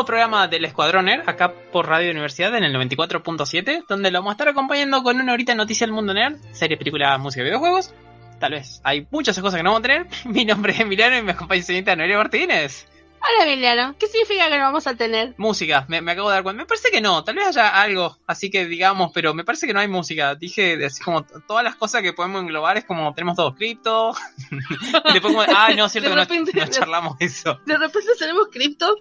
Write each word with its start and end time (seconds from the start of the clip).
Nuevo 0.00 0.06
programa 0.06 0.48
del 0.48 0.64
Escuadroner, 0.64 1.24
acá 1.26 1.52
por 1.52 1.86
Radio 1.86 2.10
Universidad 2.10 2.56
en 2.56 2.64
el 2.64 2.74
94.7, 2.74 3.84
donde 3.86 4.10
lo 4.10 4.20
vamos 4.20 4.30
a 4.30 4.32
estar 4.32 4.48
acompañando 4.48 5.02
con 5.02 5.20
una 5.20 5.34
horita 5.34 5.52
de 5.52 5.56
noticias 5.56 5.86
del 5.86 5.94
mundo 5.94 6.14
nerd, 6.14 6.36
series, 6.52 6.78
películas, 6.78 7.20
música 7.20 7.42
y 7.42 7.44
videojuegos. 7.44 7.92
Tal 8.38 8.52
vez 8.52 8.80
hay 8.82 9.06
muchas 9.10 9.38
cosas 9.38 9.58
que 9.58 9.62
no 9.62 9.72
vamos 9.72 9.84
a 9.84 9.88
tener. 9.88 10.06
Mi 10.24 10.46
nombre 10.46 10.72
es 10.72 10.80
Emiliano 10.80 11.18
y 11.18 11.22
me 11.22 11.32
acompaña 11.32 11.62
señorita 11.62 11.96
Noelia 11.96 12.16
Martínez. 12.16 12.88
Hola 13.20 13.52
Emiliano, 13.52 13.94
¿qué 13.98 14.06
significa 14.06 14.48
que 14.48 14.56
no 14.56 14.64
vamos 14.64 14.86
a 14.86 14.94
tener? 14.94 15.34
Música, 15.36 15.84
me, 15.86 16.00
me, 16.00 16.12
acabo 16.12 16.30
de 16.30 16.36
dar 16.36 16.44
cuenta. 16.44 16.62
Me 16.62 16.66
parece 16.66 16.90
que 16.90 17.02
no, 17.02 17.22
tal 17.22 17.34
vez 17.34 17.48
haya 17.48 17.68
algo, 17.68 18.16
así 18.26 18.50
que 18.50 18.64
digamos, 18.64 19.10
pero 19.12 19.34
me 19.34 19.44
parece 19.44 19.66
que 19.66 19.74
no 19.74 19.80
hay 19.80 19.88
música. 19.88 20.34
Dije, 20.34 20.82
así 20.86 21.02
como 21.02 21.26
todas 21.46 21.62
las 21.62 21.76
cosas 21.76 22.00
que 22.00 22.14
podemos 22.14 22.40
englobar 22.40 22.78
es 22.78 22.86
como 22.86 23.12
tenemos 23.12 23.36
todo 23.36 23.54
cripto. 23.54 24.14
después 25.12 25.34
como, 25.34 25.42
ah, 25.42 25.68
no, 25.76 25.90
cierto, 25.90 26.14
repente, 26.14 26.52
no, 26.54 26.64
no, 26.64 26.68
charlamos 26.70 27.16
eso. 27.20 27.60
De 27.66 27.76
repente 27.76 28.08
tenemos 28.18 28.48
cripto. 28.50 28.96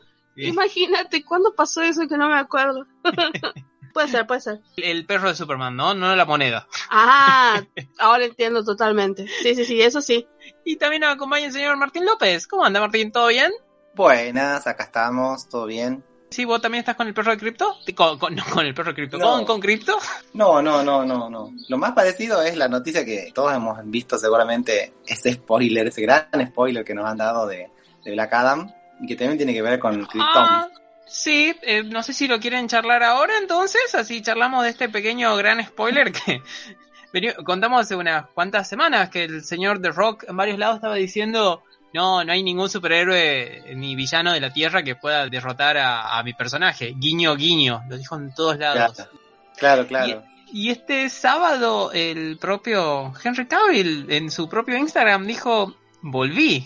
Imagínate, 0.48 1.24
¿cuándo 1.24 1.54
pasó 1.56 1.82
eso 1.82 2.08
que 2.08 2.18
no 2.18 2.30
me 2.30 2.38
acuerdo? 2.38 2.86
puede 3.94 4.08
ser, 4.08 4.28
puede 4.28 4.42
ser. 4.42 4.62
El 4.78 5.06
perro 5.06 5.30
de 5.30 5.36
Superman, 5.36 5.76
¿no? 5.76 5.94
No 5.94 6.16
la 6.16 6.26
moneda. 6.26 6.68
Ah, 6.90 7.62
ahora 8.00 8.26
entiendo 8.26 8.64
totalmente. 8.64 9.28
Sí, 9.42 9.56
sí, 9.56 9.66
sí, 9.66 9.82
eso 9.82 10.02
sí. 10.02 10.28
Y 10.66 10.78
también 10.78 11.02
nos 11.02 11.14
acompaña 11.14 11.48
el 11.48 11.54
señor 11.54 11.78
Martín 11.78 12.06
López. 12.06 12.48
¿Cómo 12.48 12.66
anda, 12.66 12.80
Martín? 12.80 13.12
¿Todo 13.12 13.28
bien? 13.28 13.52
Buenas, 13.96 14.68
acá 14.68 14.84
estamos, 14.84 15.50
todo 15.50 15.66
bien. 15.66 16.04
Sí, 16.30 16.46
vos 16.46 16.62
también 16.62 16.82
estás 16.82 16.96
con 16.96 17.08
el 17.08 17.14
perro 17.14 17.32
de 17.32 17.38
cripto? 17.38 17.76
Con, 17.96 18.20
con, 18.20 18.36
no, 18.36 18.44
con 18.54 18.66
el 18.66 18.74
perro 18.74 18.92
de 18.92 18.96
cripto, 18.96 19.18
no. 19.18 19.32
¿Con, 19.32 19.46
con 19.46 19.60
cripto? 19.60 19.98
No, 20.34 20.62
no, 20.62 20.84
no, 20.84 21.04
no, 21.04 21.30
no. 21.30 21.52
Lo 21.68 21.78
más 21.78 21.94
parecido 21.94 22.44
es 22.44 22.56
la 22.56 22.68
noticia 22.68 23.04
que 23.04 23.32
todos 23.34 23.54
hemos 23.54 23.80
visto 23.86 24.18
seguramente, 24.18 24.94
ese 25.08 25.34
spoiler, 25.34 25.88
ese 25.88 26.04
gran 26.04 26.30
spoiler 26.48 26.86
que 26.86 26.94
nos 26.94 27.06
han 27.06 27.18
dado 27.18 27.48
de, 27.48 27.72
de 28.04 28.12
Black 28.12 28.32
Adam, 28.34 28.72
y 29.00 29.08
que 29.08 29.16
también 29.16 29.38
tiene 29.38 29.54
que 29.54 29.62
ver 29.62 29.80
con 29.80 30.06
Krypton. 30.06 30.28
Ah, 30.46 30.68
sí, 31.06 31.56
eh, 31.62 31.84
no 31.84 32.04
sé 32.04 32.14
si 32.14 32.28
lo 32.28 32.40
quieren 32.40 32.68
charlar 32.68 33.04
ahora 33.04 33.38
entonces, 33.40 33.96
así 33.96 34.22
charlamos 34.22 34.64
de 34.64 34.70
este 34.70 34.90
pequeño 34.90 35.36
gran 35.36 35.64
spoiler 35.66 36.12
que 36.12 36.42
contamos 37.44 37.82
hace 37.82 37.96
unas 37.96 38.28
cuantas 38.28 38.68
semanas 38.68 39.10
que 39.10 39.24
el 39.24 39.44
señor 39.44 39.82
The 39.82 39.90
Rock 39.90 40.26
en 40.28 40.38
varios 40.38 40.60
lados 40.60 40.76
estaba 40.76 40.96
diciendo 40.96 41.64
no, 41.94 42.24
no 42.24 42.32
hay 42.32 42.44
ningún 42.44 42.70
superhéroe 42.70 43.74
ni 43.76 43.96
villano 43.96 44.32
de 44.32 44.40
la 44.40 44.52
Tierra 44.52 44.84
que 44.84 44.96
pueda 44.96 45.28
derrotar 45.28 45.78
a, 45.78 46.18
a 46.18 46.24
mi 46.24 46.34
personaje. 46.34 46.94
Guiño, 46.96 47.36
guiño. 47.36 47.82
Lo 47.90 47.98
dijo 47.98 48.16
en 48.16 48.34
todos 48.34 48.58
lados. 48.58 48.94
Claro, 49.58 49.88
claro. 49.88 49.88
claro. 49.88 50.24
Y, 50.52 50.68
y, 50.68 50.72
este 50.72 51.10
sábado 51.10 51.92
el 51.92 52.38
propio 52.38 53.14
Henry 53.24 53.48
Cavill 53.48 54.06
en 54.10 54.30
su 54.30 54.48
propio 54.48 54.78
Instagram 54.78 55.26
dijo, 55.26 55.76
volví. 56.02 56.66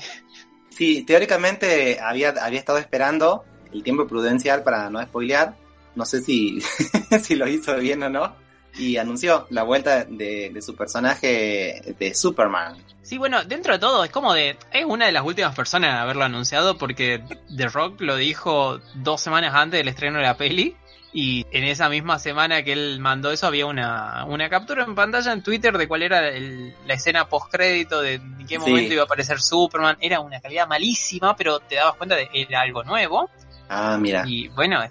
Sí, 0.76 1.04
teóricamente 1.04 2.00
había, 2.00 2.30
había 2.30 2.60
estado 2.60 2.80
esperando 2.80 3.44
el 3.72 3.84
tiempo 3.84 4.08
prudencial 4.08 4.64
para 4.64 4.90
no 4.90 5.02
spoilear. 5.02 5.56
No 5.96 6.06
sé 6.06 6.22
si, 6.22 6.60
si 7.22 7.36
lo 7.36 7.48
hizo 7.48 7.76
bien 7.78 8.04
o 8.04 8.10
no. 8.10 8.36
Y 8.76 8.98
anunció 8.98 9.46
la 9.52 9.62
vuelta 9.62 10.04
de, 10.06 10.52
su 10.60 10.76
personaje 10.76 11.96
de 12.00 12.16
Superman. 12.16 12.76
Sí, 13.04 13.20
bueno, 13.20 13.44
dentro 13.44 13.74
de 13.74 13.80
todo 13.80 14.04
es 14.04 14.10
como 14.10 14.34
de... 14.34 14.58
Es 14.72 14.86
una 14.86 15.06
de 15.06 15.12
las 15.12 15.24
últimas 15.24 15.56
personas 15.56 15.92
en 15.92 15.96
haberlo 15.98 16.24
anunciado 16.24 16.78
porque 16.80 17.22
The 17.56 17.68
Rock 17.68 18.02
lo 18.02 18.16
dijo 18.16 18.80
dos 18.96 19.22
semanas 19.22 19.54
antes 19.54 19.80
del 19.80 19.90
estreno 19.90 20.18
de 20.18 20.24
la 20.24 20.38
peli. 20.38 20.76
Y 21.16 21.46
en 21.52 21.64
esa 21.66 21.90
misma 21.90 22.18
semana 22.18 22.64
que 22.64 22.74
él 22.74 23.00
mandó 23.00 23.32
eso 23.32 23.46
había 23.46 23.68
una, 23.68 24.26
una 24.26 24.50
captura 24.50 24.84
en 24.84 24.96
pantalla 24.96 25.32
en 25.32 25.44
Twitter 25.44 25.78
de 25.78 25.88
cuál 25.88 26.02
era 26.02 26.28
el, 26.28 26.74
la 26.88 26.96
escena 26.96 27.30
post-crédito, 27.30 28.02
de 28.02 28.16
en 28.16 28.48
qué 28.48 28.58
momento 28.58 28.88
sí. 28.88 28.94
iba 28.94 29.04
a 29.04 29.06
aparecer 29.06 29.40
Superman. 29.40 29.96
Era 30.00 30.22
una 30.22 30.42
calidad 30.42 30.68
malísima, 30.68 31.36
pero 31.36 31.60
te 31.60 31.76
dabas 31.76 31.96
cuenta 31.98 32.16
de 32.16 32.28
que 32.30 32.42
era 32.42 32.62
algo 32.62 32.84
nuevo. 32.84 33.30
Ah, 33.70 33.98
mira. 34.00 34.24
Y 34.26 34.48
bueno, 34.50 34.84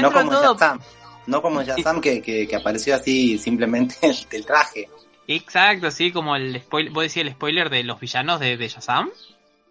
no 0.00 0.12
como 0.12 0.30
todo... 0.30 0.54
Shazam. 0.54 0.80
No 1.28 1.42
como 1.42 1.62
Shazam 1.62 2.00
que, 2.00 2.20
que, 2.22 2.48
que, 2.48 2.56
apareció 2.56 2.96
así 2.96 3.38
simplemente 3.38 3.94
el, 4.02 4.16
el 4.32 4.46
traje. 4.46 4.88
Exacto, 5.28 5.90
sí, 5.90 6.10
como 6.10 6.34
el 6.36 6.60
spoiler, 6.60 6.92
vos 6.92 7.02
decías 7.04 7.26
el 7.26 7.32
spoiler 7.32 7.68
de 7.68 7.84
los 7.84 8.00
villanos 8.00 8.40
de, 8.40 8.56
de 8.56 8.68
Shazam. 8.68 9.10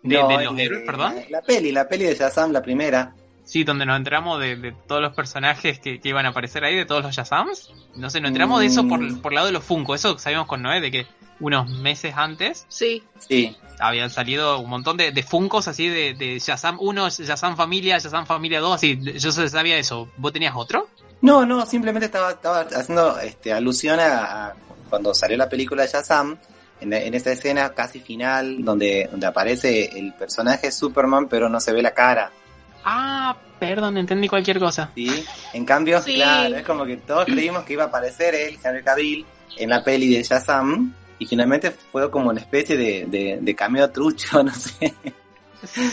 De, 0.04 0.16
no, 0.16 0.28
de 0.28 0.46
los 0.46 0.58
héroes, 0.58 0.84
perdón. 0.86 1.16
La, 1.16 1.40
la, 1.40 1.42
peli, 1.42 1.72
la 1.72 1.88
peli 1.88 2.06
de 2.06 2.16
Shazam, 2.16 2.52
la 2.52 2.62
primera. 2.62 3.14
Sí, 3.48 3.64
donde 3.64 3.86
nos 3.86 3.96
enteramos 3.96 4.42
de, 4.42 4.58
de 4.58 4.74
todos 4.74 5.02
los 5.02 5.14
personajes 5.14 5.80
que, 5.80 6.02
que, 6.02 6.10
iban 6.10 6.26
a 6.26 6.30
aparecer 6.30 6.66
ahí, 6.66 6.76
de 6.76 6.86
todos 6.86 7.02
los 7.02 7.16
Shazams. 7.16 7.72
No 7.96 8.10
sé, 8.10 8.20
nos 8.20 8.28
enteramos 8.28 8.58
mm. 8.58 8.60
de 8.60 8.66
eso 8.68 8.88
por, 8.88 9.22
por 9.22 9.32
el 9.32 9.36
lado 9.36 9.48
de 9.48 9.54
los 9.54 9.64
Funko. 9.64 9.96
Eso 9.96 10.20
sabíamos 10.20 10.48
con 10.48 10.62
Noé, 10.62 10.82
de 10.82 10.92
que 10.92 11.08
unos 11.40 11.70
meses 11.70 12.14
antes. 12.18 12.66
Sí. 12.68 13.04
Sí. 13.20 13.56
Habían 13.80 14.10
salido 14.10 14.60
un 14.60 14.70
montón 14.70 14.98
de, 14.98 15.12
de 15.12 15.24
Funcos 15.24 15.70
así 15.70 15.88
de, 15.88 16.14
de 16.14 16.40
Shazam 16.40 16.78
1, 16.78 17.10
Shazam 17.10 17.56
Familia, 17.56 18.00
Shazam 18.00 18.26
Familia 18.26 18.60
2, 18.60 18.76
así. 18.76 19.00
Yo 19.18 19.32
sabía 19.32 19.78
eso. 19.78 20.10
¿Vos 20.18 20.34
tenías 20.34 20.54
otro? 20.54 20.90
No, 21.22 21.46
no, 21.46 21.66
simplemente 21.66 22.08
estaba, 22.08 22.32
estaba 22.32 22.60
haciendo 22.60 23.18
este, 23.20 23.54
alusión 23.54 23.98
a, 24.00 24.48
a 24.48 24.56
cuando 24.90 25.14
salió 25.14 25.38
la 25.38 25.48
película 25.48 25.84
de 25.84 25.90
Shazam, 25.90 26.38
en, 26.82 26.94
en, 26.94 27.14
esa 27.14 27.32
escena 27.32 27.74
casi 27.74 28.00
final, 28.00 28.64
donde, 28.64 29.08
donde 29.10 29.26
aparece 29.26 29.98
el 29.98 30.14
personaje 30.14 30.72
Superman, 30.72 31.28
pero 31.28 31.50
no 31.50 31.60
se 31.60 31.74
ve 31.74 31.82
la 31.82 31.94
cara. 31.94 32.32
Ah, 32.84 33.36
perdón, 33.60 33.98
entendí 33.98 34.28
cualquier 34.28 34.60
cosa. 34.60 34.92
Sí, 34.96 35.26
en 35.54 35.66
cambio, 35.66 36.02
sí. 36.02 36.16
claro, 36.16 36.56
es 36.56 36.66
como 36.66 36.86
que 36.86 36.98
todos 36.98 37.26
creímos 37.26 37.64
que 37.64 37.74
iba 37.74 37.84
a 37.84 37.88
aparecer 37.88 38.36
él, 38.36 38.58
Henry 38.64 38.84
Cavill, 38.84 39.26
en 39.58 39.70
la 39.70 39.84
peli 39.84 40.14
de 40.16 40.24
Shazam, 40.24 40.94
y 41.20 41.26
finalmente 41.26 41.72
fue 41.72 42.10
como 42.12 42.30
una 42.30 42.40
especie 42.40 42.78
de, 42.78 43.06
de, 43.08 43.40
de 43.42 43.56
cameo 43.56 43.90
trucho, 43.90 44.44
no 44.44 44.54
sé. 44.54 44.94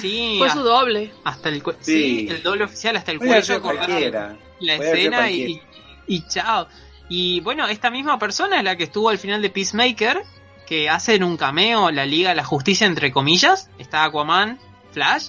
Sí, 0.00 0.36
fue 0.38 0.50
su 0.50 0.60
doble. 0.62 1.12
Hasta 1.24 1.48
el 1.48 1.62
sí. 1.80 2.26
sí. 2.26 2.28
el 2.28 2.42
doble 2.42 2.64
oficial, 2.64 2.96
hasta 2.96 3.12
el 3.12 3.18
cuello 3.18 3.62
cualquiera. 3.62 4.36
la 4.60 4.74
escena 4.74 5.30
y, 5.30 5.60
y 6.06 6.26
chao. 6.28 6.68
Y 7.08 7.40
bueno, 7.40 7.66
esta 7.68 7.90
misma 7.90 8.18
persona 8.18 8.58
es 8.58 8.64
la 8.64 8.76
que 8.76 8.84
estuvo 8.84 9.08
al 9.08 9.18
final 9.18 9.40
de 9.42 9.50
Peacemaker, 9.50 10.22
que 10.66 10.88
hace 10.88 11.14
en 11.14 11.24
un 11.24 11.36
cameo 11.36 11.90
la 11.90 12.06
Liga 12.06 12.30
de 12.30 12.36
la 12.36 12.44
Justicia, 12.44 12.86
entre 12.86 13.10
comillas. 13.10 13.70
Está 13.78 14.04
Aquaman, 14.04 14.58
Flash 14.92 15.28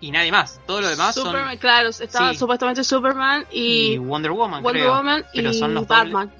y 0.00 0.10
nadie 0.10 0.32
más. 0.32 0.60
Todo 0.66 0.80
lo 0.80 0.88
demás 0.88 1.14
Superman, 1.14 1.50
son... 1.50 1.58
Claro, 1.58 1.88
estaba 1.88 2.32
sí. 2.32 2.38
supuestamente 2.38 2.84
Superman 2.84 3.46
y... 3.50 3.92
y, 3.92 3.98
Wonder 3.98 4.32
Woman, 4.32 4.62
Wonder 4.62 4.82
creo. 4.82 4.94
Woman 4.96 5.24
pero 5.32 5.50
y 5.50 5.54
son 5.54 5.74
los 5.74 5.86
Batman. 5.86 6.30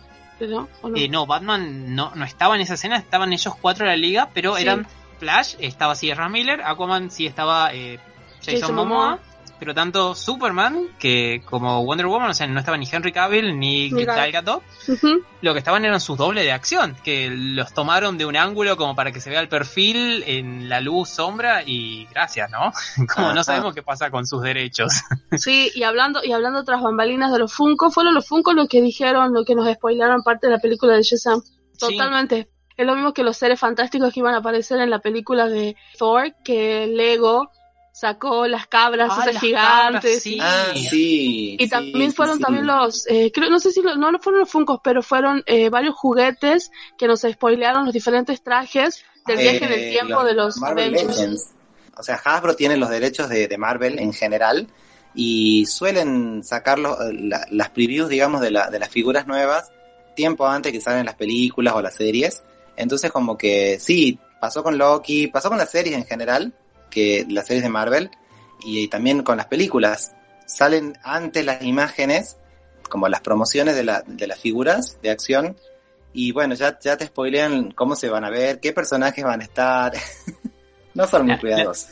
¿No? 0.40 0.68
No? 0.82 0.96
Eh, 0.96 1.08
no? 1.08 1.26
Batman 1.26 1.94
no, 1.94 2.12
no 2.14 2.24
estaba 2.24 2.54
en 2.56 2.60
esa 2.60 2.74
escena, 2.74 2.96
estaban 2.96 3.32
ellos 3.32 3.54
cuatro 3.60 3.86
en 3.86 3.90
la 3.90 3.96
liga, 3.96 4.30
pero 4.34 4.56
sí. 4.56 4.62
eran 4.62 4.86
Flash, 5.18 5.54
estaba 5.60 5.94
Sierra 5.94 6.28
Miller, 6.28 6.60
Aquaman 6.62 7.10
sí 7.10 7.26
estaba 7.26 7.72
eh, 7.72 7.98
Jason, 8.40 8.60
Jason 8.60 8.74
Momoa, 8.74 8.98
Momoa 8.98 9.20
pero 9.58 9.74
tanto 9.74 10.14
Superman 10.14 10.88
que 10.98 11.42
como 11.44 11.84
Wonder 11.84 12.06
Woman, 12.06 12.30
o 12.30 12.34
sea, 12.34 12.46
no 12.46 12.58
estaba 12.58 12.76
ni 12.76 12.88
Henry 12.90 13.12
Cavill 13.12 13.58
ni 13.58 13.90
Gal 13.90 14.32
Gadot, 14.32 14.62
uh 14.88 14.92
-huh. 14.92 15.22
lo 15.42 15.52
que 15.52 15.58
estaban 15.58 15.84
eran 15.84 16.00
sus 16.00 16.18
dobles 16.18 16.44
de 16.44 16.52
acción, 16.52 16.96
que 17.02 17.30
los 17.30 17.72
tomaron 17.72 18.18
de 18.18 18.26
un 18.26 18.36
ángulo 18.36 18.76
como 18.76 18.94
para 18.94 19.12
que 19.12 19.20
se 19.20 19.30
vea 19.30 19.40
el 19.40 19.48
perfil 19.48 20.24
en 20.26 20.68
la 20.68 20.80
luz, 20.80 21.08
sombra 21.08 21.62
y 21.64 22.06
gracias, 22.06 22.50
¿no? 22.50 22.72
Como 23.14 23.32
no 23.32 23.42
sabemos 23.44 23.74
qué 23.74 23.82
pasa 23.82 24.10
con 24.10 24.26
sus 24.26 24.42
derechos. 24.42 24.92
Sí, 25.36 25.70
y 25.74 25.82
hablando 25.82 26.20
y 26.24 26.32
hablando 26.32 26.64
tras 26.64 26.82
bambalinas 26.82 27.30
de 27.32 27.38
los 27.38 27.52
Funko, 27.52 27.90
fueron 27.90 28.14
los 28.14 28.26
Funko 28.26 28.52
los 28.52 28.68
que 28.68 28.80
dijeron, 28.80 29.34
lo 29.34 29.44
que 29.44 29.54
nos 29.54 29.70
spoilaron 29.74 30.22
parte 30.22 30.46
de 30.46 30.54
la 30.54 30.58
película 30.58 30.94
de 30.94 31.02
Shazam. 31.02 31.42
Totalmente. 31.78 32.42
Sí. 32.42 32.48
Es 32.76 32.86
lo 32.86 32.94
mismo 32.94 33.12
que 33.12 33.22
los 33.22 33.36
seres 33.36 33.58
fantásticos 33.58 34.12
que 34.12 34.20
iban 34.20 34.34
a 34.34 34.38
aparecer 34.38 34.80
en 34.80 34.90
la 34.90 34.98
película 34.98 35.46
de 35.48 35.76
Thor, 35.98 36.34
que 36.44 36.86
Lego 36.86 37.50
sacó 37.96 38.46
las 38.46 38.66
cabras 38.66 39.08
Ah, 39.10 39.22
esas 39.22 39.32
las 39.34 39.42
gigantes. 39.42 40.02
cabras, 40.02 40.22
sí. 40.22 40.38
Ah, 40.38 40.72
sí. 40.74 41.56
Y 41.58 41.64
sí, 41.64 41.70
también 41.70 42.10
sí, 42.10 42.16
fueron 42.16 42.36
sí. 42.36 42.42
también 42.42 42.66
los, 42.66 43.06
eh, 43.08 43.32
creo, 43.32 43.48
no 43.48 43.58
sé 43.58 43.72
si 43.72 43.80
lo- 43.80 43.96
no 43.96 44.12
no 44.12 44.18
fueron 44.18 44.40
los 44.40 44.50
Funkos, 44.50 44.80
pero 44.84 45.02
fueron 45.02 45.42
eh, 45.46 45.70
varios 45.70 45.94
juguetes 45.94 46.70
que 46.98 47.06
nos 47.08 47.22
spoilearon 47.22 47.86
los 47.86 47.94
diferentes 47.94 48.42
trajes 48.42 49.02
del 49.26 49.38
viaje 49.38 49.64
en 49.64 49.72
el 49.72 49.80
Eh, 49.80 49.90
tiempo 49.92 50.22
de 50.24 50.34
los 50.34 50.58
Marvel 50.58 50.94
Avengers. 50.94 51.16
Legends. 51.16 51.50
O 51.96 52.02
sea, 52.02 52.16
Hasbro 52.22 52.54
tiene 52.54 52.76
los 52.76 52.90
derechos 52.90 53.30
de, 53.30 53.48
de 53.48 53.56
Marvel 53.56 53.98
en 53.98 54.12
general 54.12 54.68
y 55.14 55.64
suelen 55.64 56.44
sacar 56.44 56.78
los- 56.78 56.98
la- 57.14 57.46
las 57.50 57.70
previews, 57.70 58.10
digamos, 58.10 58.42
de, 58.42 58.50
la- 58.50 58.68
de 58.68 58.78
las 58.78 58.90
figuras 58.90 59.26
nuevas 59.26 59.72
tiempo 60.14 60.46
antes 60.46 60.70
que 60.72 60.80
salen 60.82 61.06
las 61.06 61.14
películas 61.14 61.72
o 61.74 61.80
las 61.80 61.94
series. 61.94 62.42
Entonces, 62.76 63.10
como 63.10 63.38
que 63.38 63.78
sí, 63.80 64.18
pasó 64.38 64.62
con 64.62 64.76
Loki, 64.76 65.28
pasó 65.28 65.48
con 65.48 65.56
las 65.56 65.70
series 65.70 65.96
en 65.96 66.04
general, 66.04 66.52
que 66.90 67.26
las 67.28 67.46
series 67.46 67.62
de 67.62 67.68
Marvel, 67.70 68.10
y, 68.64 68.88
también 68.88 69.22
con 69.22 69.36
las 69.36 69.46
películas. 69.46 70.14
Salen 70.46 70.96
antes 71.02 71.44
las 71.44 71.62
imágenes, 71.62 72.38
como 72.88 73.08
las 73.08 73.20
promociones 73.20 73.74
de, 73.76 73.84
la- 73.84 74.02
de 74.06 74.26
las 74.26 74.38
figuras 74.38 74.98
de 75.02 75.10
acción, 75.10 75.56
y 76.12 76.32
bueno, 76.32 76.54
ya, 76.54 76.78
ya 76.78 76.96
te 76.96 77.06
spoilean 77.06 77.72
cómo 77.72 77.94
se 77.94 78.08
van 78.08 78.24
a 78.24 78.30
ver, 78.30 78.58
qué 78.60 78.72
personajes 78.72 79.22
van 79.24 79.40
a 79.42 79.44
estar. 79.44 79.92
no 80.94 81.06
son 81.06 81.26
muy 81.26 81.38
cuidadosos. 81.38 81.90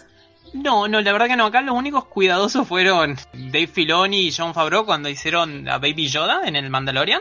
No, 0.54 0.86
no, 0.88 1.00
la 1.00 1.12
verdad 1.12 1.26
que 1.26 1.36
no. 1.36 1.46
Acá 1.46 1.60
los 1.60 1.76
únicos 1.76 2.06
cuidadosos 2.06 2.66
fueron 2.66 3.16
Dave 3.32 3.66
Filoni 3.66 4.28
y 4.28 4.32
John 4.32 4.54
Favreau 4.54 4.86
cuando 4.86 5.08
hicieron 5.08 5.68
a 5.68 5.78
Baby 5.78 6.08
Yoda 6.08 6.42
en 6.46 6.54
el 6.56 6.70
Mandalorian. 6.70 7.20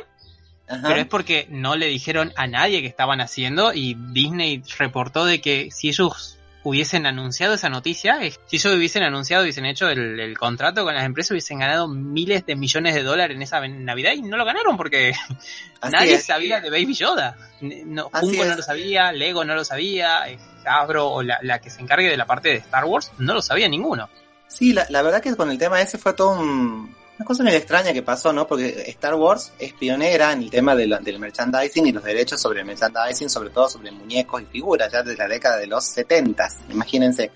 Ajá. 0.68 0.88
Pero 0.88 1.02
es 1.02 1.08
porque 1.08 1.48
no 1.50 1.76
le 1.76 1.88
dijeron 1.88 2.32
a 2.38 2.48
nadie 2.48 2.82
que 2.82 2.88
estaban 2.88 3.20
haciendo 3.22 3.74
y 3.74 3.96
Disney 4.12 4.64
reportó 4.78 5.26
de 5.26 5.42
que 5.42 5.70
si 5.72 5.90
ellos 5.90 6.38
hubiesen 6.64 7.06
anunciado 7.06 7.54
esa 7.56 7.70
noticia, 7.70 8.20
si 8.46 8.56
ellos 8.56 8.76
hubiesen 8.76 9.04
anunciado, 9.04 9.44
hubiesen 9.44 9.66
hecho 9.66 9.90
el, 9.90 10.20
el 10.20 10.38
contrato 10.38 10.84
con 10.84 10.94
las 10.96 11.04
empresas, 11.06 11.32
hubiesen 11.32 11.60
ganado 11.60 11.88
miles 11.88 12.46
de 12.46 12.56
millones 12.56 12.96
de 12.96 13.04
dólares 13.04 13.36
en 13.36 13.42
esa 13.42 13.60
Navidad 13.68 14.12
y 14.14 14.22
no 14.22 14.38
lo 14.38 14.46
ganaron 14.46 14.78
porque 14.78 15.12
Así 15.82 15.92
nadie 15.94 16.14
es. 16.16 16.26
sabía 16.26 16.60
de 16.62 16.70
Baby 16.70 16.94
Yoda. 16.94 17.36
No, 17.62 18.10
Funko 18.10 18.46
no 18.46 18.56
lo 18.56 18.62
sabía, 18.64 19.12
Lego 19.12 19.44
no 19.46 19.56
lo 19.56 19.64
sabía, 19.66 20.28
eh, 20.30 20.38
Hasbro 20.66 21.08
o 21.10 21.22
la, 21.24 21.40
la 21.42 21.60
que 21.60 21.70
se 21.70 21.82
encargue 21.82 22.10
de 22.10 22.18
la 22.18 22.26
parte 22.26 22.50
de 22.50 22.56
Star 22.56 22.86
Wars 22.86 23.12
no 23.18 23.34
lo 23.34 23.42
sabía 23.42 23.68
ninguno. 23.68 24.10
Sí, 24.48 24.72
la, 24.74 24.86
la 24.90 25.02
verdad 25.02 25.22
que 25.22 25.36
con 25.36 25.50
el 25.52 25.58
tema 25.58 25.82
ese 25.82 25.98
fue 25.98 26.14
todo 26.14 26.40
un- 26.40 26.96
una 27.18 27.26
cosa 27.26 27.44
medio 27.44 27.58
extraña 27.60 27.94
que 27.94 28.02
pasó, 28.02 28.34
¿no? 28.34 28.48
Porque 28.48 28.86
Star 28.88 29.16
Wars 29.16 29.54
es 29.60 29.74
pionera 29.74 30.32
en 30.34 30.44
el 30.44 30.50
tema 30.50 30.76
de 30.76 30.88
la- 30.88 31.00
del 31.00 31.20
merchandising 31.20 31.88
y 31.88 31.92
los 31.92 32.04
derechos 32.04 32.42
sobre 32.42 32.62
el 32.62 32.66
merchandising, 32.66 33.30
sobre 33.30 33.52
todo 33.52 33.70
sobre 33.70 33.92
muñecos 33.92 34.42
y 34.42 34.46
figuras, 34.46 34.92
ya 34.92 35.04
desde 35.04 35.18
la 35.18 35.28
década 35.28 35.58
de 35.58 35.68
los 35.68 35.86
70, 35.86 36.48
imagínense. 36.70 37.32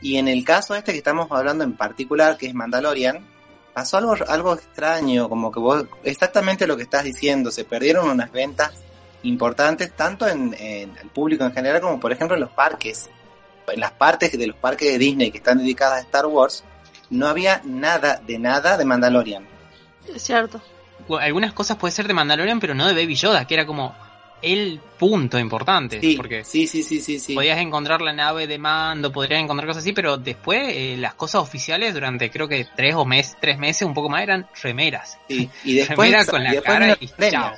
Y 0.00 0.16
en 0.16 0.28
el 0.28 0.44
caso 0.44 0.74
este 0.76 0.92
que 0.92 0.98
estamos 0.98 1.26
hablando 1.32 1.64
en 1.64 1.76
particular, 1.76 2.36
que 2.36 2.46
es 2.46 2.54
Mandalorian, 2.54 3.26
pasó 3.74 3.96
algo, 3.96 4.14
algo 4.28 4.54
extraño, 4.54 5.28
como 5.28 5.50
que 5.50 5.58
vos, 5.58 5.84
exactamente 6.04 6.66
lo 6.66 6.76
que 6.76 6.84
estás 6.84 7.02
diciendo, 7.02 7.50
se 7.50 7.64
perdieron 7.64 8.08
unas 8.08 8.30
ventas 8.30 8.72
importantes, 9.24 9.92
tanto 9.96 10.28
en 10.28 10.54
el 10.54 11.10
público 11.12 11.44
en 11.44 11.52
general 11.52 11.80
como 11.80 11.98
por 11.98 12.12
ejemplo 12.12 12.36
en 12.36 12.40
los 12.42 12.50
parques. 12.50 13.10
En 13.66 13.80
las 13.80 13.92
partes 13.92 14.32
de 14.38 14.46
los 14.46 14.56
parques 14.56 14.90
de 14.92 14.98
Disney 14.98 15.30
que 15.30 15.38
están 15.38 15.58
dedicadas 15.58 15.98
a 15.98 16.00
Star 16.00 16.26
Wars, 16.26 16.64
no 17.10 17.26
había 17.26 17.60
nada 17.64 18.20
de 18.26 18.38
nada 18.38 18.76
de 18.76 18.84
Mandalorian. 18.84 19.46
Es 20.14 20.22
cierto. 20.22 20.60
Bueno, 21.06 21.24
Algunas 21.24 21.52
cosas 21.52 21.76
puede 21.76 21.92
ser 21.92 22.06
de 22.06 22.14
Mandalorian, 22.14 22.60
pero 22.60 22.74
no 22.74 22.86
de 22.86 22.94
Baby 22.94 23.14
Yoda, 23.14 23.46
que 23.46 23.54
era 23.54 23.66
como 23.66 23.94
el 24.40 24.80
punto 24.98 25.38
importante. 25.38 26.00
Sí, 26.00 26.14
porque 26.16 26.44
sí, 26.44 26.66
sí, 26.66 26.82
sí, 26.82 27.00
sí, 27.00 27.18
sí. 27.18 27.34
podías 27.34 27.58
encontrar 27.58 28.00
la 28.00 28.12
nave 28.12 28.46
de 28.46 28.56
mando, 28.58 29.10
podrías 29.10 29.40
encontrar 29.42 29.66
cosas 29.66 29.82
así, 29.82 29.92
pero 29.92 30.16
después 30.16 30.60
eh, 30.68 30.96
las 30.98 31.14
cosas 31.14 31.40
oficiales 31.42 31.92
durante 31.94 32.30
creo 32.30 32.46
que 32.46 32.66
tres 32.76 32.94
o 32.94 33.04
mes, 33.04 33.36
tres 33.40 33.58
meses, 33.58 33.82
un 33.82 33.94
poco 33.94 34.08
más, 34.08 34.22
eran 34.22 34.46
remeras. 34.62 35.18
Sí, 35.28 35.50
Y 35.64 35.74
después, 35.78 36.10
Remera 36.10 36.24
con 36.26 36.44
la 36.44 36.50
y 36.50 36.52
después 36.52 36.72
cara 36.72 36.84
vino 36.86 36.96
la 37.00 37.04
y 37.04 37.08
pandemia. 37.08 37.40
chao. 37.40 37.52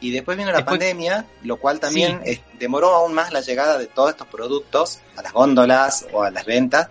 Y 0.00 0.10
después 0.12 0.36
vino 0.38 0.50
la 0.52 0.58
Después- 0.58 0.78
pandemia, 0.78 1.26
lo 1.42 1.56
cual 1.56 1.80
también 1.80 2.20
eh, 2.24 2.40
demoró 2.58 2.94
aún 2.94 3.14
más 3.14 3.32
la 3.32 3.40
llegada 3.40 3.78
de 3.78 3.86
todos 3.86 4.10
estos 4.10 4.28
productos 4.28 5.00
a 5.16 5.22
las 5.22 5.32
góndolas 5.32 6.06
o 6.12 6.22
a 6.22 6.30
las 6.30 6.44
ventas. 6.46 6.88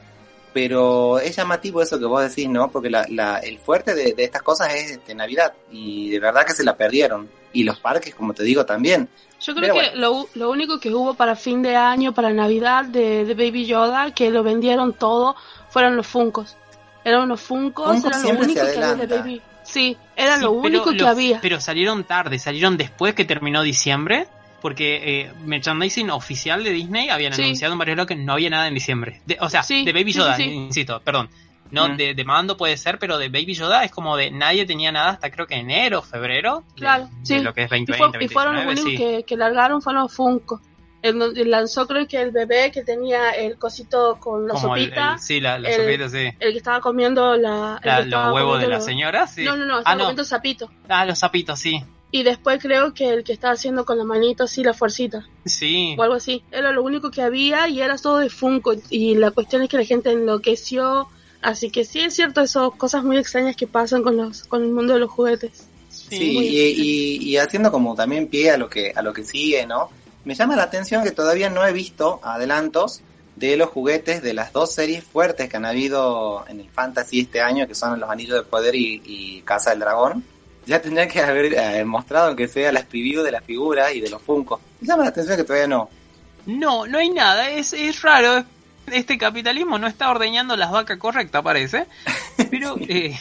Pero 0.57 1.19
es 1.19 1.35
llamativo 1.35 1.83
eso 1.83 1.99
que 1.99 2.05
vos 2.05 2.19
decís, 2.27 2.49
¿no? 2.49 2.71
Porque 2.71 2.89
la, 2.89 3.05
la, 3.09 3.37
el 3.37 3.59
fuerte 3.59 3.93
de, 3.93 4.13
de 4.13 4.23
estas 4.23 4.41
cosas 4.41 4.73
es 4.73 5.05
de 5.05 5.13
Navidad. 5.13 5.53
Y 5.71 6.09
de 6.09 6.19
verdad 6.19 6.43
que 6.47 6.53
se 6.53 6.63
la 6.63 6.75
perdieron. 6.75 7.29
Y 7.53 7.63
los 7.63 7.79
parques, 7.79 8.15
como 8.15 8.33
te 8.33 8.41
digo, 8.43 8.65
también. 8.65 9.07
Yo 9.39 9.53
Pero 9.53 9.75
creo 9.75 9.91
que 9.91 9.95
lo, 9.97 10.27
lo 10.33 10.49
único 10.49 10.79
que 10.79 10.91
hubo 10.91 11.13
para 11.13 11.35
fin 11.35 11.61
de 11.61 11.75
año, 11.75 12.11
para 12.11 12.31
Navidad 12.33 12.85
de, 12.85 13.23
de 13.23 13.33
Baby 13.35 13.67
Yoda, 13.67 14.15
que 14.15 14.31
lo 14.31 14.41
vendieron 14.41 14.93
todo, 14.93 15.35
fueron 15.69 15.95
los 15.95 16.07
Funcos. 16.07 16.55
Eran 17.05 17.27
los 17.29 17.39
Funcos, 17.39 17.91
Funko 18.01 18.07
eran 18.09 18.23
lo 18.23 18.29
único 18.29 18.53
que 18.65 18.83
había 18.83 18.95
de. 18.95 19.05
Baby. 19.17 19.41
Sí, 19.61 19.95
era 20.15 20.37
Sí, 20.37 20.41
lo 20.43 20.51
único 20.53 20.89
que 20.89 20.95
los- 20.97 21.07
había. 21.07 21.39
Pero 21.39 21.61
salieron 21.61 22.03
tarde, 22.03 22.39
salieron 22.39 22.77
después 22.77 23.13
que 23.13 23.25
terminó 23.25 23.61
diciembre. 23.61 24.27
Porque 24.61 25.21
eh, 25.21 25.31
merchandising 25.45 26.09
oficial 26.09 26.63
de 26.63 26.71
Disney 26.71 27.09
habían 27.09 27.33
Sí. 27.33 27.43
anunciado 27.43 27.73
en 27.73 27.79
varios 27.79 28.05
que 28.07 28.15
no 28.15 28.33
había 28.33 28.49
nada 28.49 28.67
en 28.67 28.73
diciembre. 28.73 29.21
De- 29.25 29.37
o 29.39 29.49
sea, 29.49 29.61
Sí, 29.63 29.85
de 29.85 29.93
Baby 29.93 30.13
Yoda, 30.13 30.35
sí, 30.35 30.43
insisto, 30.43 30.99
perdón. 31.01 31.29
No, 31.69 31.89
Mm. 31.89 31.97
de, 31.97 32.13
de 32.15 32.23
mando 32.23 32.55
puede 32.57 32.77
ser, 32.77 32.97
pero 32.97 33.17
de 33.17 33.27
Baby 33.27 33.53
Yoda 33.53 33.83
es 33.83 33.91
como 33.91 34.15
de 34.17 34.31
nadie 34.31 34.65
tenía 34.65 34.91
nada 34.91 35.09
hasta 35.09 35.29
creo 35.29 35.45
que 35.47 35.55
enero, 35.55 36.01
febrero. 36.01 36.63
Claro, 36.75 37.09
de, 37.23 37.25
sí. 37.25 37.39
lo 37.39 37.53
que 37.53 37.63
es 37.63 37.67
Y, 37.67 37.85
2020, 37.85 38.17
fue- 38.17 38.25
y 38.25 38.27
fueron 38.29 38.55
los 38.55 38.65
2019, 38.65 39.05
únicos 39.05 39.17
que, 39.19 39.25
que 39.25 39.37
largaron, 39.37 39.81
fueron 39.81 40.03
los 40.03 40.13
Funko. 40.13 40.61
El, 41.03 41.21
el 41.37 41.51
lanzó 41.51 41.85
creo 41.85 42.07
que 42.07 42.19
el 42.19 42.31
bebé 42.31 42.71
que 42.71 42.83
tenía 42.83 43.29
el 43.31 43.57
cosito 43.59 44.17
con 44.19 44.47
la 44.47 44.53
Como 44.55 44.75
sopita, 44.75 45.13
el- 45.13 45.19
sí, 45.19 45.39
la, 45.39 45.59
la 45.59 45.71
sopita, 45.71 46.09
sí. 46.09 46.25
el 46.39 46.51
que 46.51 46.57
estaba 46.57 46.79
comiendo 46.81 47.35
la, 47.37 47.79
los 48.05 48.33
huevos 48.33 48.59
de 48.59 48.67
la 48.67 48.81
señora, 48.81 49.27
sí. 49.27 49.43
No, 49.43 49.55
no, 49.55 49.65
no, 49.65 49.81
ah, 49.85 49.93
no. 49.93 49.99
comiendo 50.05 50.23
sapito. 50.23 50.71
Ah, 50.89 51.05
los 51.05 51.19
sapitos, 51.19 51.59
sí. 51.59 51.83
Y 52.11 52.23
después 52.23 52.59
creo 52.61 52.93
que 52.93 53.09
el 53.09 53.23
que 53.23 53.33
estaba 53.33 53.53
haciendo 53.53 53.85
con 53.85 53.97
la 53.97 54.03
manito 54.05 54.45
así 54.45 54.63
la 54.63 54.73
fuercita. 54.73 55.27
Sí. 55.45 55.95
o 55.97 56.03
algo 56.03 56.15
así. 56.15 56.41
Era 56.51 56.71
lo 56.71 56.83
único 56.83 57.11
que 57.11 57.21
había 57.21 57.67
y 57.67 57.81
era 57.81 57.97
todo 57.97 58.19
de 58.19 58.29
Funko. 58.29 58.75
Y 58.89 59.15
la 59.15 59.31
cuestión 59.31 59.61
es 59.61 59.69
que 59.69 59.77
la 59.77 59.83
gente 59.83 60.11
enloqueció. 60.11 61.07
Así 61.41 61.69
que 61.69 61.83
sí 61.85 61.99
es 61.99 62.15
cierto, 62.15 62.41
esas 62.41 62.71
cosas 62.77 63.03
muy 63.03 63.17
extrañas 63.17 63.55
que 63.55 63.67
pasan 63.67 64.03
con 64.03 64.17
los 64.17 64.43
con 64.45 64.63
el 64.63 64.69
mundo 64.71 64.93
de 64.93 64.99
los 64.99 65.09
juguetes. 65.11 65.67
Sí, 65.89 66.37
y, 66.39 66.59
y- 66.61 67.17
y 67.29 67.37
haciendo 67.37 67.71
como 67.71 67.93
también 67.95 68.27
pie 68.27 68.51
a 68.51 68.57
lo 68.57 68.69
que 68.69 68.91
a 68.95 69.01
lo 69.01 69.13
que 69.13 69.23
sigue, 69.23 69.65
¿no? 69.67 69.89
Me 70.23 70.33
llama 70.35 70.55
la 70.55 70.63
atención 70.63 71.03
que 71.03 71.11
todavía 71.11 71.49
no 71.49 71.65
he 71.65 71.73
visto 71.73 72.19
adelantos 72.23 73.01
de 73.35 73.55
los 73.57 73.69
juguetes 73.69 74.21
de 74.23 74.33
las 74.33 74.51
dos 74.53 74.73
series 74.73 75.03
fuertes 75.03 75.47
que 75.49 75.57
han 75.57 75.65
habido 75.65 76.43
en 76.47 76.59
el 76.61 76.69
Fantasy 76.69 77.19
este 77.19 77.39
año, 77.41 77.67
que 77.67 77.75
son 77.75 77.99
Los 77.99 78.09
Anillos 78.09 78.35
del 78.35 78.45
Poder 78.45 78.75
y, 78.75 79.01
y 79.05 79.41
Casa 79.41 79.69
del 79.71 79.79
Dragón. 79.81 80.23
Ya 80.67 80.81
tendría 80.81 81.07
que 81.07 81.21
haber 81.21 81.53
eh, 81.53 81.85
mostrado 81.85 82.27
aunque 82.27 82.47
sea 82.47 82.71
las 82.71 82.83
previews 82.83 83.23
de 83.23 83.31
las 83.31 83.43
figuras 83.43 83.95
y 83.95 84.01
de 84.01 84.09
los 84.09 84.21
Funko. 84.21 84.59
Me 84.81 84.87
llama 84.87 85.03
la 85.03 85.09
atención 85.09 85.37
que 85.37 85.43
todavía 85.43 85.67
no. 85.67 85.89
No, 86.45 86.85
no 86.85 86.97
hay 86.97 87.09
nada, 87.09 87.49
es, 87.49 87.73
es 87.73 88.01
raro. 88.01 88.43
Este 88.87 89.17
capitalismo 89.17 89.79
no 89.79 89.87
está 89.87 90.09
ordeñando 90.09 90.55
las 90.55 90.71
vacas 90.71 90.97
correctas, 90.97 91.41
parece. 91.41 91.85
Pero 92.51 92.77
eh, 92.87 93.17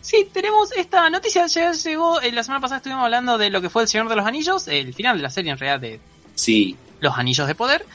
sí, 0.00 0.28
tenemos 0.32 0.72
esta 0.72 1.08
noticia. 1.10 1.46
Ya 1.46 1.72
llegó, 1.72 2.20
eh, 2.20 2.30
la 2.32 2.42
semana 2.42 2.60
pasada 2.60 2.78
estuvimos 2.78 3.04
hablando 3.04 3.38
de 3.38 3.50
lo 3.50 3.60
que 3.60 3.70
fue 3.70 3.82
El 3.82 3.88
Señor 3.88 4.08
de 4.08 4.16
los 4.16 4.26
Anillos, 4.26 4.68
el 4.68 4.94
final 4.94 5.16
de 5.16 5.22
la 5.22 5.30
serie 5.30 5.52
en 5.52 5.58
realidad 5.58 5.80
de 5.80 6.00
Sí, 6.34 6.76
Los 7.00 7.16
Anillos 7.18 7.46
de 7.46 7.54
Poder. 7.54 7.86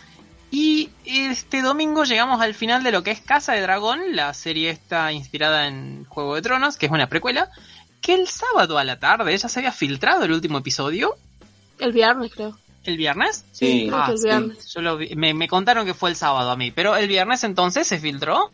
Y 0.52 0.90
este 1.06 1.62
domingo 1.62 2.04
llegamos 2.04 2.42
al 2.42 2.54
final 2.54 2.84
de 2.84 2.92
lo 2.92 3.04
que 3.04 3.12
es 3.12 3.22
Casa 3.22 3.54
de 3.54 3.62
Dragón, 3.62 4.16
la 4.16 4.34
serie 4.34 4.70
está 4.70 5.14
inspirada 5.14 5.68
en 5.68 6.04
Juego 6.06 6.36
de 6.36 6.42
Tronos, 6.42 6.76
que 6.76 6.88
es 6.88 6.92
una 6.92 7.08
precuela, 7.08 7.50
que 8.02 8.14
el 8.16 8.28
sábado 8.28 8.78
a 8.78 8.84
la 8.84 9.00
tarde 9.00 9.38
ya 9.38 9.48
se 9.48 9.60
había 9.60 9.72
filtrado 9.72 10.24
el 10.26 10.32
último 10.32 10.58
episodio, 10.58 11.16
El 11.80 11.92
viernes, 11.92 12.32
creo. 12.34 12.58
el 12.84 12.98
viernes. 12.98 13.46
sí. 13.52 13.88
creo 13.90 14.06
que 14.06 14.12
el 14.12 14.18
sí. 14.18 14.24
viernes. 14.26 14.74
Yo 14.74 14.82
lo 14.82 14.98
vi- 14.98 15.16
me, 15.16 15.34
me 15.34 15.48
contaron 15.48 15.86
que 15.86 15.94
fue 15.94 16.10
el 16.10 16.16
sábado 16.16 16.50
a 16.52 16.56
mí, 16.58 16.72
pero 16.72 16.96
el 16.96 17.08
viernes 17.08 17.44
entonces 17.44 17.88
se 17.88 18.00
filtró. 18.00 18.52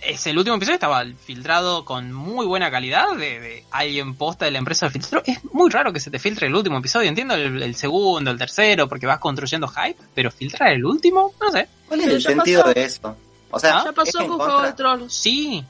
Es 0.00 0.28
el 0.28 0.38
último 0.38 0.54
episodio 0.56 0.74
estaba 0.74 1.04
filtrado 1.24 1.84
con 1.84 2.12
muy 2.12 2.46
buena 2.46 2.70
calidad 2.70 3.16
de, 3.16 3.40
de 3.40 3.64
alguien 3.72 4.14
posta 4.14 4.44
de 4.44 4.52
la 4.52 4.58
empresa 4.58 4.86
lo 4.86 4.92
filtró. 4.92 5.22
Es 5.26 5.44
muy 5.52 5.68
raro 5.70 5.92
que 5.92 5.98
se 5.98 6.08
te 6.08 6.20
filtre 6.20 6.46
el 6.46 6.54
último 6.54 6.78
episodio, 6.78 7.08
entiendo 7.08 7.34
el, 7.34 7.60
el 7.60 7.74
segundo, 7.74 8.30
el 8.30 8.38
tercero, 8.38 8.88
porque 8.88 9.06
vas 9.06 9.18
construyendo 9.18 9.66
hype, 9.66 9.98
pero 10.14 10.30
filtrar 10.30 10.72
el 10.72 10.84
último, 10.84 11.34
no 11.40 11.50
sé. 11.50 11.68
¿Cuál 11.88 12.00
es 12.02 12.06
el 12.06 12.18
ya 12.20 12.30
sentido 12.30 12.62
pasó. 12.62 12.74
de 12.74 12.84
eso? 12.84 13.16
O 13.50 13.58
sea, 13.58 13.82
ya 13.82 13.90
¿es 13.90 13.94
pasó 13.96 14.18
con 14.28 14.38
Juego 14.38 14.62
de 14.62 14.72
Tronos. 14.74 15.12
Sí, 15.12 15.64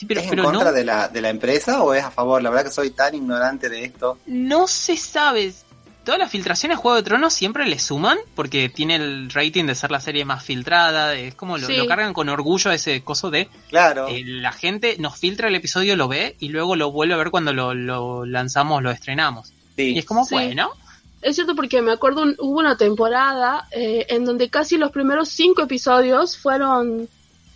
sí 0.00 0.06
pero, 0.06 0.20
¿Es 0.20 0.32
en 0.32 0.38
contra 0.42 0.64
no, 0.64 0.72
de, 0.72 0.84
la, 0.84 1.08
de 1.08 1.20
la 1.20 1.28
empresa 1.30 1.82
o 1.82 1.94
es 1.94 2.02
a 2.04 2.10
favor? 2.10 2.42
La 2.42 2.50
verdad 2.50 2.64
que 2.66 2.70
soy 2.72 2.90
tan 2.90 3.14
ignorante 3.14 3.68
de 3.68 3.84
esto. 3.84 4.18
no 4.26 4.66
se 4.66 4.96
sabe. 4.96 5.52
Todas 6.02 6.18
las 6.18 6.30
filtraciones 6.30 6.78
a 6.78 6.80
Juego 6.80 6.96
de 6.96 7.02
Tronos 7.02 7.34
siempre 7.34 7.66
le 7.66 7.78
suman, 7.78 8.16
porque 8.34 8.70
tiene 8.70 8.96
el 8.96 9.30
rating 9.30 9.66
de 9.66 9.74
ser 9.74 9.90
la 9.90 10.00
serie 10.00 10.24
más 10.24 10.42
filtrada, 10.42 11.14
es 11.14 11.34
como 11.34 11.58
lo, 11.58 11.66
Sí. 11.66 11.76
lo 11.76 11.86
cargan 11.86 12.14
con 12.14 12.30
orgullo 12.30 12.72
ese 12.72 13.02
coso 13.04 13.30
de 13.30 13.48
Claro. 13.68 14.08
Eh, 14.08 14.22
la 14.24 14.50
gente 14.52 14.96
nos 14.98 15.18
filtra 15.18 15.48
el 15.48 15.54
episodio, 15.54 15.96
lo 15.96 16.08
ve 16.08 16.36
y 16.40 16.48
luego 16.48 16.74
lo 16.74 16.90
vuelve 16.90 17.12
a 17.14 17.18
ver 17.18 17.30
cuando 17.30 17.52
lo, 17.52 17.74
lo 17.74 18.24
lanzamos, 18.24 18.82
lo 18.82 18.90
estrenamos. 18.90 19.52
sí. 19.76 19.92
Y 19.94 19.98
es 19.98 20.04
como, 20.06 20.24
Sí. 20.24 20.34
bueno, 20.34 20.70
Es 21.22 21.34
cierto 21.34 21.54
porque 21.54 21.82
me 21.82 21.92
acuerdo 21.92 22.22
un- 22.22 22.34
hubo 22.38 22.58
una 22.60 22.78
temporada 22.78 23.68
eh, 23.72 24.06
en 24.08 24.24
donde 24.24 24.48
casi 24.48 24.78
los 24.78 24.90
primeros 24.90 25.28
cinco 25.28 25.60
episodios 25.62 26.38
fueron 26.38 27.08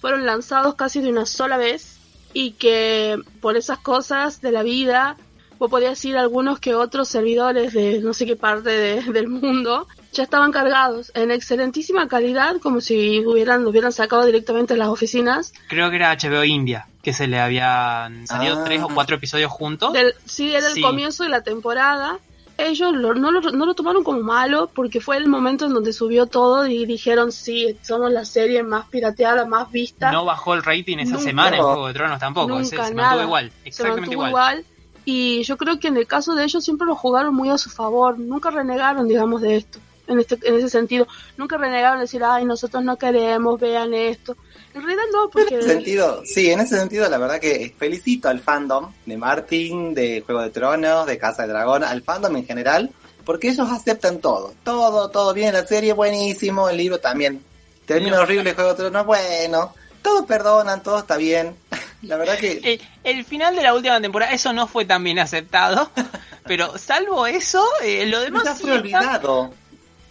fueron 0.02 0.26
lanzados 0.26 0.74
casi 0.74 1.00
de 1.00 1.08
una 1.08 1.24
sola 1.24 1.56
vez 1.56 1.93
y 2.34 2.50
que 2.52 3.16
por 3.40 3.56
esas 3.56 3.78
cosas 3.78 4.40
de 4.42 4.52
la 4.52 4.62
vida 4.62 5.16
vos 5.58 5.70
podías 5.70 6.04
ir 6.04 6.16
a 6.18 6.20
algunos 6.20 6.58
que 6.60 6.74
otros 6.74 7.08
servidores 7.08 7.72
de 7.72 8.00
no 8.00 8.12
sé 8.12 8.26
qué 8.26 8.34
parte 8.36 8.68
de- 8.70 9.02
del 9.12 9.28
mundo 9.28 9.86
ya 10.12 10.24
estaban 10.24 10.50
cargados 10.52 11.10
en 11.14 11.30
excelentísima 11.30 12.06
calidad 12.08 12.56
como 12.60 12.80
si 12.80 13.24
hubieran 13.24 13.62
lo 13.64 13.70
hubieran 13.70 13.92
sacado 13.92 14.26
directamente 14.26 14.74
de 14.74 14.78
las 14.78 14.88
oficinas 14.88 15.52
Creo 15.68 15.90
que 15.90 15.96
era 15.96 16.10
HBO 16.12 16.44
India, 16.44 16.88
que 17.02 17.12
se 17.12 17.26
le 17.28 17.38
habían 17.40 18.26
salido 18.26 18.58
Ah. 18.60 18.64
tres 18.64 18.82
o 18.82 18.88
cuatro 18.88 19.16
episodios 19.16 19.50
juntos. 19.50 19.92
Del, 19.92 20.14
sí, 20.24 20.52
era 20.54 20.66
el 20.68 20.74
Sí. 20.74 20.80
comienzo 20.82 21.22
de 21.24 21.30
la 21.30 21.42
temporada. 21.42 22.18
Ellos 22.56 22.92
lo- 22.94 23.14
no, 23.14 23.32
lo, 23.32 23.40
no 23.50 23.66
lo 23.66 23.74
tomaron 23.74 24.04
como 24.04 24.20
malo 24.20 24.70
porque 24.72 25.00
fue 25.00 25.16
el 25.16 25.26
momento 25.26 25.66
en 25.66 25.74
donde 25.74 25.92
subió 25.92 26.26
todo 26.26 26.66
y 26.66 26.86
dijeron, 26.86 27.32
sí, 27.32 27.76
somos 27.82 28.12
la 28.12 28.24
serie 28.24 28.62
más 28.62 28.86
pirateada, 28.88 29.44
más 29.44 29.70
vista. 29.72 30.12
No 30.12 30.24
bajó 30.24 30.54
el 30.54 30.62
rating 30.62 30.98
esa 30.98 31.12
Nunca. 31.14 31.24
semana 31.24 31.56
en 31.56 31.62
Juego 31.62 31.86
de 31.88 31.94
Tronos 31.94 32.20
tampoco. 32.20 32.48
Nunca, 32.48 32.64
se, 32.64 32.70
se 32.70 32.76
mantuvo 32.76 32.96
nada. 33.02 33.22
igual, 33.24 33.50
se 33.62 33.68
exactamente 33.68 34.00
mantuvo 34.16 34.26
igual. 34.28 34.58
igual. 34.60 34.64
Y 35.06 35.42
yo 35.42 35.56
creo 35.56 35.78
que 35.80 35.88
en 35.88 35.96
el 35.96 36.06
caso 36.06 36.34
de 36.34 36.44
ellos 36.44 36.64
siempre 36.64 36.86
lo 36.86 36.94
jugaron 36.94 37.34
muy 37.34 37.50
a 37.50 37.58
su 37.58 37.70
favor. 37.70 38.18
Nunca 38.18 38.50
renegaron, 38.50 39.06
digamos, 39.08 39.42
de 39.42 39.56
esto. 39.56 39.78
En, 40.06 40.20
este, 40.20 40.38
en 40.42 40.54
ese 40.56 40.68
sentido. 40.68 41.06
Nunca 41.36 41.56
renegaron 41.56 41.98
de 41.98 42.02
decir, 42.02 42.22
ay, 42.22 42.44
nosotros 42.44 42.84
no 42.84 42.96
queremos, 42.96 43.58
vean 43.58 43.94
esto. 43.94 44.36
En 44.74 44.82
realidad 44.82 45.04
no, 45.12 45.24
En 45.24 45.30
porque... 45.30 45.58
ese 45.58 45.68
sentido, 45.68 46.22
sí, 46.26 46.50
en 46.50 46.60
ese 46.60 46.76
sentido, 46.78 47.08
la 47.08 47.16
verdad 47.18 47.40
que 47.40 47.74
felicito 47.78 48.28
al 48.28 48.40
fandom 48.40 48.92
de 49.06 49.16
Martin, 49.16 49.94
de 49.94 50.20
Juego 50.26 50.42
de 50.42 50.50
Tronos, 50.50 51.06
de 51.06 51.16
Casa 51.16 51.42
de 51.42 51.48
Dragón, 51.48 51.84
al 51.84 52.02
fandom 52.02 52.36
en 52.36 52.44
general, 52.46 52.90
porque 53.24 53.48
ellos 53.48 53.68
aceptan 53.70 54.18
todo. 54.18 54.52
Todo, 54.64 55.10
todo 55.10 55.32
bien, 55.32 55.54
la 55.54 55.66
serie 55.66 55.92
buenísimo, 55.94 56.68
el 56.68 56.76
libro 56.76 56.98
también. 56.98 57.42
Termina 57.86 58.20
horrible 58.20 58.52
Juego 58.54 58.70
de 58.70 58.76
Tronos, 58.76 59.06
bueno. 59.06 59.72
Todos 60.02 60.26
perdonan, 60.26 60.82
todo 60.82 60.98
está 60.98 61.16
bien. 61.16 61.56
La 62.02 62.18
verdad 62.18 62.36
que 62.36 62.60
El, 62.62 62.80
el 63.18 63.24
final 63.24 63.56
de 63.56 63.62
la 63.62 63.72
última 63.72 63.98
temporada, 64.02 64.32
eso 64.32 64.52
no 64.52 64.66
fue 64.66 64.84
tan 64.84 65.02
bien 65.02 65.18
aceptado. 65.18 65.90
pero 66.44 66.76
salvo 66.76 67.26
eso, 67.26 67.64
eh, 67.82 68.04
lo 68.06 68.20
demás 68.20 68.44
ya 68.44 68.54
fue 68.54 68.70
está- 68.70 68.80
olvidado. 68.80 69.54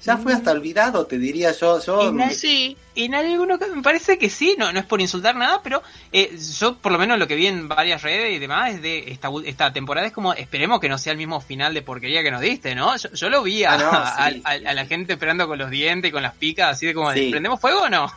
Ya 0.05 0.17
fue 0.17 0.33
hasta 0.33 0.51
olvidado, 0.51 1.05
te 1.05 1.17
diría 1.17 1.51
yo. 1.53 1.79
Yo 1.81 2.09
Y 2.09 2.11
na- 2.11 2.29
Sí, 2.31 2.75
En 2.95 3.15
alguno 3.15 3.57
me 3.75 3.81
parece 3.81 4.17
que 4.19 4.29
sí, 4.29 4.55
no, 4.59 4.71
no 4.71 4.79
es 4.79 4.85
por 4.85 5.01
insultar 5.01 5.35
nada, 5.35 5.61
pero 5.63 5.81
eh, 6.11 6.37
yo 6.59 6.75
por 6.77 6.91
lo 6.91 6.99
menos 6.99 7.17
lo 7.17 7.27
que 7.27 7.35
vi 7.35 7.47
en 7.47 7.67
varias 7.67 8.01
redes 8.03 8.35
y 8.35 8.39
demás 8.39 8.75
es 8.75 8.81
de 8.83 9.11
esta, 9.11 9.29
esta 9.45 9.73
temporada 9.73 10.05
es 10.05 10.13
como 10.13 10.33
esperemos 10.33 10.79
que 10.79 10.89
no 10.89 10.97
sea 10.99 11.11
el 11.13 11.17
mismo 11.17 11.39
final 11.41 11.73
de 11.73 11.81
porquería 11.81 12.21
que 12.21 12.29
nos 12.31 12.41
diste, 12.41 12.75
¿no? 12.75 12.95
Yo, 12.97 13.09
yo 13.13 13.29
lo 13.29 13.41
vi 13.41 13.63
a, 13.63 13.73
Ah, 13.73 13.77
no, 13.77 13.89
a- 13.91 14.29
sí, 14.31 14.41
a- 14.45 14.57
sí. 14.59 14.65
a 14.65 14.73
la 14.73 14.85
gente 14.85 15.13
esperando 15.13 15.47
con 15.47 15.57
los 15.57 15.69
dientes 15.71 16.09
y 16.09 16.11
con 16.11 16.21
las 16.21 16.33
picas, 16.35 16.71
así 16.75 16.85
de 16.85 16.93
como, 16.93 17.11
Sí. 17.13 17.29
¿prendemos 17.31 17.59
fuego 17.59 17.83
o 17.83 17.89
no? 17.89 18.11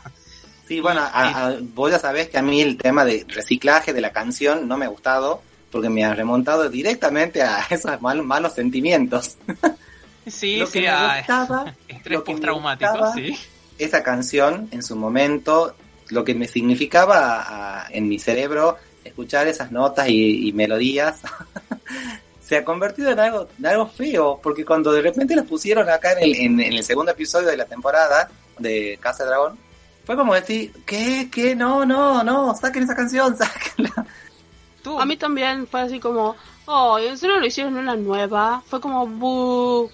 Sí, 0.68 0.80
bueno, 0.80 1.08
vos 1.74 1.90
ya 1.92 1.98
sabés 2.00 2.28
que 2.28 2.38
a 2.38 2.42
mí 2.42 2.60
el 2.60 2.76
tema 2.76 3.04
de 3.04 3.24
reciclaje 3.28 3.92
de 3.92 4.00
la 4.00 4.10
canción 4.12 4.66
no 4.66 4.76
me 4.76 4.84
ha 4.86 4.88
gustado 4.88 5.40
porque 5.70 5.88
me 5.88 6.04
ha 6.04 6.12
remontado 6.12 6.68
directamente 6.68 7.40
a 7.42 7.60
esos 7.70 8.02
mal- 8.02 8.22
malos 8.24 8.54
sentimientos. 8.54 9.36
Sí, 10.26 10.56
Lo 10.56 10.66
que 10.66 10.72
sí, 10.72 10.80
me 10.80 10.88
a 10.88 11.18
gustaba, 11.18 11.74
estrés 11.88 12.16
lo 12.18 12.24
que 12.24 12.32
me 12.32 12.36
postraumático, 12.38 12.90
gustaba- 12.92 13.14
sí. 13.14 13.36
esa 13.78 14.02
canción 14.02 14.68
en 14.72 14.82
su 14.82 14.96
momento, 14.96 15.74
lo 16.08 16.24
que 16.24 16.34
me 16.34 16.48
significaba 16.48 17.82
a- 17.84 17.88
en 17.90 18.08
mi 18.08 18.18
cerebro 18.18 18.76
escuchar 19.04 19.46
esas 19.48 19.70
notas 19.70 20.08
y, 20.08 20.48
y 20.48 20.52
melodías, 20.52 21.20
se 22.40 22.56
ha 22.56 22.64
convertido 22.64 23.10
en 23.10 23.20
algo, 23.20 23.48
en 23.58 23.66
algo 23.66 23.86
feo, 23.86 24.40
porque 24.42 24.64
cuando 24.64 24.92
de 24.92 25.02
repente 25.02 25.34
las 25.36 25.46
pusieron 25.46 25.88
acá 25.88 26.12
en 26.12 26.18
el, 26.24 26.36
en- 26.36 26.60
en 26.60 26.72
el 26.72 26.82
segundo 26.84 27.12
episodio 27.12 27.48
de 27.48 27.56
la 27.56 27.64
temporada 27.66 28.28
de 28.58 28.98
Casa 29.00 29.24
de 29.24 29.30
Dragón, 29.30 29.58
fue 30.04 30.16
como 30.16 30.34
decir, 30.34 30.72
¿qué? 30.86 31.28
¿Qué? 31.32 31.54
No, 31.56 31.84
no, 31.84 32.22
no, 32.22 32.54
saquen 32.54 32.84
esa 32.84 32.94
canción, 32.94 33.36
sáquenla. 33.38 34.06
Tú, 34.82 35.00
A 35.00 35.04
mí 35.04 35.16
también 35.16 35.66
fue 35.66 35.80
así 35.80 35.98
como, 35.98 36.36
oh, 36.66 36.98
¿en 36.98 37.18
serio 37.18 37.38
lo 37.40 37.46
hicieron 37.46 37.76
una 37.76 37.96
nueva? 37.96 38.62
Fue 38.66 38.80
como, 38.80 39.06
buh. 39.06 39.90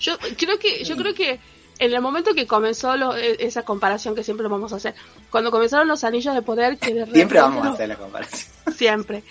Yo 0.00 0.18
creo 0.36 0.58
que, 0.58 0.84
yo 0.84 0.96
creo 0.96 1.14
que 1.14 1.40
en 1.78 1.92
el 1.92 2.00
momento 2.00 2.34
que 2.34 2.46
comenzó 2.46 2.96
lo- 2.96 3.16
e- 3.16 3.36
esa 3.40 3.62
comparación 3.64 4.14
que 4.14 4.24
siempre 4.24 4.44
lo 4.44 4.50
vamos 4.50 4.72
a 4.72 4.76
hacer, 4.76 4.94
cuando 5.30 5.50
comenzaron 5.50 5.88
los 5.88 6.04
anillos 6.04 6.34
de 6.34 6.42
poder, 6.42 6.78
que 6.78 6.88
de 6.94 7.00
repente 7.00 7.18
Siempre 7.18 7.40
vamos 7.40 7.66
a 7.66 7.70
hacer 7.70 7.88
la 7.88 7.96
comparación. 7.96 8.50
siempre. 8.74 9.22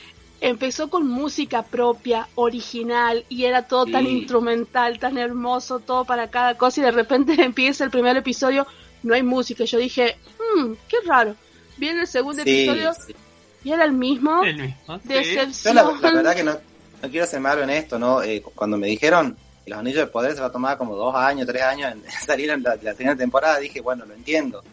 Empezó 0.42 0.90
con 0.90 1.08
música 1.08 1.64
propia, 1.64 2.28
original, 2.36 3.26
y 3.30 3.46
era 3.46 3.68
todo 3.68 3.86
tan 3.86 4.06
instrumental, 4.06 5.00
tan 5.00 5.18
hermoso, 5.18 5.80
todo 5.80 6.06
para 6.06 6.30
cada 6.30 6.56
cosa, 6.58 6.82
y 6.82 6.84
de 6.84 6.92
repente 6.92 7.34
empieza 7.44 7.84
el 7.84 7.90
primer 7.90 8.16
episodio, 8.18 8.68
no 9.04 9.14
hay 9.14 9.24
música. 9.24 9.64
y 9.64 9.68
Yo 9.68 9.78
dije, 9.80 10.18
mmm, 10.58 10.74
qué 10.88 10.98
raro. 11.06 11.36
Viene 11.78 12.02
el 12.02 12.08
segundo 12.08 12.44
Sí, 12.44 12.50
episodio 12.50 12.94
sí. 12.94 13.16
y 13.64 13.72
era 13.72 13.86
el 13.86 13.92
mismo. 13.94 14.44
el 14.44 14.56
mismo. 14.58 15.00
sí. 15.00 15.10
Yo 15.10 15.16
Decepción. 15.20 15.76
la, 15.76 15.84
la 15.84 16.12
verdad 16.12 16.36
que 16.36 16.44
no, 16.44 16.58
no 17.02 17.10
quiero 17.10 17.26
ser 17.26 17.40
malo 17.40 17.64
en 17.64 17.70
esto, 17.70 17.98
¿no? 17.98 18.22
Eh, 18.22 18.42
cuando 18.54 18.78
me 18.78 18.88
dijeron 18.88 19.36
que 19.66 19.72
los 19.72 19.80
anillos 19.80 20.00
de 20.00 20.08
poder 20.08 20.36
se 20.36 20.42
va 20.42 20.48
a 20.48 20.52
tomar 20.52 20.78
como 20.78 20.96
dos 20.96 21.16
años, 21.16 21.48
tres 21.48 21.64
años 21.64 21.92
en 22.06 22.12
salir 22.26 22.52
en 22.52 22.64
la, 22.64 22.76
la 22.76 22.94
siguiente 22.94 23.24
temporada, 23.24 23.58
dije, 23.60 23.82
bueno, 23.82 24.06
lo 24.06 24.14
entiendo. 24.14 24.64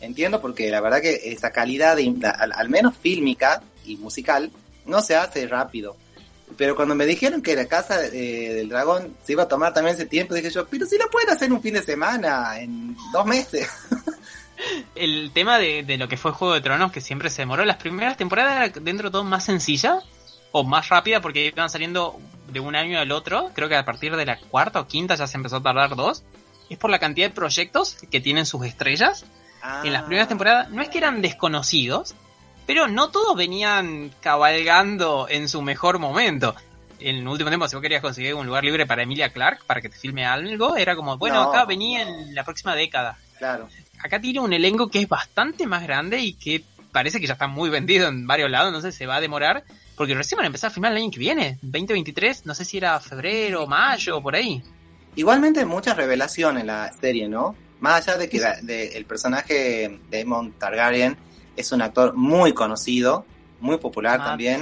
Entiendo 0.00 0.40
porque 0.40 0.70
la 0.70 0.82
verdad 0.82 1.00
que 1.00 1.32
esa 1.32 1.50
calidad, 1.50 1.96
al, 1.98 2.68
menos 2.68 2.94
fílmica 2.96 3.62
y 3.86 3.96
musical, 3.96 4.50
no 4.84 5.00
se 5.00 5.16
hace 5.16 5.46
rápido. 5.46 5.96
Pero 6.58 6.76
cuando 6.76 6.94
me 6.94 7.06
dijeron 7.06 7.40
que 7.40 7.56
la 7.56 7.64
casa 7.66 8.04
eh, 8.04 8.52
del 8.54 8.68
dragón 8.68 9.16
se 9.24 9.32
iba 9.32 9.44
a 9.44 9.48
tomar 9.48 9.72
también 9.72 9.96
ese 9.96 10.04
tiempo, 10.04 10.34
dije 10.34 10.50
yo, 10.50 10.66
pero 10.66 10.84
si 10.84 10.98
lo 10.98 11.08
pueden 11.08 11.30
hacer 11.30 11.50
un 11.50 11.62
fin 11.62 11.74
de 11.74 11.82
semana, 11.82 12.60
en 12.60 12.94
dos 13.12 13.24
meses. 13.24 13.66
El 14.94 15.32
tema 15.32 15.58
de, 15.58 15.82
de 15.82 15.96
lo 15.96 16.06
que 16.06 16.16
fue 16.16 16.32
Juego 16.32 16.54
de 16.54 16.60
Tronos, 16.60 16.92
que 16.92 17.00
siempre 17.00 17.28
se 17.28 17.42
demoró, 17.42 17.64
las 17.64 17.76
primeras 17.76 18.16
temporadas 18.16 18.56
era 18.56 18.80
dentro 18.80 19.08
de 19.08 19.12
todo 19.12 19.24
más 19.24 19.44
sencilla 19.44 20.00
o 20.52 20.62
más 20.62 20.88
rápida 20.88 21.20
porque 21.20 21.46
iban 21.46 21.68
saliendo 21.68 22.20
de 22.54 22.60
un 22.60 22.74
año 22.74 22.98
al 22.98 23.12
otro. 23.12 23.50
Creo 23.54 23.68
que 23.68 23.76
a 23.76 23.84
partir 23.84 24.16
de 24.16 24.24
la 24.24 24.38
cuarta 24.38 24.80
o 24.80 24.86
quinta 24.86 25.14
ya 25.16 25.26
se 25.26 25.36
empezó 25.36 25.56
a 25.56 25.62
tardar 25.62 25.94
dos. 25.96 26.22
Es 26.70 26.78
por 26.78 26.88
la 26.90 26.98
cantidad 26.98 27.28
de 27.28 27.34
proyectos 27.34 27.96
que 28.10 28.20
tienen 28.20 28.46
sus 28.46 28.64
estrellas. 28.64 29.26
En 29.82 29.92
las 29.92 30.02
primeras 30.04 30.28
temporadas 30.28 30.70
no 30.70 30.80
es 30.82 30.88
que 30.88 30.98
eran 30.98 31.20
desconocidos, 31.20 32.14
pero 32.66 32.86
no 32.86 33.10
todos 33.10 33.36
venían 33.36 34.10
cabalgando 34.20 35.26
en 35.28 35.48
su 35.48 35.60
mejor 35.62 35.98
momento. 35.98 36.54
En 37.00 37.16
el 37.16 37.28
último 37.28 37.50
tiempo, 37.50 37.68
si 37.68 37.74
vos 37.76 37.82
querías 37.82 38.00
conseguir 38.00 38.34
un 38.34 38.46
lugar 38.46 38.64
libre 38.64 38.86
para 38.86 39.02
Emilia 39.02 39.30
Clark, 39.30 39.64
para 39.66 39.80
que 39.82 39.88
te 39.88 39.96
filme 39.98 40.24
algo, 40.24 40.76
era 40.76 40.94
como, 40.96 41.18
bueno, 41.18 41.42
No. 41.42 41.50
acá 41.50 41.64
venía 41.64 42.02
en 42.02 42.34
la 42.34 42.44
próxima 42.44 42.74
década 42.74 43.18
Claro. 43.38 43.68
acá 44.02 44.20
tiene 44.20 44.40
un 44.40 44.52
elenco 44.52 44.88
que 44.88 45.00
es 45.00 45.08
bastante 45.08 45.66
más 45.66 45.82
grande 45.82 46.18
y 46.20 46.34
que 46.34 46.62
parece 46.94 47.20
que 47.20 47.26
ya 47.26 47.34
está 47.34 47.46
muy 47.48 47.68
vendido 47.68 48.08
en 48.08 48.26
varios 48.26 48.50
lados, 48.50 48.72
no 48.72 48.80
sé, 48.80 48.90
se 48.92 49.04
va 49.04 49.16
a 49.16 49.20
demorar, 49.20 49.64
porque 49.96 50.14
recién 50.14 50.36
van 50.38 50.44
a 50.44 50.46
empezar 50.46 50.70
a 50.70 50.72
filmar 50.72 50.92
el 50.92 50.98
año 50.98 51.10
que 51.10 51.18
viene, 51.18 51.58
2023, 51.60 52.46
no 52.46 52.54
sé 52.54 52.64
si 52.64 52.78
era 52.78 52.98
febrero, 53.00 53.66
mayo, 53.66 54.22
por 54.22 54.34
ahí. 54.36 54.62
Igualmente 55.16 55.64
mucha 55.66 55.92
revelación 55.94 56.56
en 56.58 56.68
la 56.68 56.90
serie, 56.92 57.28
¿no? 57.28 57.54
Más 57.80 58.08
allá 58.08 58.16
de 58.18 58.28
que 58.28 58.38
la- 58.40 58.56
de- 58.62 58.96
el 58.96 59.04
personaje 59.04 60.00
de 60.08 60.18
Aemon 60.18 60.52
Targaryen 60.52 61.16
es 61.56 61.70
un 61.72 61.82
actor 61.82 62.14
muy 62.14 62.54
conocido, 62.54 63.26
muy 63.60 63.76
popular 63.78 64.18
Matt- 64.20 64.26
también, 64.28 64.60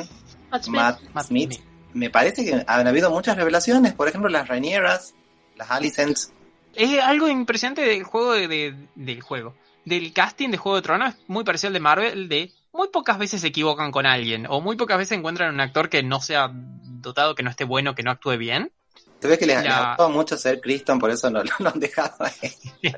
Matt 0.51 0.65
Smith. 0.65 0.81
Matt, 0.81 1.01
Matt 1.15 1.27
Smith. 1.27 1.53
Smith. 1.53 1.67
Me 1.95 2.11
parece 2.11 2.45
que 2.45 2.65
han 2.67 2.87
habido 2.87 3.11
muchas 3.11 3.37
revelaciones, 3.37 3.93
por 3.93 4.09
ejemplo 4.09 4.29
las 4.31 4.49
Rainieras, 4.49 5.15
las 5.57 5.71
Alicents. 5.71 6.33
Es 6.75 6.99
algo 7.01 7.29
impresionante 7.29 7.83
del 7.83 8.03
juego 8.05 8.33
de, 8.33 8.49
de- 8.49 8.75
del 8.95 9.21
juego. 9.21 9.55
Del 9.85 10.13
casting 10.13 10.51
de 10.51 10.57
Juego 10.59 10.77
de 10.77 10.83
Tronos 10.83 11.15
es 11.15 11.21
muy 11.29 11.43
parecido 11.45 11.69
al 11.69 11.75
de 11.75 11.81
Marvel, 11.81 12.29
de 12.29 12.53
muy 12.73 12.89
pocas 12.89 13.19
veces 13.19 13.41
se 13.41 13.49
equivocan 13.49 13.91
con 13.91 14.07
alguien, 14.07 14.47
o 14.49 14.61
muy 14.61 14.77
pocas 14.77 14.97
veces 14.97 15.19
encuentran 15.19 15.53
un 15.53 15.61
actor 15.61 15.89
que 15.89 16.03
no 16.03 16.21
sea 16.21 16.51
dotado, 16.53 17.35
que 17.35 17.43
no 17.43 17.51
esté 17.51 17.65
bueno, 17.65 17.95
que 17.95 18.03
no 18.05 18.11
actúe 18.13 18.37
bien. 18.39 18.71
Se 19.21 19.29
ve 19.29 19.39
que 19.39 19.47
les, 19.47 19.63
La- 19.65 19.89
gustó 19.97 20.09
mucho 20.11 20.37
ser 20.37 20.61
Criston, 20.61 20.99
por 20.99 21.11
eso 21.11 21.31
no 21.31 21.43
lo 21.59 21.69
han 21.69 21.81
dejado 21.81 22.15
ahí. 22.21 22.53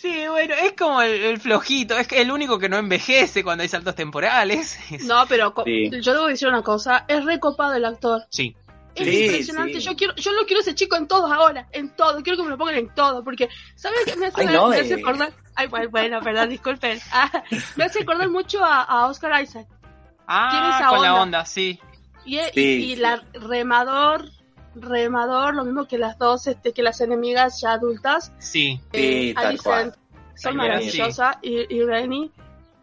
Sí, 0.00 0.24
bueno, 0.28 0.54
es 0.54 0.72
como 0.74 1.02
el, 1.02 1.10
el 1.10 1.40
flojito, 1.40 1.96
es 1.98 2.06
que 2.06 2.20
el 2.20 2.30
único 2.30 2.58
que 2.58 2.68
no 2.68 2.76
envejece 2.76 3.42
cuando 3.42 3.62
hay 3.62 3.68
saltos 3.68 3.94
temporales. 3.96 4.78
Es- 4.90 5.04
No, 5.04 5.24
pero 5.26 5.52
Sí. 5.64 5.90
yo 6.00 6.12
debo 6.14 6.26
decir 6.26 6.46
una 6.48 6.62
cosa, 6.62 7.04
es 7.08 7.24
recopado 7.24 7.74
el 7.74 7.84
actor. 7.84 8.22
Sí, 8.30 8.54
Es 8.96 9.04
Sí, 9.06 9.24
impresionante. 9.26 9.74
sí. 9.74 9.80
Yo 9.86 9.94
quiero, 9.96 10.14
yo 10.16 10.32
lo 10.32 10.46
quiero 10.46 10.60
ese 10.62 10.74
chico 10.74 10.96
en 10.96 11.06
todos 11.06 11.30
ahora, 11.30 11.68
en 11.72 11.94
todo. 11.94 12.22
Quiero 12.22 12.38
que 12.38 12.42
me 12.44 12.50
lo 12.50 12.58
pongan 12.58 12.76
en 12.76 12.94
todo, 12.94 13.22
porque 13.22 13.48
¿sabes 13.74 14.00
qué 14.06 14.16
me 14.16 14.26
hace, 14.26 14.40
Ay, 14.40 14.46
me 14.46 14.52
no, 14.54 14.66
hace 14.68 14.94
eh. 14.94 15.00
acordar? 15.00 15.32
Ay, 15.54 15.66
bueno, 15.68 15.90
bueno, 15.90 16.20
perdón, 16.20 16.48
disculpen. 16.48 16.98
Ah, 17.12 17.30
me 17.76 17.84
hace 17.84 18.02
acordar 18.02 18.28
mucho 18.30 18.64
a, 18.64 18.82
a 18.82 19.06
Oscar 19.06 19.42
Isaac. 19.42 19.66
Tiene 19.68 19.78
Ah, 20.26 20.76
esa 20.80 20.88
con 20.88 21.02
la 21.02 21.12
onda. 21.12 21.22
onda, 21.22 21.44
sí. 21.44 21.78
Y, 22.24 22.38
y- 22.38 22.42
Sí, 22.54 22.60
y 22.60 22.94
sí. 22.94 23.00
la 23.00 23.22
remador, 23.34 24.30
remador, 24.74 25.54
lo 25.54 25.64
mismo 25.64 25.86
que 25.86 25.98
las 25.98 26.18
dos, 26.18 26.46
este, 26.46 26.72
que 26.72 26.82
las 26.82 27.00
enemigas 27.00 27.60
ya 27.60 27.72
adultas. 27.72 28.32
Sí. 28.38 28.80
Sí, 28.92 29.32
tal 29.34 29.60
cual. 29.62 29.94
Son 30.34 30.56
maravillosas. 30.56 31.36
Y, 31.42 31.74
y 31.74 31.82
Reni, 31.82 32.30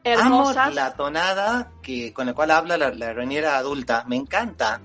Amo 0.06 0.42
hermosas. 0.42 0.74
la 0.74 0.94
tonada 0.96 1.72
que, 1.82 2.14
con 2.14 2.26
la 2.28 2.34
cual 2.34 2.52
habla 2.52 2.78
la, 2.78 2.92
la 2.92 3.14
Rhaenyra 3.14 3.58
adulta, 3.58 4.04
me 4.08 4.16
encanta. 4.16 4.82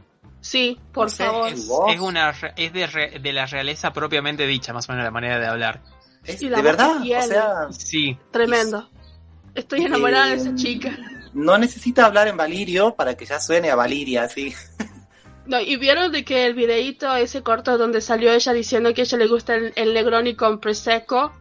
Sí, 0.49 0.79
por 0.95 1.11
favor. 1.11 1.49
Es, 1.53 1.67
voz. 1.67 1.93
es 1.93 2.01
una 2.01 2.33
re- 2.33 2.55
es 2.57 2.73
de, 2.73 2.87
re- 2.87 3.19
de 3.21 3.33
la 3.35 3.45
realeza 3.45 3.93
propiamente 3.93 4.47
dicha, 4.47 4.73
más 4.73 4.89
o 4.89 4.93
menos 4.93 5.05
la 5.05 5.11
manera 5.11 5.39
de 5.39 5.47
hablar. 5.47 5.83
Es, 6.25 6.41
de 6.41 6.49
verdad, 6.63 7.03
o 7.03 7.05
sea, 7.23 7.67
Sí, 7.71 8.17
Tremendo. 8.31 8.89
Estoy 9.55 9.83
enamorada 9.85 10.29
de 10.29 10.33
Eh, 10.33 10.37
esa 10.37 10.55
chica. 10.55 10.97
no 11.35 11.59
necesita 11.59 12.07
hablar 12.07 12.29
en 12.29 12.39
Valirio 12.39 12.95
para 12.95 13.15
que 13.15 13.27
ya 13.27 13.39
suene 13.41 13.69
a 13.71 13.75
Valiria, 13.75 14.23
así. 14.23 14.55
No, 15.45 15.61
y 15.61 15.77
vieron 15.77 16.13
de 16.13 16.25
que 16.25 16.47
el 16.47 16.55
videíto, 16.55 17.15
ese 17.15 17.43
corto 17.43 17.77
donde 17.77 18.01
salió 18.01 18.33
ella 18.33 18.53
diciendo 18.55 18.95
que 18.95 19.03
a 19.03 19.05
ella 19.05 19.19
le 19.19 19.27
gusta 19.27 19.55
el, 19.55 19.73
el 19.77 19.93
Negroni 19.93 20.35
con 20.35 20.61
Prosecco, 20.61 21.33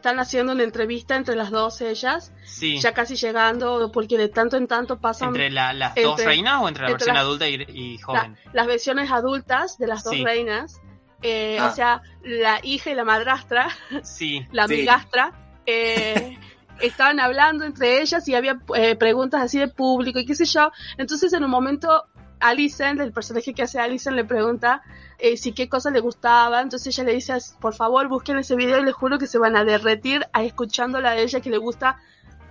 están 0.00 0.18
haciendo 0.18 0.54
una 0.54 0.62
entrevista 0.62 1.14
entre 1.14 1.36
las 1.36 1.50
dos 1.50 1.82
ellas, 1.82 2.32
sí. 2.44 2.78
ya 2.80 2.94
casi 2.94 3.16
llegando, 3.16 3.90
porque 3.92 4.16
de 4.16 4.28
tanto 4.28 4.56
en 4.56 4.66
tanto 4.66 4.98
pasan 4.98 5.28
¿Entre 5.28 5.50
la- 5.50 5.74
las 5.74 5.90
entre- 5.90 6.04
dos 6.04 6.24
reinas 6.24 6.62
o 6.62 6.68
entre 6.68 6.84
la 6.84 6.90
entre 6.90 7.04
versión 7.04 7.14
las- 7.16 7.22
adulta 7.24 7.48
y, 7.48 7.54
y 7.68 7.98
la- 7.98 8.04
joven? 8.04 8.36
las 8.54 8.66
versiones 8.66 9.10
adultas 9.12 9.76
de 9.78 9.86
las 9.86 10.02
dos 10.02 10.14
Sí. 10.14 10.24
reinas. 10.24 10.80
Eh, 11.22 11.58
Ah. 11.60 11.68
O 11.70 11.74
sea, 11.74 12.02
la 12.24 12.60
hija 12.62 12.90
y 12.90 12.94
la 12.94 13.04
madrastra, 13.04 13.68
Sí, 14.02 14.46
la 14.52 14.66
Sí. 14.66 14.74
amigastra, 14.74 15.32
eh, 15.66 16.38
estaban 16.80 17.20
hablando 17.20 17.66
entre 17.66 18.00
ellas 18.00 18.26
y 18.26 18.34
había 18.34 18.58
eh, 18.74 18.96
preguntas 18.96 19.42
así 19.42 19.58
de 19.58 19.68
público 19.68 20.18
y 20.18 20.24
qué 20.24 20.34
sé 20.34 20.46
yo. 20.46 20.72
Entonces, 20.96 21.30
en 21.34 21.44
un 21.44 21.50
momento, 21.50 22.04
Alicent, 22.40 23.00
el 23.00 23.12
personaje 23.12 23.52
que 23.54 23.62
hace 23.62 23.78
Alicent, 23.78 24.16
le 24.16 24.24
pregunta 24.24 24.82
eh, 25.18 25.36
si 25.36 25.52
qué 25.52 25.68
cosa 25.68 25.90
le 25.90 26.00
gustaba. 26.00 26.60
Entonces 26.60 26.94
ella 26.98 27.04
le 27.08 27.14
dice, 27.14 27.34
por 27.60 27.74
favor, 27.74 28.08
busquen 28.08 28.38
ese 28.38 28.56
video 28.56 28.80
y 28.80 28.84
les 28.84 28.94
juro 28.94 29.18
que 29.18 29.26
se 29.26 29.38
van 29.38 29.56
a 29.56 29.64
derretir 29.64 30.26
a 30.32 30.42
escuchándola 30.42 31.10
a 31.10 31.16
ella 31.18 31.40
que 31.40 31.50
le 31.50 31.58
gusta 31.58 31.98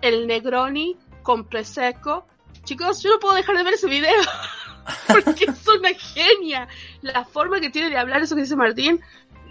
el 0.01 0.27
Negroni 0.27 0.97
con 1.23 1.45
Prosecco. 1.45 2.25
Chicos, 2.63 3.01
yo 3.03 3.09
no 3.09 3.19
puedo 3.19 3.35
dejar 3.35 3.57
de 3.57 3.63
ver 3.63 3.73
ese 3.73 3.87
video 3.87 4.21
porque 5.07 5.45
es 5.45 5.67
una 5.67 5.89
genia. 5.93 6.67
La 7.01 7.25
forma 7.25 7.59
que 7.59 7.69
tiene 7.69 7.89
de 7.89 7.97
hablar, 7.97 8.21
eso 8.21 8.35
que 8.35 8.41
dice 8.41 8.55
Martín, 8.55 8.99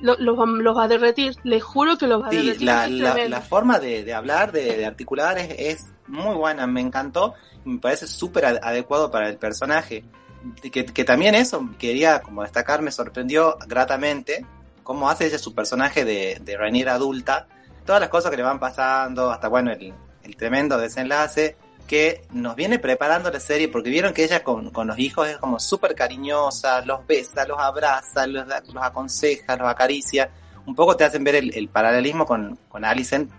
lo- 0.01 0.17
los 0.19 0.39
va, 0.39 0.85
a 0.85 0.89
derretir. 0.89 1.35
Les 1.43 1.63
juro 1.63 1.97
que 1.99 2.07
los 2.07 2.23
va 2.23 2.29
a 2.29 2.31
derretir. 2.31 2.67
la, 2.67 2.87
es 2.87 3.31
la, 3.31 3.41
forma 3.41 3.79
de, 3.79 4.05
de 4.05 4.15
hablar, 4.15 4.53
de, 4.53 4.77
de 4.77 4.87
articular 4.87 5.37
es, 5.39 5.49
es 5.59 5.87
muy 6.07 6.35
buena, 6.37 6.67
me 6.67 6.81
encantó 6.81 7.35
me 7.65 7.79
parece 7.79 8.07
súper 8.07 8.47
ad- 8.47 8.61
adecuado 8.63 9.11
para 9.11 9.29
el 9.29 9.37
personaje. 9.37 10.05
Que, 10.63 10.87
que 10.87 11.05
también 11.05 11.35
eso, 11.35 11.69
quería 11.79 12.21
como 12.21 12.43
destacar, 12.43 12.81
me 12.81 12.93
sorprendió 12.93 13.59
gratamente 13.67 14.47
cómo 14.83 15.11
hace 15.11 15.27
ella 15.27 15.39
su 15.39 15.55
personaje 15.55 16.05
de, 16.05 16.39
de 16.41 16.57
Rainier 16.57 16.89
adulta, 16.89 17.49
todas 17.85 18.01
las 18.01 18.09
cosas 18.09 18.31
que 18.31 18.37
le 18.37 18.43
van 18.43 18.59
pasando, 18.59 19.31
hasta 19.31 19.49
bueno, 19.49 19.73
el, 19.73 19.93
el 20.23 20.37
tremendo 20.37 20.79
desenlace 20.79 21.57
que 21.89 22.23
nos 22.33 22.55
viene 22.55 22.79
preparando 22.79 23.31
la 23.31 23.41
serie, 23.41 23.69
porque 23.69 23.91
vieron 23.91 24.13
que 24.13 24.23
ella 24.23 24.45
con, 24.45 24.71
con 24.71 24.87
los 24.87 24.99
hijos 24.99 25.27
es 25.29 25.39
como 25.39 25.59
súper 25.59 25.95
cariñosa, 25.95 26.85
los 26.85 27.05
besa, 27.07 27.47
los 27.47 27.59
abraza, 27.59 28.27
los, 28.27 28.47
los 28.47 28.83
aconseja, 28.83 29.57
los 29.57 29.69
acaricia. 29.69 30.31
Un 30.67 30.75
poco 30.75 30.97
te 30.97 31.05
hacen 31.05 31.25
ver 31.25 31.37
el, 31.37 31.55
el 31.57 31.69
paralelismo 31.69 32.27
con, 32.27 32.59
con 32.69 32.85
Alicent, 32.85 33.31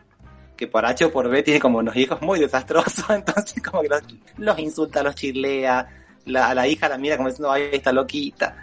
que 0.57 0.67
por 0.67 0.85
H 0.85 1.05
o 1.05 1.11
por 1.11 1.29
B 1.29 1.43
tiene 1.43 1.59
como 1.59 1.77
unos 1.77 1.95
hijos 1.95 2.21
muy 2.21 2.39
desastrosos, 2.39 3.05
entonces 3.09 3.61
como 3.63 3.83
que 3.83 3.89
los, 3.89 4.01
los 4.37 4.59
insulta, 4.59 5.03
los 5.03 5.15
chirlea, 5.15 5.87
la, 6.29 6.49
a 6.49 6.53
la 6.55 6.67
hija 6.67 6.87
la 6.89 6.97
mira 6.97 7.17
como 7.17 7.29
diciendo, 7.29 7.51
ay, 7.51 7.69
está 7.73 7.91
loquita. 7.91 8.55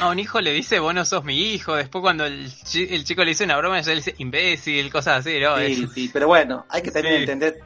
a 0.00 0.08
un 0.08 0.18
hijo 0.18 0.40
le 0.40 0.52
dice, 0.52 0.78
vos 0.80 0.94
no 0.94 1.04
sos 1.04 1.24
mi 1.24 1.52
hijo. 1.52 1.74
Después, 1.76 2.02
cuando 2.02 2.24
el, 2.26 2.50
chi- 2.64 2.88
el 2.90 3.04
chico 3.04 3.22
le 3.24 3.30
dice 3.30 3.44
una 3.44 3.56
broma, 3.56 3.78
ella 3.78 3.90
le 3.90 3.96
dice 3.96 4.14
imbécil, 4.18 4.90
cosas 4.92 5.20
así, 5.20 5.38
¿no? 5.40 5.56
Sí, 5.58 5.82
Es- 5.84 5.92
sí, 5.92 6.10
pero 6.12 6.26
bueno, 6.28 6.66
hay 6.68 6.82
que 6.82 6.90
también 6.90 7.14
Sí. 7.16 7.20
entender 7.22 7.58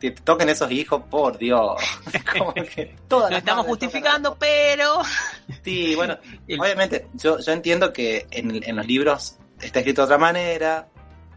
que 0.00 0.12
te 0.12 0.22
toquen 0.22 0.48
esos 0.48 0.70
hijos, 0.70 1.02
por 1.10 1.36
Dios. 1.38 1.80
Como 2.38 2.54
que 2.54 2.94
todas 3.08 3.30
Lo 3.32 3.36
estamos 3.38 3.66
justificando, 3.66 4.36
pero. 4.38 5.02
Sí, 5.64 5.94
bueno, 5.96 6.16
El- 6.48 6.60
obviamente, 6.60 7.08
yo, 7.14 7.38
yo 7.40 7.52
entiendo 7.52 7.92
que 7.92 8.26
en, 8.30 8.62
en 8.62 8.76
los 8.76 8.86
libros 8.86 9.36
está 9.60 9.80
escrito 9.80 10.02
de 10.02 10.04
otra 10.06 10.18
manera, 10.18 10.88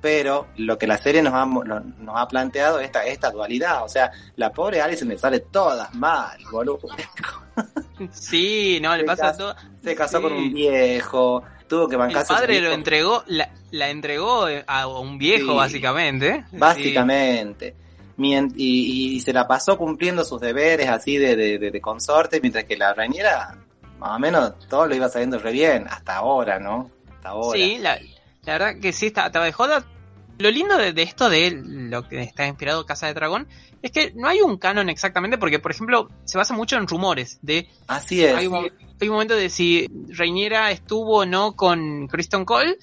pero 0.01 0.47
lo 0.57 0.77
que 0.77 0.87
la 0.87 0.97
serie 0.97 1.21
nos 1.21 1.33
ha, 1.33 1.45
lo- 1.45 1.79
nos 1.79 2.15
ha 2.19 2.27
planteado 2.27 2.79
es 2.79 2.85
esta, 2.87 3.05
esta 3.05 3.29
dualidad. 3.31 3.83
O 3.83 3.87
sea, 3.89 4.11
la 4.35 4.51
pobre 4.51 4.81
Alice 4.81 5.05
le 5.05 5.17
sale 5.17 5.39
todas 5.41 5.93
mal, 5.95 6.37
boludo. 6.51 6.79
Sí, 8.11 8.79
no, 8.81 8.95
le 8.95 9.01
Se 9.01 9.05
pasa 9.05 9.21
casó- 9.27 9.37
todo. 9.37 9.55
Se 9.83 9.95
casó 9.95 10.17
Sí. 10.17 10.23
con 10.23 10.33
un 10.33 10.53
viejo, 10.53 11.43
tuvo 11.67 11.87
que 11.87 11.95
El 11.95 11.99
bancarse. 11.99 12.33
a 12.33 12.35
su 12.37 12.41
padre 12.41 12.61
lo 12.61 12.71
entregó, 12.71 13.23
la, 13.27 13.49
la 13.71 13.89
entregó 13.89 14.47
a 14.65 14.87
un 14.87 15.17
viejo, 15.19 15.51
Sí. 15.51 15.57
básicamente. 15.57 16.45
Básicamente. 16.51 17.75
Mien- 18.17 18.51
y, 18.55 19.15
y 19.15 19.19
se 19.19 19.33
la 19.33 19.47
pasó 19.47 19.77
cumpliendo 19.77 20.23
sus 20.25 20.39
deberes 20.41 20.89
así 20.89 21.17
de, 21.17 21.35
de, 21.35 21.57
de- 21.59 21.71
de 21.71 21.81
consorte, 21.81 22.39
mientras 22.41 22.65
que 22.65 22.75
la 22.77 22.93
reñera, 22.93 23.55
más 23.99 24.15
o 24.15 24.19
menos, 24.19 24.53
todo 24.67 24.87
lo 24.87 24.95
iba 24.95 25.07
saliendo 25.09 25.37
re 25.39 25.51
bien, 25.51 25.85
hasta 25.89 26.15
ahora, 26.17 26.59
¿no? 26.59 26.89
Hasta 27.15 27.29
ahora. 27.29 27.59
Sí, 27.59 27.77
la, 27.79 27.99
la 28.45 28.53
verdad 28.53 28.79
que 28.81 28.93
sí, 28.93 29.07
está- 29.07 29.27
estaba 29.27 29.45
de 29.45 29.51
joda. 29.51 29.85
Lo 30.39 30.49
lindo 30.49 30.75
de, 30.77 30.91
de 30.93 31.03
esto 31.03 31.29
de 31.29 31.51
lo 31.63 32.07
que 32.07 32.21
está 32.23 32.47
inspirado 32.47 32.85
Casa 32.85 33.05
de 33.07 33.13
Dragón 33.13 33.47
es 33.83 33.91
que 33.91 34.11
no 34.15 34.27
hay 34.27 34.41
un 34.41 34.57
canon 34.57 34.89
exactamente, 34.89 35.37
porque, 35.37 35.59
por 35.59 35.71
ejemplo, 35.71 36.09
se 36.25 36.37
basa 36.37 36.53
mucho 36.55 36.77
en 36.77 36.87
rumores 36.87 37.37
de 37.43 37.67
Así 37.87 38.23
es. 38.23 38.35
hay 38.35 38.47
un, 38.47 38.71
hay 38.99 39.07
un 39.07 39.13
momento 39.13 39.35
de 39.35 39.49
si 39.49 39.87
Reiniera 40.09 40.71
estuvo 40.71 41.17
o 41.19 41.25
no 41.25 41.53
con 41.55 42.07
Kristen 42.07 42.45
Cole. 42.45 42.77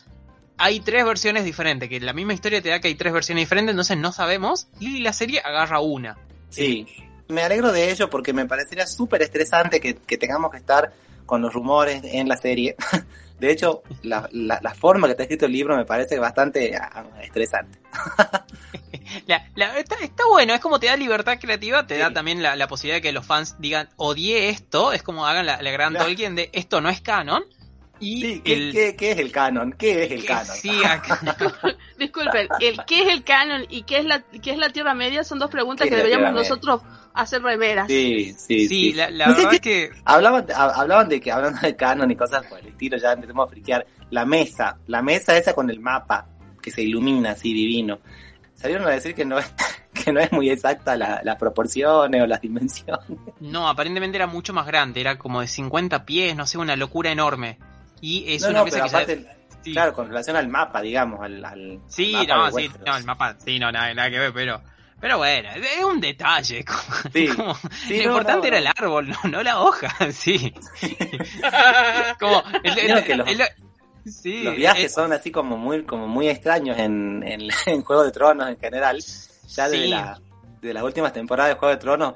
Hay 0.57 0.81
tres 0.81 1.05
versiones 1.05 1.45
diferentes, 1.45 1.89
que 1.89 2.01
la 2.01 2.13
misma 2.13 2.35
historia 2.35 2.61
te 2.63 2.69
da 2.69 2.81
que 2.81 2.89
hay 2.89 2.95
tres 2.97 3.13
versiones 3.13 3.43
diferentes, 3.43 3.73
entonces 3.73 3.97
no 3.97 4.13
sabemos. 4.13 4.69
Y 4.81 4.99
la 5.01 5.13
serie 5.13 5.41
agarra 5.45 5.81
una. 5.81 6.17
Sí, 6.51 6.87
me 7.29 7.43
alegro 7.43 7.71
de 7.73 7.91
ello 7.91 8.09
porque 8.11 8.33
me 8.33 8.47
parecería 8.47 8.87
súper 8.87 9.23
estresante 9.23 9.81
que, 9.81 9.95
que 9.97 10.17
tengamos 10.19 10.51
que 10.51 10.57
estar 10.59 10.93
con 11.27 11.43
los 11.43 11.53
rumores 11.53 12.03
en 12.05 12.29
la 12.29 12.37
serie. 12.37 12.75
De 13.39 13.51
hecho, 13.53 13.83
la, 14.03 14.29
la, 14.33 14.59
la 14.63 14.75
forma 14.75 15.07
que 15.07 15.13
está 15.13 15.23
escrito 15.23 15.47
el 15.47 15.53
libro 15.53 15.77
me 15.77 15.85
parece 15.85 16.19
bastante 16.19 16.77
ah, 16.77 17.05
estresante. 17.23 17.79
La- 19.27 19.47
la- 19.55 19.79
está, 19.79 19.97
está 20.03 20.25
bueno, 20.29 20.53
es 20.55 20.61
como 20.61 20.79
te 20.79 20.87
da 20.87 20.97
libertad 20.97 21.39
creativa, 21.41 21.87
te 21.87 21.97
da 21.97 22.13
también 22.13 22.43
la, 22.43 22.57
la 22.57 22.69
posibilidad 22.69 22.97
de 22.99 23.03
que 23.03 23.13
los 23.13 23.25
fans 23.25 23.57
digan, 23.59 23.89
odié 23.97 24.51
esto, 24.51 24.93
es 24.93 25.03
como 25.03 25.27
hagan 25.27 25.47
la, 25.47 25.57
gran 25.63 25.93
Claro. 25.93 26.07
Tolkien 26.07 26.35
de 26.35 26.51
esto 26.53 26.81
no 26.83 26.89
es 26.91 27.01
canon. 27.01 27.43
Y 28.01 28.21
Sí, 28.21 28.43
¿qué, 28.45 28.53
el, 28.53 28.73
qué- 28.73 28.97
qué 28.97 29.11
es 29.13 29.19
el 29.19 29.33
canon? 29.33 29.73
¿Qué 29.73 30.05
es 30.05 30.11
el 30.13 30.25
canon? 30.27 30.55
sí, 30.55 30.85
acá- 30.85 31.19
Disculpen, 31.99 32.49
el 32.61 32.85
¿qué 32.87 33.03
es 33.03 33.09
el 33.09 33.25
canon 33.25 33.65
y 33.71 33.83
qué 33.83 33.99
es 33.99 34.05
la, 34.05 34.23
qué 34.43 34.51
es 34.53 34.59
la 34.59 34.69
Tierra 34.71 34.95
Media? 34.95 35.25
Son 35.25 35.39
dos 35.39 35.51
preguntas 35.51 35.85
¿Qué 35.85 35.91
que 35.91 35.97
deberíamos 35.97 36.27
Media? 36.33 36.41
Hacer 37.23 37.43
remeras. 37.43 37.87
Sí, 37.89 38.35
sí, 38.39 38.67
sí, 38.67 38.69
sí. 38.69 38.93
la, 38.93 39.11
la 39.11 39.29
verdad 39.29 39.55
es 39.55 39.61
que 39.61 39.91
Hablaban, 40.05 40.47
hab- 40.47 40.73
hablaban 40.75 41.09
de 41.09 41.21
que, 41.21 41.31
hablando 41.33 41.61
de 41.61 41.77
canon 41.77 42.11
y 42.11 42.17
cosas 42.17 42.45
por 42.47 42.59
el 42.59 42.67
estilo, 42.67 42.97
ya 42.97 43.13
empezamos 43.13 43.47
a 43.47 43.51
friquear. 43.51 43.87
La 44.11 44.25
mesa, 44.25 44.77
la 44.87 45.03
mesa 45.03 45.37
esa 45.37 45.55
con 45.55 45.69
el 45.71 45.81
mapa, 45.81 46.27
que 46.63 46.71
se 46.71 46.83
ilumina 46.83 47.33
así 47.33 47.53
divino. 47.53 47.99
Salieron 48.55 48.87
a 48.87 48.91
decir 48.91 49.15
que 49.15 49.25
no 49.25 49.39
es, 49.39 49.47
que 50.05 50.13
no 50.13 50.21
es 50.21 50.33
muy 50.33 50.51
exacta 50.51 50.97
la- 50.97 51.21
las 51.23 51.37
proporciones 51.37 52.23
o 52.23 52.27
las 52.27 52.41
dimensiones. 52.41 53.05
no, 53.41 53.69
aparentemente 53.69 54.17
era 54.17 54.27
mucho 54.27 54.53
más 54.53 54.67
grande, 54.67 55.01
era 55.01 55.17
como 55.19 55.41
de 55.41 55.49
50 55.49 56.05
pies, 56.05 56.35
no 56.37 56.47
sé, 56.47 56.59
una 56.59 56.77
locura 56.77 57.11
enorme. 57.11 57.59
Y 58.01 58.25
es 58.33 58.43
no, 58.43 58.51
una 58.51 58.59
no, 58.61 58.65
mesa 58.65 58.77
pero 58.77 58.85
que 58.87 58.91
ya- 58.91 58.99
aparte, 58.99 59.37
sí. 59.63 59.73
claro, 59.73 59.93
con 59.93 60.09
relación 60.09 60.37
al 60.37 60.49
mapa, 60.49 60.81
digamos, 60.81 61.21
al, 61.21 61.45
al 61.45 61.81
Sí, 61.89 62.13
mapa 62.13 62.37
no, 62.37 62.51
de 62.57 62.63
sí, 62.63 62.71
no, 62.87 62.97
el 62.97 63.05
mapa, 63.05 63.37
sí, 63.45 63.59
no, 63.59 63.73
nada, 63.73 63.93
nada 63.95 64.09
que 64.11 64.19
ver, 64.19 64.33
pero, 64.33 64.63
pero 65.01 65.19
bueno, 65.19 65.49
es 65.55 65.85
un 65.85 66.01
detalle. 66.01 66.65
Como, 66.65 67.13
Sí, 67.13 67.29
como- 67.29 67.55
sí, 67.87 67.99
lo 67.99 68.03
no, 68.05 68.09
importante 68.19 68.51
no, 68.51 68.57
era 68.57 68.61
no. 68.61 68.71
el 68.71 68.85
árbol, 68.85 69.09
no, 69.09 69.31
no 69.31 69.43
la 69.43 69.61
hoja, 69.61 69.89
sí. 70.13 70.53
como, 72.21 72.43
el- 72.63 73.05
que 73.05 73.15
los- 73.17 73.29
el- 73.29 73.43
sí, 74.13 74.43
Los 74.43 74.57
viajes 74.57 74.93
son 74.93 75.13
así 75.13 75.31
como 75.31 75.57
muy, 75.57 75.85
como 75.85 76.07
muy 76.09 76.29
extraños 76.29 76.79
en, 76.79 77.23
en, 77.27 77.49
en 77.67 77.83
Juego 77.83 78.05
de 78.05 78.11
Tronos 78.13 78.49
en 78.49 78.59
general. 78.59 79.03
Ya 79.49 79.69
de, 79.69 79.89
la, 79.89 80.21
de 80.61 80.75
las 80.75 80.83
últimas 80.83 81.13
temporadas 81.13 81.55
de 81.55 81.59
Juego 81.59 81.75
de 81.75 81.81
Tronos, 81.81 82.15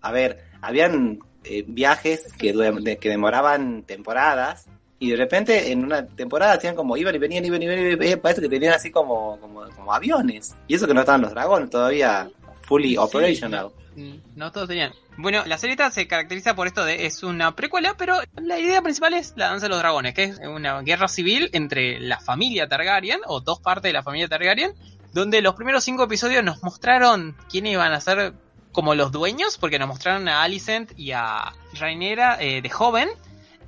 a 0.00 0.10
ver, 0.10 0.44
habían 0.60 1.20
eh, 1.44 1.64
viajes 1.66 2.32
que, 2.32 2.52
du- 2.52 2.82
de- 2.82 2.98
que 2.98 3.08
demoraban 3.08 3.82
temporadas 3.84 4.66
y 5.02 5.10
de 5.10 5.16
repente 5.16 5.72
en 5.72 5.84
una 5.84 6.06
temporada 6.06 6.52
hacían 6.52 6.76
como 6.76 6.96
iban 6.96 7.12
y 7.12 7.18
venían, 7.18 7.44
iban 7.44 7.60
y 7.60 7.66
venían, 7.66 7.90
y 7.90 7.94
venían, 7.96 8.20
parece 8.20 8.40
que 8.40 8.48
tenían 8.48 8.72
así 8.72 8.92
como, 8.92 9.36
como, 9.40 9.68
como 9.70 9.92
aviones. 9.92 10.54
Y 10.68 10.76
eso 10.76 10.86
que 10.86 10.94
no 10.94 11.00
estaban 11.00 11.22
los 11.22 11.32
dragones 11.32 11.70
todavía 11.70 12.30
fully 12.60 12.90
Sí, 12.90 12.96
operational. 12.98 13.72
no, 13.96 14.16
no 14.36 14.52
todos 14.52 14.68
tenían. 14.68 14.92
Bueno, 15.16 15.42
la 15.44 15.58
serie 15.58 15.76
se 15.90 16.06
caracteriza 16.06 16.54
por 16.54 16.68
esto 16.68 16.84
de 16.84 17.04
es 17.06 17.24
una 17.24 17.56
precuela, 17.56 17.96
pero 17.98 18.14
la 18.36 18.60
idea 18.60 18.80
principal 18.80 19.14
es 19.14 19.34
la 19.34 19.48
danza 19.48 19.66
de 19.66 19.70
los 19.70 19.78
dragones, 19.80 20.14
que 20.14 20.22
es 20.22 20.38
una 20.38 20.80
guerra 20.82 21.08
civil 21.08 21.50
entre 21.52 21.98
la 21.98 22.20
familia 22.20 22.68
Targaryen, 22.68 23.22
o 23.26 23.40
dos 23.40 23.58
partes 23.58 23.88
de 23.88 23.94
la 23.94 24.04
familia 24.04 24.28
Targaryen, 24.28 24.72
donde 25.12 25.42
los 25.42 25.56
primeros 25.56 25.82
cinco 25.82 26.04
episodios 26.04 26.44
nos 26.44 26.62
mostraron 26.62 27.36
quiénes 27.50 27.72
iban 27.72 27.92
a 27.92 28.00
ser 28.00 28.34
como 28.70 28.94
los 28.94 29.10
dueños, 29.10 29.58
porque 29.58 29.80
nos 29.80 29.88
mostraron 29.88 30.28
a 30.28 30.44
Alicent 30.44 30.92
y 30.96 31.10
a 31.10 31.52
Rhaenyra 31.74 32.40
eh, 32.40 32.62
de 32.62 32.70
joven. 32.70 33.08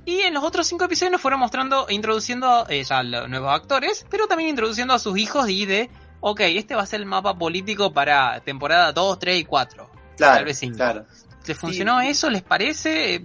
Y 0.05 0.19
en 0.21 0.33
los 0.33 0.43
otros 0.43 0.67
cinco 0.67 0.85
episodios 0.85 1.11
nos 1.13 1.21
fueron 1.21 1.39
mostrando, 1.39 1.87
e 1.89 1.93
introduciendo 1.95 2.65
eh, 2.69 2.83
ya 2.83 3.01
los 3.03 3.27
nuevos 3.27 3.51
actores, 3.53 4.05
pero 4.09 4.27
también 4.27 4.49
introduciendo 4.51 4.93
a 4.93 4.99
sus 4.99 5.17
hijos 5.17 5.49
y 5.49 5.65
de, 5.65 5.89
ok, 6.19 6.41
este 6.41 6.75
va 6.75 6.83
a 6.83 6.85
ser 6.85 6.99
el 6.99 7.05
mapa 7.07 7.35
político 7.37 7.91
para 7.91 8.39
temporada 8.41 8.91
2, 8.91 9.17
3 9.19 9.39
y 9.39 9.45
4. 9.45 9.89
Claro, 10.17 10.35
Tal 10.35 10.45
vez 10.45 10.61
claro. 10.75 11.05
¿Les 11.47 11.57
funcionó 11.57 11.99
Sí. 12.01 12.07
eso? 12.07 12.29
¿Les 12.29 12.41
parece? 12.43 13.19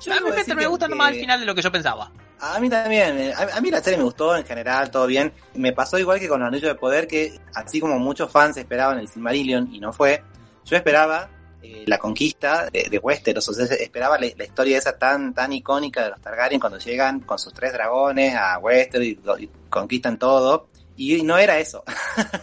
Yo 0.00 0.12
a 0.12 0.16
mí 0.16 0.24
me 0.24 0.30
decir 0.30 0.44
terminó 0.46 0.60
que- 0.60 0.66
gustando 0.68 0.94
que- 0.94 0.98
más 0.98 1.08
al 1.08 1.14
final 1.14 1.40
de 1.40 1.46
lo 1.46 1.54
que 1.54 1.62
yo 1.62 1.72
pensaba. 1.72 2.10
A 2.38 2.60
mí 2.60 2.68
también, 2.68 3.18
eh, 3.18 3.32
a, 3.34 3.60
mí 3.62 3.70
la 3.70 3.80
serie 3.82 3.96
me 3.96 4.04
gustó 4.04 4.36
en 4.36 4.44
general, 4.44 4.90
todo 4.90 5.06
bien. 5.06 5.32
Me 5.54 5.72
pasó 5.72 5.98
igual 5.98 6.20
que 6.20 6.28
con 6.28 6.40
los 6.40 6.48
Anillos 6.48 6.68
de 6.68 6.74
Poder, 6.74 7.06
que 7.08 7.40
así 7.54 7.80
como 7.80 7.98
muchos 7.98 8.30
fans 8.30 8.58
esperaban 8.58 8.98
el 8.98 9.08
Silmarillion 9.08 9.74
y 9.74 9.80
no 9.80 9.90
fue, 9.94 10.22
yo 10.66 10.76
esperaba 10.76 11.30
eh, 11.62 11.84
la 11.86 11.98
conquista 11.98 12.68
de, 12.70 12.88
de 12.90 12.98
Westeros, 12.98 13.48
esperaba 13.58 14.18
la, 14.18 14.26
historia 14.26 14.78
esa 14.78 14.98
tan 14.98 15.34
tan 15.34 15.52
icónica 15.52 16.04
de 16.04 16.10
los 16.10 16.20
Targaryen 16.20 16.60
cuando 16.60 16.78
llegan 16.78 17.20
con 17.20 17.38
sus 17.38 17.52
tres 17.52 17.72
dragones 17.72 18.34
a 18.34 18.58
Westeros 18.58 19.06
y, 19.06 19.18
y 19.38 19.50
conquistan 19.68 20.18
todo, 20.18 20.68
y 20.96 21.22
no 21.22 21.38
era 21.38 21.58
eso. 21.58 21.84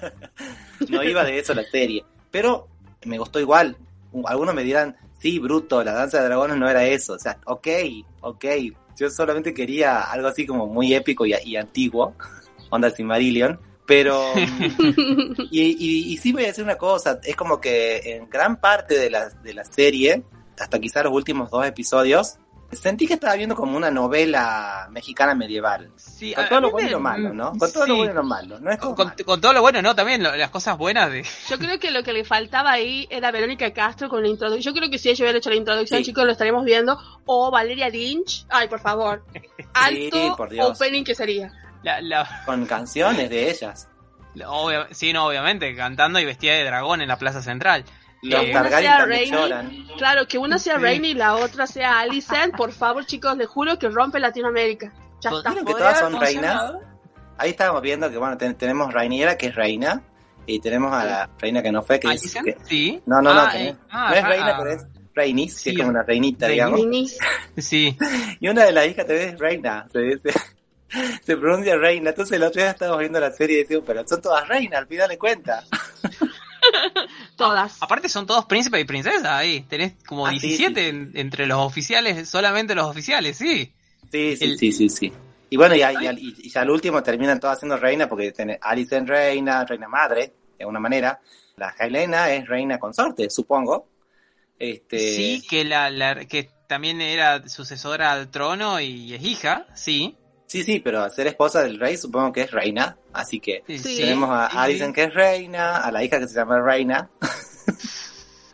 no 0.90 1.04
iba 1.04 1.24
de 1.24 1.40
eso 1.40 1.54
la 1.54 1.64
serie, 1.64 2.04
pero 2.32 2.68
me 3.06 3.18
gustó 3.18 3.40
igual. 3.40 3.78
Algunos 4.26 4.54
me 4.54 4.64
dirán, 4.64 4.96
sí, 5.20 5.40
bruto, 5.40 5.84
la 5.84 5.94
danza 5.94 6.20
de 6.20 6.26
dragones 6.26 6.58
no 6.58 6.70
era 6.70 6.86
eso, 6.86 7.14
o 7.14 7.20
sea, 7.20 7.40
ok, 7.46 7.68
ok, 8.22 8.46
yo 8.98 9.10
solamente 9.10 9.54
quería 9.54 10.02
algo 10.02 10.28
así 10.28 10.46
como 10.46 10.68
muy 10.68 10.94
épico 10.94 11.26
y, 11.26 11.34
y 11.44 11.56
antiguo, 11.56 12.16
onda 12.70 12.90
Silmarillion, 12.92 13.60
pero... 13.86 14.34
y, 15.52 15.62
y, 15.62 16.14
y 16.14 16.18
sí 16.18 16.32
voy 16.34 16.44
a 16.44 16.48
decir 16.48 16.64
una 16.64 16.76
cosa, 16.78 17.20
es 17.24 17.36
como 17.36 17.60
que 17.60 17.98
en 18.16 18.30
gran 18.30 18.58
parte 18.60 18.98
de 18.98 19.10
la, 19.10 19.30
de 19.30 19.54
la 19.54 19.64
serie, 19.66 20.24
hasta 20.60 20.80
quizá 20.80 21.04
los 21.04 21.14
últimos 21.14 21.50
dos 21.52 21.66
episodios, 21.66 22.36
sentí 22.72 23.06
que 23.06 23.14
estaba 23.14 23.36
viendo 23.36 23.56
como 23.56 23.78
una 23.78 23.92
novela 23.92 24.88
mexicana 24.90 25.36
medieval. 25.36 25.92
Sí, 25.96 26.34
Con 26.34 26.50
todo 26.50 26.62
lo 26.62 26.72
bueno 26.72 26.88
y 26.88 26.92
lo 26.92 27.00
malo, 27.00 27.32
¿no? 27.32 27.52
Con 27.52 27.72
todo 27.72 27.86
lo 27.86 27.94
sí. 27.94 27.98
bueno 28.00 28.12
y 28.14 28.16
lo 28.16 28.24
malo. 28.24 28.60
No 28.60 28.72
es 28.72 28.78
Con, 28.80 28.90
todo 28.90 28.96
con- 28.96 29.06
malo. 29.10 29.26
con 29.26 29.42
todo 29.42 29.54
lo 29.54 29.62
bueno, 29.62 29.82
¿no? 29.84 29.96
También 29.96 30.24
lo- 30.24 30.36
las 30.36 30.50
cosas 30.50 30.76
buenas 30.76 31.12
de... 31.12 31.24
Yo 31.50 31.60
creo 31.60 31.78
que 31.80 31.92
lo 31.92 32.02
que 32.02 32.14
le 32.14 32.24
faltaba 32.26 32.72
ahí 32.72 33.06
era 33.12 33.30
Verónica 33.32 33.72
Castro 33.74 34.10
con 34.10 34.24
la 34.24 34.28
introducción. 34.30 34.74
Yo 34.74 34.80
creo 34.80 34.90
que 34.90 34.98
si 34.98 35.10
ella 35.10 35.24
hubiera 35.24 35.38
hecho 35.38 35.52
la 35.52 35.56
introducción, 35.58 36.00
Sí. 36.00 36.06
chicos, 36.06 36.26
lo 36.26 36.32
estaríamos 36.32 36.66
viendo. 36.66 36.98
O 37.26 37.52
Valeria 37.52 37.90
Lynch. 37.90 38.46
Ay, 38.50 38.68
por 38.68 38.80
favor. 38.80 39.24
Alto 39.76 40.36
por 40.36 40.50
Dios. 40.50 40.68
opening 40.70 41.04
que 41.04 41.14
sería. 41.14 41.52
La, 41.84 42.02
la- 42.02 42.44
Con 42.46 42.66
canciones 42.66 43.30
de 43.30 43.50
ellas. 43.50 43.88
obvia- 44.46 44.88
sí, 44.92 45.14
no, 45.14 45.28
obviamente, 45.28 45.76
cantando 45.76 46.20
y 46.20 46.26
vestida 46.26 46.54
de 46.54 46.64
dragón 46.64 47.02
en 47.02 47.08
la 47.08 47.18
plaza 47.18 47.42
central. 47.42 47.84
Los 48.22 48.42
Eh, 48.46 48.52
Targaryen 48.54 49.10
Rainy. 49.10 49.32
lloran. 49.32 49.88
Claro, 49.98 50.26
que 50.28 50.38
una 50.38 50.58
sea 50.58 50.78
Sí. 50.78 50.82
Rainy 50.82 51.10
y 51.10 51.14
la 51.14 51.36
otra 51.36 51.68
sea 51.68 52.00
Alicent. 52.00 52.56
Por 52.56 52.72
favor, 52.72 53.06
chicos, 53.06 53.36
les 53.38 53.48
juro 53.48 53.78
que 53.78 53.90
rompe 53.90 54.18
Latinoamérica. 54.20 54.94
Ya 55.22 55.30
Pues 55.30 55.40
está. 55.40 55.50
¿Vieron 55.50 55.66
que 55.66 55.72
¿Podría 55.74 55.88
todas 55.94 56.00
son 56.00 56.20
reinas? 56.22 56.74
Ahí 57.38 57.50
estábamos 57.50 57.82
viendo 57.82 58.10
que, 58.10 58.18
bueno, 58.18 58.38
ten- 58.38 58.56
tenemos 58.56 58.94
Rainiera, 58.94 59.38
que 59.38 59.48
es 59.48 59.56
reina, 59.56 60.02
y 60.46 60.60
tenemos 60.62 60.94
a 60.94 61.04
la 61.04 61.30
reina 61.40 61.62
que 61.62 61.72
no 61.72 61.82
fue, 61.82 62.00
que 62.00 62.08
es... 62.14 62.22
¿Alicent? 62.22 62.46
que- 62.46 62.58
Sí. 62.66 63.02
no, 63.06 63.22
no, 63.22 63.34
no, 63.34 63.42
Ah, 63.42 63.50
que 63.52 63.68
eh, 63.68 63.74
no, 63.74 63.80
ah, 63.92 64.10
no 64.10 64.16
es 64.16 64.24
ah, 64.24 64.28
reina, 64.28 64.58
pero 64.58 64.72
es 64.72 64.86
Rainis, 65.16 65.56
Sí, 65.58 65.64
que 65.64 65.70
es 65.72 65.78
como 65.80 65.90
una 65.90 66.04
reinita, 66.04 66.48
Rhaenys. 66.48 66.80
digamos. 66.80 67.18
Sí. 67.58 67.98
Y 68.40 68.48
una 68.48 68.64
de 68.66 68.72
las 68.72 68.88
hijas 68.88 69.06
también 69.06 69.30
es 69.30 69.40
reina, 69.40 69.86
se, 69.92 70.18
se, 70.20 70.32
se 71.26 71.38
pronuncia 71.38 71.76
reina. 71.78 72.10
Entonces 72.12 72.36
el 72.38 72.44
otro 72.44 72.62
día 72.62 72.72
estábamos 72.72 73.00
viendo 73.00 73.20
la 73.20 73.32
serie 73.32 73.58
y 73.58 73.62
decimos, 73.64 73.84
pero 73.86 74.08
son 74.08 74.22
todas 74.22 74.48
reinas, 74.48 74.80
al 74.82 74.88
final 74.88 75.10
de 75.10 75.18
cuentas. 75.18 75.68
Todas. 77.36 77.82
Aparte 77.82 78.08
son 78.08 78.26
todos 78.26 78.46
príncipes 78.46 78.82
y 78.82 78.86
princesas 78.86 79.26
ahí. 79.26 79.62
Tenés 79.62 79.96
como 80.06 80.28
Ah, 80.28 80.32
sí, 80.32 80.48
17 80.48 80.74
sí, 80.74 80.82
sí. 80.82 80.90
en- 80.90 81.12
entre 81.16 81.46
los 81.46 81.60
oficiales, 81.60 82.30
solamente 82.30 82.74
los 82.76 82.86
oficiales, 82.88 83.38
sí. 83.38 83.74
Sí, 84.12 84.38
sí, 84.38 84.46
El- 84.46 84.58
sí, 84.58 84.72
sí, 84.72 84.90
sí. 84.90 85.12
Y 85.50 85.58
bueno, 85.58 85.76
y, 85.76 85.80
ya- 85.80 85.92
y, 85.92 86.08
al- 86.08 86.20
y- 86.20 86.36
y 86.38 86.50
ya 86.50 86.62
al 86.62 86.70
último 86.70 87.04
terminan 87.04 87.40
todas 87.40 87.60
siendo 87.60 87.76
reina 87.78 88.08
porque 88.08 88.32
tiene 88.32 88.58
Alice 88.62 88.96
en 88.96 89.06
reina, 89.08 89.66
reina 89.66 89.88
madre, 89.88 90.34
de 90.58 90.64
alguna 90.64 90.80
manera. 90.80 91.20
La 91.58 91.76
Helena 91.78 92.32
es 92.32 92.48
reina 92.48 92.80
consorte, 92.80 93.30
supongo. 93.30 93.90
Este, 94.58 95.00
Sí, 95.16 95.44
que 95.48 95.66
la, 95.66 95.90
la- 95.90 96.26
que 96.26 96.50
también 96.68 97.02
era 97.02 97.48
sucesora 97.50 98.14
al 98.14 98.30
trono 98.32 98.80
y 98.80 99.14
es 99.14 99.24
hija, 99.24 99.68
sí. 99.76 100.16
Sí, 100.46 100.64
sí, 100.64 100.80
pero 100.80 101.10
ser 101.10 101.28
esposa 101.28 101.64
del 101.64 101.80
rey 101.80 101.98
supongo 101.98 102.32
que 102.34 102.42
es 102.42 102.52
reina. 102.52 102.98
Así 103.12 103.40
que 103.40 103.64
Sí, 103.68 103.98
tenemos 103.98 104.30
a 104.30 104.50
sí. 104.50 104.58
Alison 104.58 104.94
que 104.94 105.04
es 105.04 105.14
reina, 105.14 105.78
a 105.78 105.92
la 105.92 106.04
hija 106.04 106.20
que 106.20 106.28
se 106.28 106.36
llama 106.36 106.62
Reina 106.62 107.10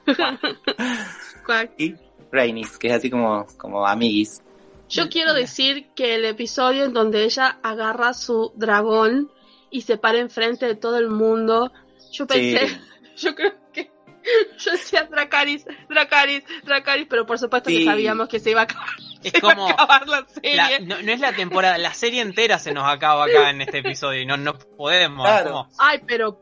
y 1.77 1.95
Rainis, 2.31 2.77
que 2.77 2.87
es 2.89 2.93
así 2.93 3.09
como, 3.09 3.45
como 3.57 3.85
amiguis. 3.87 4.41
Yo 4.89 5.09
quiero 5.09 5.33
decir 5.33 5.87
que 5.95 6.15
el 6.15 6.25
episodio 6.25 6.83
en 6.85 6.93
donde 6.93 7.23
ella 7.23 7.59
agarra 7.61 8.13
su 8.13 8.51
dragón 8.55 9.31
y 9.69 9.81
se 9.81 9.97
para 9.97 10.17
enfrente 10.19 10.65
de 10.65 10.75
todo 10.75 10.97
el 10.97 11.09
mundo, 11.09 11.71
yo 12.11 12.25
pensé, 12.25 12.67
Sí. 12.67 12.77
yo 13.17 13.35
creo 13.35 13.53
que 13.71 13.91
yo 14.57 14.71
decía 14.71 15.03
Dracaris, 15.03 15.65
Dracaris, 15.89 16.43
Dracaris, 16.63 17.07
pero 17.07 17.25
por 17.25 17.37
supuesto 17.37 17.69
que 17.69 17.85
sabíamos 17.85 18.27
que 18.29 18.39
se 18.39 18.51
iba 18.51 18.61
a 18.61 18.63
acabar, 18.63 18.89
Es 19.23 19.31
se 19.31 19.37
iba 19.39 19.51
a 19.51 19.55
como... 19.55 19.69
acabar 19.69 20.07
la 20.07 20.25
serie. 20.27 20.55
la- 20.55 20.79
no, 20.79 21.01
no 21.01 21.11
es 21.11 21.19
la 21.19 21.33
temporada, 21.33 21.77
la 21.77 21.93
serie 21.93 22.21
entera 22.21 22.59
se 22.59 22.73
nos 22.73 22.87
acaba 22.87 23.25
acá 23.25 23.49
en 23.49 23.61
este 23.61 23.79
episodio 23.79 24.21
y 24.21 24.25
no, 24.25 24.37
no 24.37 24.57
podemos. 24.57 25.25
Claro. 25.25 25.49
como- 25.51 25.69
Ay, 25.77 26.01
pero 26.07 26.39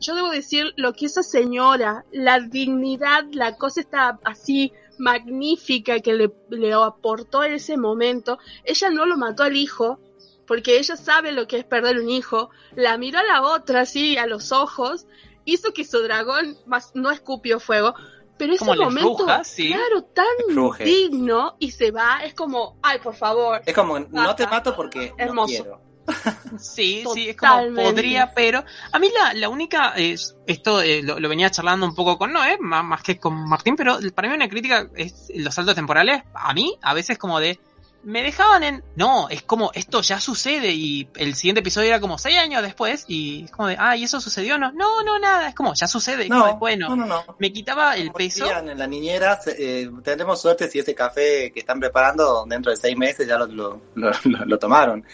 yo 0.00 0.14
debo 0.14 0.30
decir 0.30 0.72
lo 0.76 0.92
que 0.92 1.06
esa 1.06 1.22
señora, 1.22 2.04
la 2.12 2.40
dignidad, 2.40 3.24
la 3.32 3.56
cosa 3.56 3.80
está 3.80 4.18
así 4.24 4.72
magnífica 4.98 6.00
que 6.00 6.12
le, 6.14 6.30
le 6.50 6.72
aportó 6.72 7.44
en 7.44 7.54
ese 7.54 7.76
momento. 7.76 8.38
Ella 8.64 8.90
no 8.90 9.06
lo 9.06 9.16
mató 9.16 9.42
al 9.42 9.56
hijo, 9.56 9.98
porque 10.46 10.78
ella 10.78 10.96
sabe 10.96 11.32
lo 11.32 11.46
que 11.46 11.58
es 11.58 11.64
perder 11.64 11.98
un 11.98 12.08
hijo. 12.10 12.50
La 12.74 12.96
miró 12.98 13.18
a 13.18 13.22
la 13.24 13.42
otra 13.42 13.82
así 13.82 14.16
a 14.18 14.26
los 14.26 14.52
ojos, 14.52 15.06
hizo 15.44 15.72
que 15.72 15.84
su 15.84 16.00
dragón 16.02 16.56
más 16.66 16.92
no 16.94 17.10
escupió 17.10 17.60
fuego. 17.60 17.94
Pero 18.40 18.54
ese 18.54 18.64
momento, 18.64 19.18
ruja, 19.18 19.44
sí. 19.44 19.68
claro, 19.68 20.02
tan 20.02 20.24
Ruge. 20.56 20.82
digno 20.82 21.56
y 21.58 21.72
se 21.72 21.90
va, 21.90 22.20
es 22.24 22.32
como, 22.32 22.78
ay, 22.82 22.98
por 22.98 23.14
favor. 23.14 23.60
Es 23.66 23.74
como, 23.74 23.98
no 23.98 24.34
te 24.34 24.46
mato 24.46 24.74
porque 24.74 25.10
no 25.10 25.14
Hermoso. 25.18 25.46
quiero. 25.46 25.90
Sí, 26.58 27.04
sí, 27.12 27.28
es 27.28 27.36
como 27.36 27.74
podría, 27.74 28.32
pero 28.34 28.64
a 28.92 28.98
mí 28.98 29.10
la, 29.14 29.34
la 29.34 29.48
única, 29.50 29.92
es, 29.94 30.36
esto 30.46 30.80
eh, 30.80 31.02
lo, 31.02 31.20
lo 31.20 31.28
venía 31.28 31.50
charlando 31.50 31.86
un 31.86 31.94
poco 31.94 32.18
con 32.18 32.32
Noé, 32.32 32.56
más, 32.58 32.82
más 32.82 33.02
que 33.02 33.18
con 33.18 33.48
Martín, 33.48 33.76
pero 33.76 33.98
para 34.14 34.28
mí 34.28 34.34
una 34.34 34.48
crítica 34.48 34.88
es 34.96 35.28
los 35.34 35.54
saltos 35.54 35.74
temporales, 35.74 36.22
a 36.34 36.52
mí 36.54 36.78
a 36.82 36.94
veces 36.94 37.18
como 37.18 37.38
de, 37.38 37.60
me 38.02 38.22
dejaban 38.22 38.62
en, 38.62 38.82
no, 38.96 39.28
es 39.28 39.42
como, 39.42 39.70
esto 39.74 40.00
ya 40.00 40.20
sucede 40.20 40.72
y 40.72 41.08
el 41.16 41.34
siguiente 41.34 41.60
episodio 41.60 41.88
era 41.88 42.00
como 42.00 42.16
seis 42.16 42.38
años 42.38 42.62
después 42.62 43.04
y 43.08 43.44
es 43.44 43.50
como 43.50 43.68
de, 43.68 43.76
ah, 43.78 43.94
¿y 43.96 44.04
eso 44.04 44.20
sucedió? 44.20 44.56
No, 44.58 44.72
no, 44.72 45.02
no, 45.02 45.18
nada, 45.18 45.48
es 45.48 45.54
como, 45.54 45.74
ya 45.74 45.86
sucede, 45.86 46.24
y 46.24 46.28
como 46.28 46.46
de, 46.46 46.52
No, 46.52 46.58
bueno, 46.58 46.88
no, 46.88 46.96
no, 46.96 47.06
no. 47.06 47.36
me 47.38 47.52
quitaba 47.52 47.96
el 47.96 48.10
peso. 48.12 48.44
decían 48.44 48.68
en 48.70 48.78
la 48.78 48.86
niñera, 48.86 49.38
eh, 49.46 49.90
tenemos 50.02 50.40
suerte 50.40 50.68
si 50.70 50.78
ese 50.78 50.94
café 50.94 51.52
que 51.52 51.60
están 51.60 51.78
preparando 51.78 52.44
dentro 52.48 52.70
de 52.70 52.76
seis 52.78 52.96
meses 52.96 53.28
ya 53.28 53.36
lo, 53.38 53.46
lo, 53.46 53.80
lo- 53.94 54.10
lo- 54.24 54.44
lo 54.46 54.58
tomaron. 54.58 55.04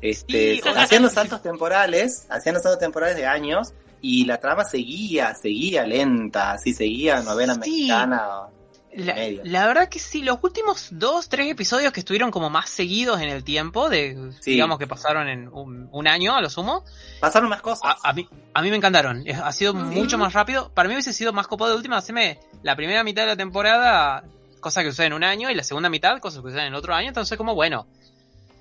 Este, 0.00 0.60
Sí, 0.60 0.68
hacían 0.76 1.02
los 1.02 1.12
saltos 1.12 1.42
temporales, 1.42 2.26
hacían 2.28 2.54
los 2.54 2.62
saltos 2.64 2.80
temporales 2.80 3.14
de 3.16 3.24
años 3.26 3.72
y 4.00 4.24
la 4.24 4.38
trama 4.38 4.64
seguía, 4.64 5.32
seguía 5.36 5.86
lenta, 5.86 6.50
así 6.50 6.72
seguía 6.74 7.20
novela 7.20 7.54
Sí. 7.54 7.60
mexicana. 7.60 8.22
La, 8.94 9.66
verdad 9.66 9.88
que 9.88 9.98
sí, 9.98 10.22
los 10.22 10.38
últimos 10.42 10.88
dos, 10.90 11.28
tres 11.28 11.50
episodios 11.50 11.92
que 11.92 12.00
estuvieron 12.00 12.30
como 12.30 12.50
más 12.50 12.68
seguidos 12.68 13.20
en 13.20 13.30
el 13.30 13.42
tiempo, 13.42 13.88
de 13.88 14.32
Sí. 14.40 14.50
digamos 14.52 14.78
que 14.78 14.86
pasaron 14.86 15.28
en 15.28 15.48
un, 15.48 15.88
un 15.90 16.06
año 16.08 16.34
a 16.36 16.40
lo 16.42 16.50
sumo, 16.50 16.84
Pasaron 17.20 17.48
más 17.48 17.62
cosas. 17.62 17.96
a, 18.02 18.10
a 18.10 18.12
mí, 18.12 18.28
a 18.52 18.60
mí 18.62 18.68
me 18.70 18.76
encantaron. 18.76 19.24
Ha 19.42 19.52
sido 19.52 19.72
mucho 19.72 20.18
más 20.18 20.34
rápido. 20.34 20.70
Para 20.74 20.88
mí 20.88 20.94
hubiese 20.94 21.12
sido 21.14 21.32
más 21.32 21.46
copado 21.46 21.70
de 21.70 21.76
última, 21.76 21.96
hacerme 21.96 22.38
la 22.62 22.76
primera 22.76 23.02
mitad 23.02 23.22
de 23.22 23.28
la 23.28 23.36
temporada, 23.36 24.24
cosa 24.60 24.82
que 24.82 24.90
sucede 24.90 25.06
en 25.06 25.12
un 25.14 25.24
año, 25.24 25.50
y 25.50 25.54
la 25.54 25.64
segunda 25.64 25.88
mitad, 25.88 26.18
cosas 26.18 26.42
que 26.42 26.48
suceden 26.50 26.66
en 26.66 26.74
otro 26.74 26.94
año. 26.94 27.08
Entonces, 27.08 27.38
como 27.38 27.54
bueno, 27.54 27.86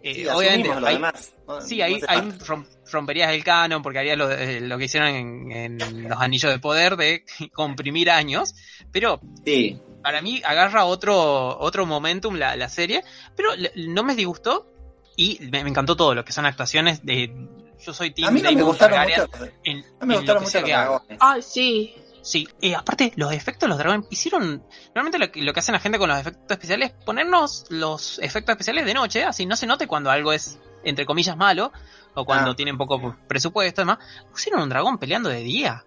eh, 0.03 0.15
Sí, 0.15 0.27
obviamente, 0.27 0.71
hay- 0.71 0.93
demás. 0.95 1.31
No- 1.47 1.61
sí, 1.61 1.77
no 1.79 1.83
ahí, 1.85 1.99
rom- 2.45 2.65
romperías 2.91 3.31
el 3.33 3.43
canon, 3.43 3.83
porque 3.83 3.99
harías 3.99 4.17
lo, 4.17 4.31
eh, 4.31 4.61
lo 4.61 4.77
que 4.77 4.85
hicieron 4.85 5.09
en, 5.09 5.51
en 5.51 6.09
los 6.09 6.19
anillos 6.21 6.51
de 6.51 6.57
poder 6.59 6.95
de 6.95 7.25
comprimir 7.53 8.09
años. 8.09 8.55
Pero 8.91 9.19
Sí, 9.45 9.77
para 10.01 10.21
mí 10.21 10.41
agarra 10.45 10.85
otro, 10.85 11.57
otro 11.59 11.85
momentum 11.85 12.35
la, 12.35 12.55
la 12.55 12.69
serie, 12.69 13.03
pero 13.35 13.55
le- 13.55 13.71
no 13.87 14.03
me 14.03 14.15
disgustó 14.15 14.67
y 15.15 15.39
me, 15.51 15.63
me 15.63 15.69
encantó 15.69 15.95
todo 15.95 16.15
lo 16.15 16.23
que 16.25 16.31
son 16.33 16.45
actuaciones 16.45 17.05
de... 17.05 17.47
Yo 17.79 17.93
soy 17.93 18.11
Team 18.11 18.27
a 18.27 18.31
mí 18.31 18.41
no 18.43 18.51
me 18.51 18.61
gustaron 18.61 18.99
mucho. 19.01 19.27
en, 19.63 19.83
No 19.99 20.05
me 20.05 20.15
gustaron 20.17 20.41
que 20.43 20.45
mucho 20.47 20.59
los 20.59 20.65
que 20.67 20.73
haga. 20.73 20.83
dragones. 20.89 21.17
Ay, 21.19 21.41
sí. 21.41 21.95
Sí, 22.23 22.47
eh, 22.61 22.75
aparte 22.75 23.11
los 23.15 23.33
efectos 23.33 23.61
de 23.61 23.67
los 23.69 23.77
dragones 23.79 24.05
hicieron... 24.11 24.63
Normalmente 24.93 25.17
lo, 25.17 25.31
que- 25.31 25.41
lo 25.41 25.51
que 25.53 25.59
hacen 25.61 25.73
la 25.73 25.79
gente 25.79 25.97
con 25.97 26.07
los 26.09 26.19
efectos 26.19 26.43
especiales 26.51 26.91
es 26.91 27.03
ponernos 27.03 27.65
los 27.69 28.19
efectos 28.19 28.53
especiales 28.53 28.85
de 28.85 28.93
noche, 28.93 29.23
así 29.23 29.45
no 29.47 29.55
se 29.55 29.65
note 29.65 29.87
cuando 29.87 30.11
algo 30.11 30.31
es, 30.31 30.59
entre 30.83 31.07
comillas, 31.07 31.35
malo, 31.35 31.71
o 32.13 32.23
cuando 32.25 32.51
Ah. 32.51 32.55
tienen 32.55 32.77
poco 32.77 33.15
presupuesto, 33.27 33.81
además. 33.81 33.97
Pusieron 34.29 34.61
un 34.61 34.69
dragón 34.69 34.99
peleando 34.99 35.29
de 35.29 35.39
día. 35.41 35.83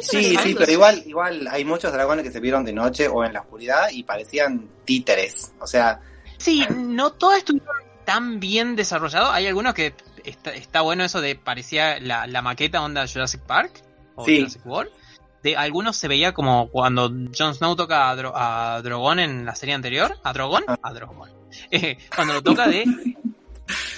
Sí, 0.00 0.36
sí, 0.42 0.54
pero 0.58 0.72
igual, 0.72 1.02
igual 1.06 1.48
hay 1.50 1.64
muchos 1.64 1.92
dragones 1.92 2.24
que 2.24 2.32
se 2.32 2.40
vieron 2.40 2.64
de 2.64 2.72
noche 2.72 3.08
o 3.08 3.24
en 3.24 3.32
la 3.32 3.40
oscuridad 3.40 3.88
y 3.92 4.02
parecían 4.02 4.68
títeres. 4.84 5.52
O 5.60 5.66
sea, 5.66 6.00
Sí, 6.38 6.64
no 6.74 7.12
todos 7.12 7.36
estuvieron 7.38 7.74
tan 8.04 8.40
bien 8.40 8.76
desarrollados. 8.76 9.30
Hay 9.32 9.46
algunos 9.46 9.74
que 9.74 9.94
está, 10.24 10.52
está 10.54 10.80
bueno 10.82 11.02
eso 11.04 11.20
de 11.20 11.34
parecía 11.36 11.98
la, 12.00 12.26
la 12.26 12.42
maqueta 12.42 12.82
onda 12.82 13.06
Jurassic 13.06 13.40
Park 13.42 13.82
o 14.16 14.24
Sí. 14.24 14.38
Jurassic 14.38 14.66
World. 14.66 14.90
de 15.42 15.56
algunos 15.56 15.96
se 15.96 16.08
veía 16.08 16.32
como 16.34 16.68
cuando 16.70 17.08
Jon 17.36 17.54
Snow 17.54 17.74
toca 17.76 18.10
a, 18.10 18.16
Dro- 18.16 18.32
a 18.34 18.80
Drogon 18.82 19.18
en 19.18 19.44
la 19.46 19.54
serie 19.54 19.74
anterior. 19.74 20.18
¿A 20.24 20.32
Drogon? 20.32 20.64
A 20.82 20.92
Drogon. 20.92 21.30
Eh, 21.70 21.96
cuando 22.14 22.34
lo 22.34 22.42
toca 22.42 22.66
de... 22.68 22.84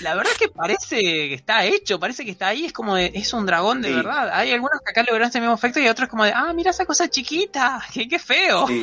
La 0.01 0.15
verdad 0.15 0.33
es 0.33 0.39
que 0.39 0.49
parece 0.49 0.97
que 1.01 1.35
está 1.35 1.65
hecho, 1.65 1.99
parece 2.01 2.25
que 2.25 2.31
está 2.31 2.49
ahí, 2.49 2.65
es 2.65 2.73
como 2.73 2.95
de, 2.97 3.11
es 3.15 3.33
un 3.33 3.45
dragón 3.47 3.83
de 3.83 3.89
Sí. 3.89 3.95
verdad. 3.95 4.31
Hay 4.33 4.53
algunos 4.53 4.81
que 4.81 4.91
acá 4.91 5.03
lograron 5.03 5.29
ese 5.29 5.41
mismo 5.41 5.55
efecto 5.55 5.81
y 5.81 5.89
otros 5.89 6.09
como 6.09 6.25
de, 6.25 6.33
ah, 6.35 6.53
mira 6.55 6.71
esa 6.71 6.87
cosa 6.87 7.09
chiquita, 7.09 7.83
qué, 7.93 8.09
qué 8.09 8.19
feo. 8.19 8.67
Sí. 8.67 8.83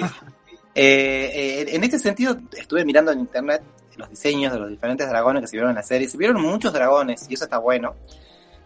Eh, 0.76 1.32
eh, 1.34 1.66
en 1.76 1.84
este 1.84 1.98
sentido, 2.00 2.38
estuve 2.58 2.84
mirando 2.86 3.12
en 3.12 3.20
internet 3.22 3.64
los 3.96 4.10
diseños 4.10 4.52
de 4.52 4.60
los 4.60 4.70
diferentes 4.70 5.08
dragones 5.08 5.42
que 5.42 5.48
se 5.48 5.56
vieron 5.56 5.70
en 5.70 5.78
la 5.78 5.84
serie. 5.84 6.08
Se 6.08 6.18
vieron 6.18 6.42
muchos 6.42 6.74
dragones 6.74 7.26
y 7.30 7.34
eso 7.36 7.46
está 7.46 7.58
bueno. 7.60 7.96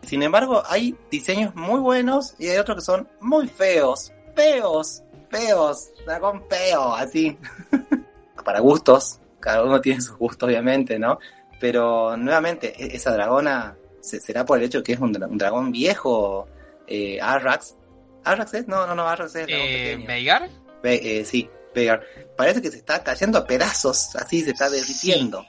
Sin 0.02 0.24
embargo, 0.24 0.64
hay 0.68 0.96
diseños 1.12 1.54
muy 1.56 1.80
buenos 1.80 2.34
y 2.40 2.48
hay 2.48 2.58
otros 2.58 2.78
que 2.78 2.82
son 2.82 3.08
muy 3.20 3.48
feos. 3.48 4.12
Feos, 4.36 5.04
feos. 5.30 5.90
Dragón 6.06 6.44
feo, 6.50 6.96
así. 6.96 7.38
Para 8.44 8.60
gustos. 8.60 9.20
Cada 9.40 9.64
uno 9.64 9.80
tiene 9.80 10.02
sus 10.02 10.18
gustos, 10.18 10.48
obviamente, 10.50 10.98
¿no? 10.98 11.20
Pero 11.60 12.16
nuevamente, 12.18 12.74
e- 12.78 12.96
esa 12.96 13.12
dragona 13.12 13.76
se- 14.02 14.20
será 14.20 14.46
por 14.46 14.58
el 14.58 14.66
hecho 14.66 14.80
de 14.80 14.84
que 14.84 14.94
es 14.94 15.00
un, 15.00 15.14
dra- 15.14 15.28
un 15.30 15.38
dragón 15.38 15.72
viejo. 15.72 16.48
Eh, 16.88 17.20
Arrax. 17.22 17.76
¿Arrax 18.24 18.54
es? 18.56 18.68
No, 18.68 18.86
no, 18.88 18.96
no, 18.96 19.08
Arrax 19.08 19.36
es 19.36 19.46
Eh. 19.50 20.04
Veigar, 20.08 20.50
Ve- 20.84 21.20
eh, 21.20 21.26
sí, 21.26 21.50
Vegar. 21.76 22.02
Parece 22.36 22.62
que 22.62 22.72
se 22.72 22.78
está 22.78 23.04
cayendo 23.04 23.38
a 23.38 23.46
pedazos, 23.46 24.16
así 24.16 24.42
se 24.42 24.52
está 24.52 24.70
derritiendo. 24.70 25.46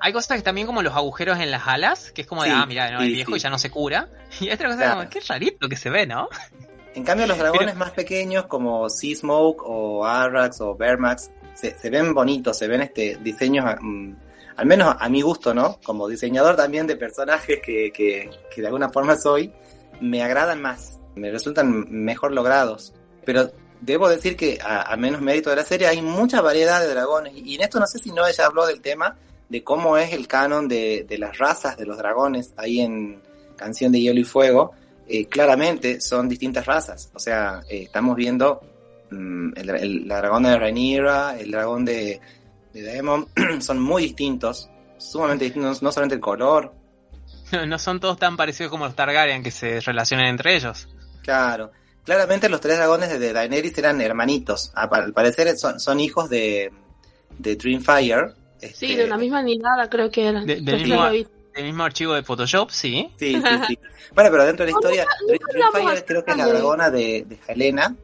Hay 0.00 0.12
cosas 0.12 0.36
que 0.38 0.42
también 0.42 0.66
como 0.66 0.80
los 0.82 0.94
agujeros 0.94 1.38
en 1.40 1.50
las 1.50 1.66
alas, 1.66 2.12
que 2.12 2.22
es 2.22 2.26
como 2.28 2.44
de, 2.44 2.50
Sí, 2.50 2.56
ah, 2.56 2.64
mira, 2.66 2.90
no, 2.92 3.00
el 3.00 3.08
sí, 3.08 3.14
viejo 3.14 3.36
y 3.36 3.38
ya 3.40 3.50
no 3.50 3.58
se 3.58 3.70
cura. 3.70 4.08
Y 4.40 4.46
hay 4.48 4.54
otra 4.54 4.68
cosa 4.68 4.78
Claro. 4.78 4.96
como, 5.00 5.10
qué 5.10 5.20
rarito 5.28 5.68
que 5.68 5.76
se 5.76 5.90
ve, 5.90 6.06
¿no? 6.06 6.28
En 6.94 7.04
cambio, 7.04 7.26
los 7.26 7.36
dragones 7.38 7.74
más 7.76 7.90
pequeños 7.90 8.46
como 8.46 8.88
Sea 8.88 9.14
Smoke 9.16 9.62
o 9.66 10.06
Arrax 10.06 10.60
o 10.60 10.74
Vermax 10.76 11.30
se, 11.54 11.76
se 11.78 11.90
ven 11.90 12.14
bonitos, 12.14 12.56
se 12.56 12.68
ven 12.68 12.80
este 12.82 13.18
diseños, 13.20 13.66
mm, 13.80 14.12
al 14.58 14.66
menos 14.66 14.94
a 14.98 15.08
mi 15.08 15.22
gusto, 15.22 15.54
¿no? 15.54 15.78
Como 15.84 16.06
diseñador 16.08 16.56
también 16.56 16.86
de 16.86 16.96
personajes 16.96 17.60
que, 17.64 17.90
que, 17.92 18.28
de 18.60 18.66
alguna 18.66 18.90
forma 18.90 19.16
soy, 19.16 19.52
me 20.00 20.22
agradan 20.22 20.60
más, 20.60 20.98
me 21.14 21.30
resultan 21.30 21.86
mejor 21.90 22.32
logrados. 22.32 22.92
Pero 23.24 23.50
debo 23.80 24.08
decir 24.08 24.36
que 24.36 24.58
a, 24.62 24.82
a 24.92 24.96
menos 24.96 25.20
mérito 25.20 25.48
de 25.50 25.56
la 25.56 25.64
serie 25.64 25.86
hay 25.86 26.02
mucha 26.02 26.40
variedad 26.40 26.80
de 26.80 26.88
dragones. 26.88 27.32
Y 27.36 27.54
en 27.54 27.62
esto 27.62 27.78
no 27.80 27.86
sé 27.86 27.98
si 27.98 28.10
no 28.12 28.26
ella 28.26 28.46
habló 28.46 28.66
del 28.66 28.80
tema 28.80 29.16
de 29.48 29.64
cómo 29.64 29.96
es 29.96 30.12
el 30.12 30.26
canon 30.28 30.68
de, 30.68 31.06
de 31.08 31.16
las 31.18 31.38
razas 31.38 31.76
de 31.78 31.86
los 31.86 31.96
dragones 31.96 32.52
ahí 32.56 32.80
en 32.80 33.20
Canción 33.56 33.92
de 33.92 34.00
Hielo 34.00 34.20
y 34.20 34.24
Fuego. 34.24 34.72
Eh, 35.06 35.26
claramente 35.26 36.00
son 36.02 36.28
distintas 36.28 36.66
razas. 36.66 37.10
O 37.14 37.18
sea, 37.18 37.62
eh, 37.70 37.82
estamos 37.84 38.14
viendo 38.16 38.60
mm, 39.10 39.52
el, 39.56 39.70
el- 39.70 40.08
la 40.08 40.18
dragón 40.18 40.42
de 40.42 40.58
Rhaenyra, 40.58 41.38
el 41.38 41.50
dragón 41.50 41.84
de, 41.84 42.20
de 42.80 42.92
Daemon, 42.92 43.28
son 43.60 43.80
muy 43.80 44.02
distintos, 44.04 44.68
sumamente 44.98 45.44
distintos, 45.46 45.82
no 45.82 45.92
solamente 45.92 46.14
el 46.16 46.20
color, 46.20 46.72
No 47.66 47.78
son 47.78 47.98
todos 48.00 48.18
tan 48.18 48.36
parecidos 48.36 48.70
como 48.70 48.84
los 48.86 48.94
Targaryen 48.94 49.42
que 49.42 49.50
se 49.50 49.80
relacionan 49.80 50.26
entre 50.26 50.54
ellos. 50.56 50.88
claro. 51.22 51.70
Claramente 52.04 52.48
los 52.48 52.62
tres 52.62 52.78
dragones 52.78 53.20
de 53.20 53.32
Daenerys 53.34 53.76
eran 53.76 54.00
hermanitos. 54.00 54.72
Al 54.74 55.12
parecer 55.12 55.54
son, 55.58 55.78
son 55.78 56.00
hijos 56.00 56.30
de, 56.30 56.72
de 57.38 57.54
Dreamfire. 57.56 58.28
Sí, 58.58 58.66
este, 58.66 58.96
de 58.96 59.06
la 59.08 59.18
misma 59.18 59.42
nidada 59.42 59.90
creo 59.90 60.10
que 60.10 60.26
eran. 60.26 60.46
De- 60.46 60.62
del 60.62 60.84
mismo-. 60.86 61.04
El 61.54 61.78
archivo 61.82 62.14
de 62.14 62.22
Photoshop, 62.22 62.70
sí. 62.70 63.10
Sí, 63.18 63.34
sí, 63.34 63.42
sí. 63.68 63.78
Bueno, 64.14 64.30
pero 64.30 64.46
dentro 64.46 64.64
de 64.64 64.72
la 64.72 64.78
No, 64.80 64.80
historia, 64.80 65.06
hablamos 65.20 65.72
Dreamfire 65.74 66.04
creo 66.06 66.24
que 66.24 66.30
es 66.30 66.36
la 66.38 66.46
dragona 66.46 66.90
de, 66.90 67.24
de 67.28 67.38
Helena. 67.46 67.94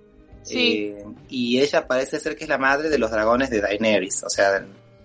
Sí. 0.45 0.95
eh, 0.95 1.05
y 1.29 1.61
ella 1.61 1.87
parece 1.87 2.21
ser 2.21 2.37
que 2.37 2.45
es 2.45 2.51
la 2.51 2.59
madre 2.59 2.91
de 2.91 2.99
los 2.99 3.11
dragones 3.11 3.51
de 3.51 3.61
Daenerys. 3.61 4.23
O 4.23 4.29
sea, 4.29 4.65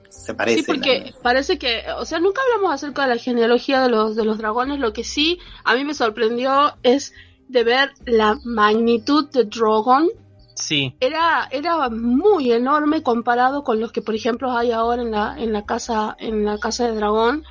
se 0.10 0.34
parece. 0.34 0.60
Sí, 0.60 0.64
porque 0.66 1.14
parece 1.24 1.58
que, 1.58 1.84
o 1.98 2.06
sea, 2.06 2.20
nunca 2.20 2.42
hablamos 2.44 2.74
acerca 2.74 3.04
de 3.04 3.16
la 3.16 3.18
genealogía 3.18 3.82
de 3.82 3.90
los, 3.90 4.16
de 4.16 4.26
los 4.26 4.38
dragones. 4.38 4.80
Lo 4.80 4.94
que 4.94 5.04
sí 5.04 5.40
a 5.64 5.76
mí 5.76 5.84
me 5.86 5.94
sorprendió 5.94 6.76
es 6.84 7.14
de 7.48 7.64
ver 7.64 7.92
la 8.06 8.38
magnitud 8.44 9.30
de 9.32 9.46
Drogon. 9.46 10.10
Sí. 10.56 10.96
Era, 11.00 11.48
era 11.52 11.90
muy 11.90 12.52
enorme 12.52 13.02
comparado 13.02 13.64
con 13.64 13.80
los 13.80 13.92
que, 13.92 14.02
por 14.02 14.14
ejemplo, 14.14 14.52
hay 14.52 14.72
ahora 14.72 15.02
en 15.02 15.12
la, 15.12 15.36
en 15.38 15.54
la 15.54 15.66
casa, 15.66 16.16
en 16.20 16.44
la 16.44 16.58
casa 16.58 16.88
de 16.88 16.96
dragón. 16.96 17.46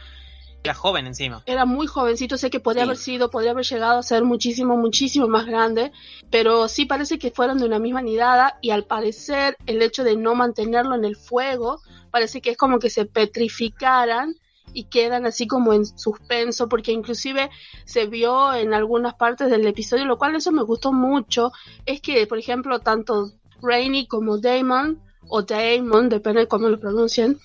Era 0.64 0.74
joven 0.74 1.06
encima. 1.06 1.42
Era 1.46 1.64
muy 1.64 1.86
jovencito, 1.86 2.36
sé 2.36 2.50
que 2.50 2.60
podría 2.60 2.82
Sí. 2.82 2.88
haber 2.88 2.96
sido, 2.96 3.30
podría 3.30 3.52
haber 3.52 3.64
llegado 3.64 3.98
a 3.98 4.02
ser 4.02 4.24
muchísimo, 4.24 4.76
muchísimo 4.76 5.28
más 5.28 5.46
grande, 5.46 5.92
pero 6.30 6.68
sí 6.68 6.84
parece 6.84 7.18
que 7.18 7.30
fueron 7.30 7.58
de 7.58 7.64
una 7.66 7.78
misma 7.78 8.02
nidada 8.02 8.58
y 8.60 8.70
al 8.70 8.84
parecer 8.84 9.56
el 9.66 9.80
hecho 9.82 10.02
de 10.04 10.16
no 10.16 10.34
mantenerlo 10.34 10.94
en 10.94 11.04
el 11.04 11.16
fuego, 11.16 11.80
parece 12.10 12.40
que 12.40 12.50
es 12.50 12.56
como 12.56 12.78
que 12.80 12.90
se 12.90 13.06
petrificaran 13.06 14.34
y 14.74 14.84
quedan 14.84 15.24
así 15.26 15.46
como 15.46 15.72
en 15.72 15.86
suspenso, 15.86 16.68
porque 16.68 16.92
inclusive 16.92 17.50
se 17.86 18.06
vio 18.06 18.52
en 18.52 18.74
algunas 18.74 19.14
partes 19.14 19.50
del 19.50 19.66
episodio, 19.66 20.04
lo 20.04 20.18
cual 20.18 20.34
eso 20.36 20.52
me 20.52 20.62
gustó 20.62 20.92
mucho, 20.92 21.52
es 21.86 22.00
que, 22.02 22.26
por 22.26 22.38
ejemplo, 22.38 22.80
tanto 22.80 23.30
Rainy 23.62 24.06
como 24.06 24.38
Damon, 24.38 25.00
o 25.28 25.42
Damon, 25.42 26.08
depende 26.08 26.40
de 26.40 26.48
cómo 26.48 26.68
lo 26.68 26.78
pronuncien, 26.78 27.38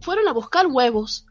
fueron 0.00 0.28
a 0.28 0.32
buscar 0.32 0.66
huevos. 0.68 1.26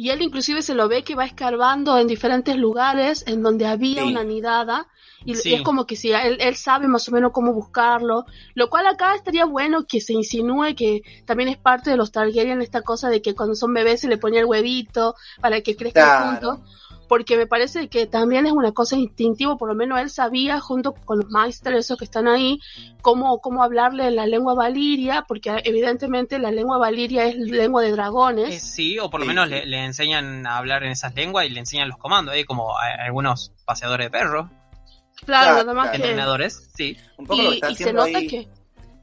Y 0.00 0.10
él 0.10 0.22
inclusive 0.22 0.62
se 0.62 0.74
lo 0.74 0.86
ve 0.88 1.02
que 1.02 1.16
va 1.16 1.24
escarbando 1.26 1.98
en 1.98 2.06
diferentes 2.06 2.56
lugares 2.56 3.24
en 3.26 3.42
donde 3.42 3.66
había 3.66 4.02
Sí. 4.04 4.08
una 4.08 4.22
nidada. 4.22 4.86
Y 5.24 5.34
Sí. 5.34 5.50
y 5.50 5.54
es 5.54 5.62
como 5.62 5.86
que 5.86 5.96
si 5.96 6.12
él, 6.12 6.36
él 6.40 6.54
sabe 6.54 6.86
más 6.86 7.08
o 7.08 7.12
menos 7.12 7.32
cómo 7.32 7.52
buscarlo. 7.52 8.24
Lo 8.54 8.70
cual 8.70 8.86
acá 8.86 9.16
estaría 9.16 9.44
bueno 9.44 9.86
que 9.88 10.00
se 10.00 10.12
insinúe 10.12 10.76
que 10.76 11.02
también 11.26 11.48
es 11.48 11.56
parte 11.58 11.90
de 11.90 11.96
los 11.96 12.12
Targaryen 12.12 12.62
esta 12.62 12.82
cosa 12.82 13.08
de 13.10 13.20
que 13.20 13.34
cuando 13.34 13.56
son 13.56 13.74
bebés 13.74 14.00
se 14.02 14.08
le 14.08 14.18
ponía 14.18 14.38
el 14.38 14.46
huevito 14.46 15.16
para 15.40 15.60
que 15.62 15.74
crezcan 15.74 16.04
Claro. 16.04 16.26
juntos. 16.26 16.60
Porque 17.08 17.36
me 17.38 17.46
parece 17.46 17.88
que 17.88 18.06
también 18.06 18.44
es 18.46 18.52
una 18.52 18.72
cosa 18.72 18.96
instintiva, 18.96 19.56
por 19.56 19.68
lo 19.68 19.74
menos 19.74 19.98
él 19.98 20.10
sabía 20.10 20.60
junto 20.60 20.92
con 20.92 21.18
los 21.20 21.30
maestros 21.30 21.78
esos 21.78 21.96
que 21.98 22.04
están 22.04 22.28
ahí, 22.28 22.60
cómo, 23.00 23.40
cómo 23.40 23.62
hablarle 23.62 24.10
la 24.10 24.26
lengua 24.26 24.54
valiria, 24.54 25.24
porque 25.26 25.50
evidentemente 25.64 26.38
la 26.38 26.50
lengua 26.50 26.76
valiria 26.78 27.24
es 27.24 27.36
lengua 27.36 27.82
de 27.82 27.92
dragones. 27.92 28.54
Eh, 28.54 28.60
sí, 28.60 28.98
o 28.98 29.08
por 29.08 29.20
lo 29.20 29.26
menos 29.26 29.46
sí. 29.46 29.50
Le, 29.52 29.66
le 29.66 29.84
enseñan 29.84 30.46
a 30.46 30.58
hablar 30.58 30.84
en 30.84 30.90
esas 30.92 31.14
lenguas 31.14 31.46
y 31.46 31.48
le 31.50 31.60
enseñan 31.60 31.88
los 31.88 31.96
comandos, 31.98 32.34
eh, 32.36 32.44
como 32.44 32.76
a- 32.76 33.04
algunos 33.06 33.52
paseadores 33.64 34.06
de 34.06 34.10
perros, 34.10 34.46
Claro, 35.24 35.46
Claro, 35.46 35.58
nada 35.58 35.74
más 35.74 35.84
claro. 35.88 35.90
que... 35.90 35.96
entrenadores, 36.08 36.70
sí. 36.76 36.96
un 37.16 37.26
poco 37.26 37.42
lo 37.42 37.48
que 37.50 37.54
Y, 37.56 37.58
está 37.58 37.70
y 37.70 37.74
se 37.74 37.92
nota 37.92 38.18
ahí, 38.18 38.26
que... 38.28 38.48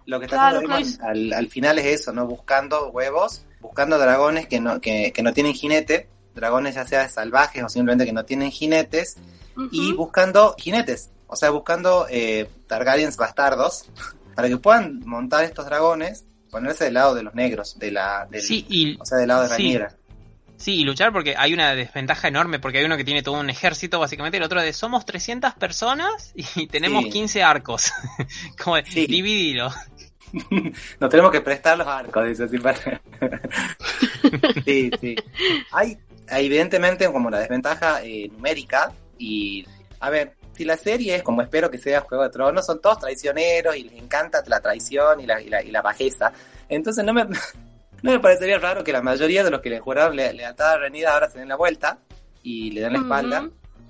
lo 0.05 0.19
que 0.19 0.25
está 0.25 0.37
Claro, 0.37 0.57
haciendo 0.59 0.97
claro. 0.97 1.11
al, 1.11 1.33
al 1.33 1.47
final 1.49 1.77
es 1.79 1.85
eso, 1.87 2.13
¿no? 2.13 2.25
Buscando 2.25 2.87
huevos, 2.89 3.45
buscando 3.59 3.97
dragones 3.97 4.47
que 4.47 4.59
no, 4.61 4.79
que, 4.79 5.11
que 5.11 5.21
no 5.23 5.33
tienen 5.33 5.53
jinete, 5.53 6.07
dragones 6.35 6.75
ya 6.75 6.85
sea 6.85 7.07
salvajes 7.09 7.63
o 7.63 7.69
simplemente 7.69 8.05
que 8.05 8.13
no 8.13 8.25
tienen 8.25 8.51
jinetes, 8.51 9.17
y 9.71 9.93
buscando 9.93 10.53
jinetes, 10.59 11.09
o 11.27 11.35
sea, 11.37 11.49
buscando 11.49 12.05
eh, 12.09 12.49
Targaryens 12.67 13.15
bastardos, 13.17 13.85
para 14.35 14.47
que 14.49 14.57
puedan 14.57 14.99
montar 15.05 15.45
estos 15.45 15.65
dragones, 15.65 16.25
ponerse 16.51 16.83
del 16.85 16.95
lado 16.95 17.15
de 17.15 17.23
los 17.23 17.33
negros, 17.35 17.79
de 17.79 17.91
la, 17.91 18.27
del, 18.29 18.41
Sí, 18.41 18.65
y, 18.69 18.97
o 18.99 19.05
sea, 19.05 19.17
del 19.17 19.29
lado 19.29 19.43
de 19.43 19.47
sí. 19.47 19.53
Rhaenyra. 19.53 19.95
sí, 20.57 20.75
y 20.81 20.83
luchar 20.83 21.13
porque 21.13 21.35
hay 21.37 21.53
una 21.53 21.73
desventaja 21.73 22.27
enorme, 22.27 22.59
porque 22.59 22.79
hay 22.79 22.85
uno 22.85 22.97
que 22.97 23.03
tiene 23.05 23.23
todo 23.23 23.39
un 23.39 23.49
ejército, 23.49 23.97
básicamente, 23.99 24.37
y 24.37 24.39
el 24.39 24.43
otro 24.45 24.61
de 24.61 24.73
somos 24.73 25.05
300 25.05 25.53
personas 25.53 26.33
y 26.55 26.67
tenemos 26.67 27.05
Sí. 27.05 27.11
15 27.11 27.43
arcos. 27.43 27.91
como 28.61 28.75
de, 28.75 28.85
Sí. 28.85 29.07
dividilo. 29.07 29.71
Nos 30.99 31.09
tenemos 31.09 31.31
que 31.31 31.39
prestar 31.39 31.77
los 31.77 31.87
arcos, 31.87 32.27
dice 32.27 32.43
así 32.43 32.57
para... 32.57 33.01
sí, 34.65 34.91
sí. 34.99 35.15
Hay 35.71 35.97
evidentemente 36.29 37.11
como 37.11 37.29
la 37.29 37.39
desventaja 37.39 38.03
eh, 38.03 38.29
numérica 38.31 38.91
y, 39.17 39.65
a 39.99 40.09
ver, 40.09 40.35
si 40.53 40.63
la 40.65 40.77
serie 40.77 41.15
es 41.15 41.23
como 41.23 41.41
espero 41.41 41.69
que 41.69 41.77
sea 41.77 42.01
Juego 42.01 42.23
de 42.23 42.29
Tronos, 42.29 42.65
son 42.65 42.79
todos 42.81 42.99
traicioneros 42.99 43.75
y 43.75 43.83
les 43.83 44.01
encanta 44.01 44.41
la 44.47 44.59
traición 44.61 45.19
y 45.19 45.25
la, 45.25 45.41
y 45.41 45.49
la, 45.49 45.61
y 45.61 45.71
la 45.71 45.81
bajeza. 45.81 46.31
Entonces 46.69 47.03
no 47.03 47.13
me, 47.13 47.25
no 48.01 48.11
me 48.11 48.19
parecería 48.19 48.57
raro 48.57 48.83
que 48.83 48.93
la 48.93 49.01
mayoría 49.01 49.43
de 49.43 49.51
los 49.51 49.61
que 49.61 49.69
le 49.69 49.79
juraron 49.79 50.15
le- 50.15 50.33
lealtad 50.33 50.71
a 50.73 50.77
Renida 50.77 51.13
ahora 51.13 51.29
se 51.29 51.39
den 51.39 51.49
la 51.49 51.55
vuelta 51.57 51.97
y 52.43 52.71
le 52.71 52.81
den 52.81 52.93
la 52.93 52.99
espalda. 52.99 53.49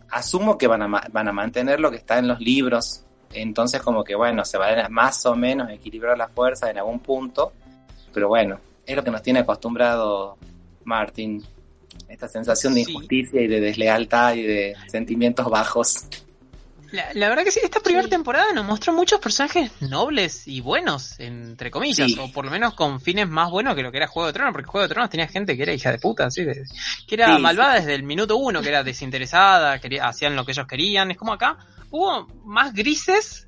Asumo 0.10 0.58
que 0.58 0.68
van 0.68 0.82
a, 0.82 0.88
van 1.12 1.28
a 1.28 1.32
mantener 1.32 1.80
lo 1.80 1.92
que 1.92 1.98
está 1.98 2.18
en 2.18 2.28
los 2.28 2.40
libros. 2.40 3.04
Entonces 3.34 3.82
como 3.82 4.04
que 4.04 4.16
bueno, 4.16 4.46
se 4.46 4.58
van 4.58 4.80
a 4.80 4.90
más 4.90 5.26
o 5.26 5.36
menos 5.36 5.70
equilibrar 5.70 6.18
la 6.18 6.28
fuerza 6.30 6.70
en 6.72 6.78
algún 6.78 7.00
punto. 7.00 7.54
Pero 8.14 8.28
bueno, 8.28 8.60
es 8.86 8.96
lo 8.96 9.04
que 9.04 9.12
nos 9.12 9.22
tiene 9.22 9.40
acostumbrado 9.42 10.38
Martin. 10.84 11.44
Esta 12.08 12.28
sensación 12.28 12.74
de 12.76 12.86
Sí. 12.86 12.92
injusticia 12.92 13.42
y 13.42 13.48
de 13.48 13.60
deslealtad 13.60 14.36
y 14.36 14.44
de 14.44 14.76
sentimientos 14.88 15.50
bajos. 15.50 16.06
La, 16.92 17.08
la 17.14 17.28
verdad 17.30 17.44
que 17.44 17.52
sí, 17.52 17.60
esta 17.62 17.80
primera 17.82 18.04
Sí. 18.06 18.10
temporada 18.12 18.54
nos 18.54 18.64
mostró 18.64 18.94
muchos 18.94 19.20
personajes 19.20 19.72
nobles 19.82 20.48
y 20.48 20.62
buenos, 20.62 21.20
entre 21.20 21.70
comillas, 21.72 22.08
Sí. 22.12 22.18
o 22.20 22.32
por 22.32 22.46
lo 22.46 22.52
menos 22.52 22.74
con 22.76 23.02
fines 23.02 23.28
más 23.28 23.50
buenos 23.50 23.76
que 23.76 23.82
lo 23.82 23.92
que 23.92 23.98
era 23.98 24.08
Juego 24.08 24.28
de 24.28 24.34
Tronos, 24.34 24.54
porque 24.54 24.68
Juego 24.70 24.88
de 24.88 24.94
Tronos 24.94 25.10
tenía 25.10 25.28
gente 25.28 25.58
que 25.58 25.64
era 25.64 25.74
hija 25.74 25.92
de 25.92 25.98
puta, 25.98 26.30
¿sí? 26.32 26.46
De- 26.46 26.64
que 27.08 27.16
era 27.16 27.36
Sí, 27.36 27.42
malvada 27.42 27.74
desde 27.76 27.96
el 27.96 28.04
minuto 28.04 28.38
uno, 28.38 28.62
que 28.62 28.70
era 28.70 28.84
desinteresada, 28.84 29.80
quería, 29.80 30.08
hacían 30.08 30.36
lo 30.36 30.46
que 30.46 30.52
ellos 30.54 30.68
querían. 30.68 31.12
Es 31.12 31.18
como 31.18 31.34
acá, 31.34 31.58
hubo 31.90 32.28
más 32.46 32.74
grises 32.74 33.48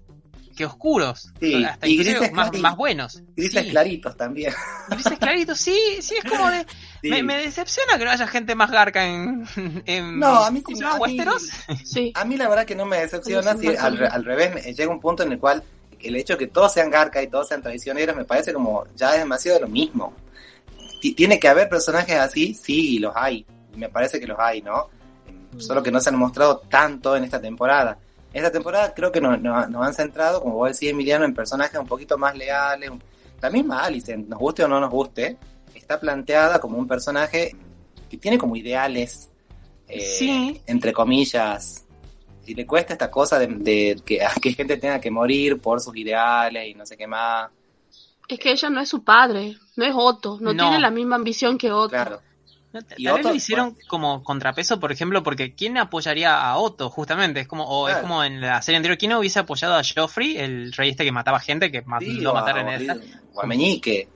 que 0.57 0.65
oscuros. 0.65 1.31
Sí, 1.39 1.63
Hasta 1.63 1.87
y 1.87 1.95
grises 1.97 2.31
más, 2.33 2.75
buenos. 2.75 3.21
Grises 3.35 3.63
Sí. 3.63 3.69
claritos 3.69 4.17
también. 4.17 4.53
Grises 4.89 5.17
claritos, 5.19 5.57
sí, 5.59 5.77
sí, 6.01 6.15
es 6.21 6.29
como 6.29 6.49
de... 6.51 6.65
Sí. 7.01 7.09
Me, 7.11 7.21
me 7.21 7.37
decepciona 7.37 7.95
que 7.99 8.05
no 8.05 8.09
haya 8.11 8.25
gente 8.27 8.55
más 8.55 8.71
garca 8.71 9.05
en... 9.05 9.45
en 9.85 10.19
No, 10.19 10.43
a 10.43 10.49
mí 10.49 10.63
a 10.65 10.71
mí- 10.95 10.99
Westeros. 10.99 11.43
Sí. 11.85 12.11
A 12.15 12.25
mí 12.25 12.37
la 12.37 12.49
verdad 12.49 12.65
que 12.65 12.75
no 12.75 12.85
me 12.87 12.97
decepciona, 12.97 13.55
Sí, 13.55 13.67
al, 13.79 13.97
re- 13.99 14.07
al 14.07 14.25
revés, 14.25 14.53
me- 14.55 14.73
llega 14.73 14.91
un 14.91 14.99
punto 14.99 15.21
en 15.21 15.31
el 15.31 15.37
cual 15.39 15.63
el 15.99 16.15
hecho 16.15 16.33
de 16.33 16.39
que 16.39 16.47
todos 16.47 16.73
sean 16.73 16.89
garca 16.89 17.21
y 17.21 17.27
todos 17.27 17.47
sean 17.47 17.61
traicioneros 17.61 18.15
me 18.15 18.25
parece 18.25 18.51
como 18.51 18.83
ya 18.95 19.13
es 19.13 19.19
demasiado 19.19 19.59
de 19.59 19.65
lo 19.65 19.67
mismo. 19.69 20.11
Ti- 20.99 21.13
Tiene 21.13 21.39
que 21.39 21.47
haber 21.47 21.69
personajes 21.69 22.15
así, 22.17 22.55
sí, 22.55 22.95
y 22.95 22.99
los 22.99 23.13
hay, 23.15 23.45
y 23.73 23.77
me 23.77 23.89
parece 23.89 24.19
que 24.19 24.25
los 24.25 24.39
hay, 24.39 24.63
¿no? 24.63 24.89
Solo 25.59 25.83
que 25.83 25.91
no 25.91 25.99
se 26.01 26.09
han 26.09 26.15
mostrado 26.17 26.63
tanto 26.67 27.15
en 27.15 27.23
esta 27.25 27.39
temporada. 27.39 27.97
Esta 28.33 28.51
temporada 28.51 28.93
creo 28.93 29.11
que 29.11 29.21
nos, 29.21 29.39
nos- 29.41 29.69
nos 29.69 29.85
han 29.87 29.93
centrado, 29.93 30.41
como 30.41 30.55
vos 30.55 30.71
decís, 30.71 30.89
Emiliano, 30.89 31.25
en 31.25 31.33
personajes 31.33 31.79
un 31.79 31.87
poquito 31.87 32.17
más 32.17 32.35
leales. 32.35 32.91
La 33.41 33.49
misma 33.49 33.83
Alicent, 33.83 34.27
nos 34.27 34.39
guste 34.39 34.63
o 34.63 34.67
no 34.67 34.79
nos 34.79 34.89
guste, 34.89 35.37
está 35.75 35.99
planteada 35.99 36.59
como 36.59 36.77
un 36.77 36.87
personaje 36.87 37.55
que 38.09 38.17
tiene 38.17 38.37
como 38.37 38.55
ideales, 38.55 39.29
eh, 39.87 39.99
Sí. 40.01 40.61
entre 40.65 40.91
comillas, 40.93 41.85
y 42.45 42.55
le 42.55 42.65
cuesta 42.65 42.93
esta 42.93 43.11
cosa 43.11 43.37
de, 43.39 43.47
de 43.47 44.01
que, 44.05 44.19
que 44.41 44.53
gente 44.53 44.77
tenga 44.77 44.99
que 44.99 45.11
morir 45.11 45.59
por 45.59 45.79
sus 45.81 45.95
ideales 45.95 46.67
y 46.67 46.73
no 46.73 46.85
sé 46.85 46.97
qué 46.97 47.07
más. 47.07 47.49
Es 48.27 48.39
que 48.39 48.51
ella 48.51 48.69
no 48.69 48.81
es 48.81 48.89
su 48.89 49.03
padre, 49.03 49.55
no 49.77 49.85
es 49.85 49.93
Otto, 49.95 50.37
no, 50.41 50.53
No. 50.53 50.63
tiene 50.63 50.79
la 50.79 50.89
misma 50.89 51.15
ambición 51.15 51.57
que 51.57 51.71
Otto. 51.71 51.89
Claro. 51.89 52.19
Y 52.97 53.07
Otto, 53.07 53.29
lo 53.29 53.35
hicieron 53.35 53.75
como 53.87 54.23
contrapeso, 54.23 54.79
por 54.79 54.91
ejemplo, 54.91 55.23
porque 55.23 55.55
¿quién 55.55 55.77
apoyaría 55.77 56.39
a 56.39 56.57
Otto, 56.57 56.89
justamente? 56.89 57.41
Es 57.41 57.47
como, 57.47 57.63
o 57.65 57.89
es 57.89 57.97
como 57.97 58.23
en 58.23 58.41
la 58.41 58.61
serie 58.61 58.77
anterior, 58.77 58.97
¿quién 58.97 59.13
hubiese 59.13 59.39
apoyado 59.39 59.75
a 59.75 59.81
Joffrey, 59.83 60.37
el 60.37 60.73
rey 60.73 60.89
este 60.89 61.03
que 61.03 61.11
mataba 61.11 61.39
gente, 61.39 61.71
que 61.71 61.81
mandó 61.83 62.05
Sí, 62.05 62.21
matar 62.21 62.57
en 62.59 62.69
esta? 62.69 62.97
o 63.33 63.41
a 63.41 63.45
Meñique. 63.45 64.09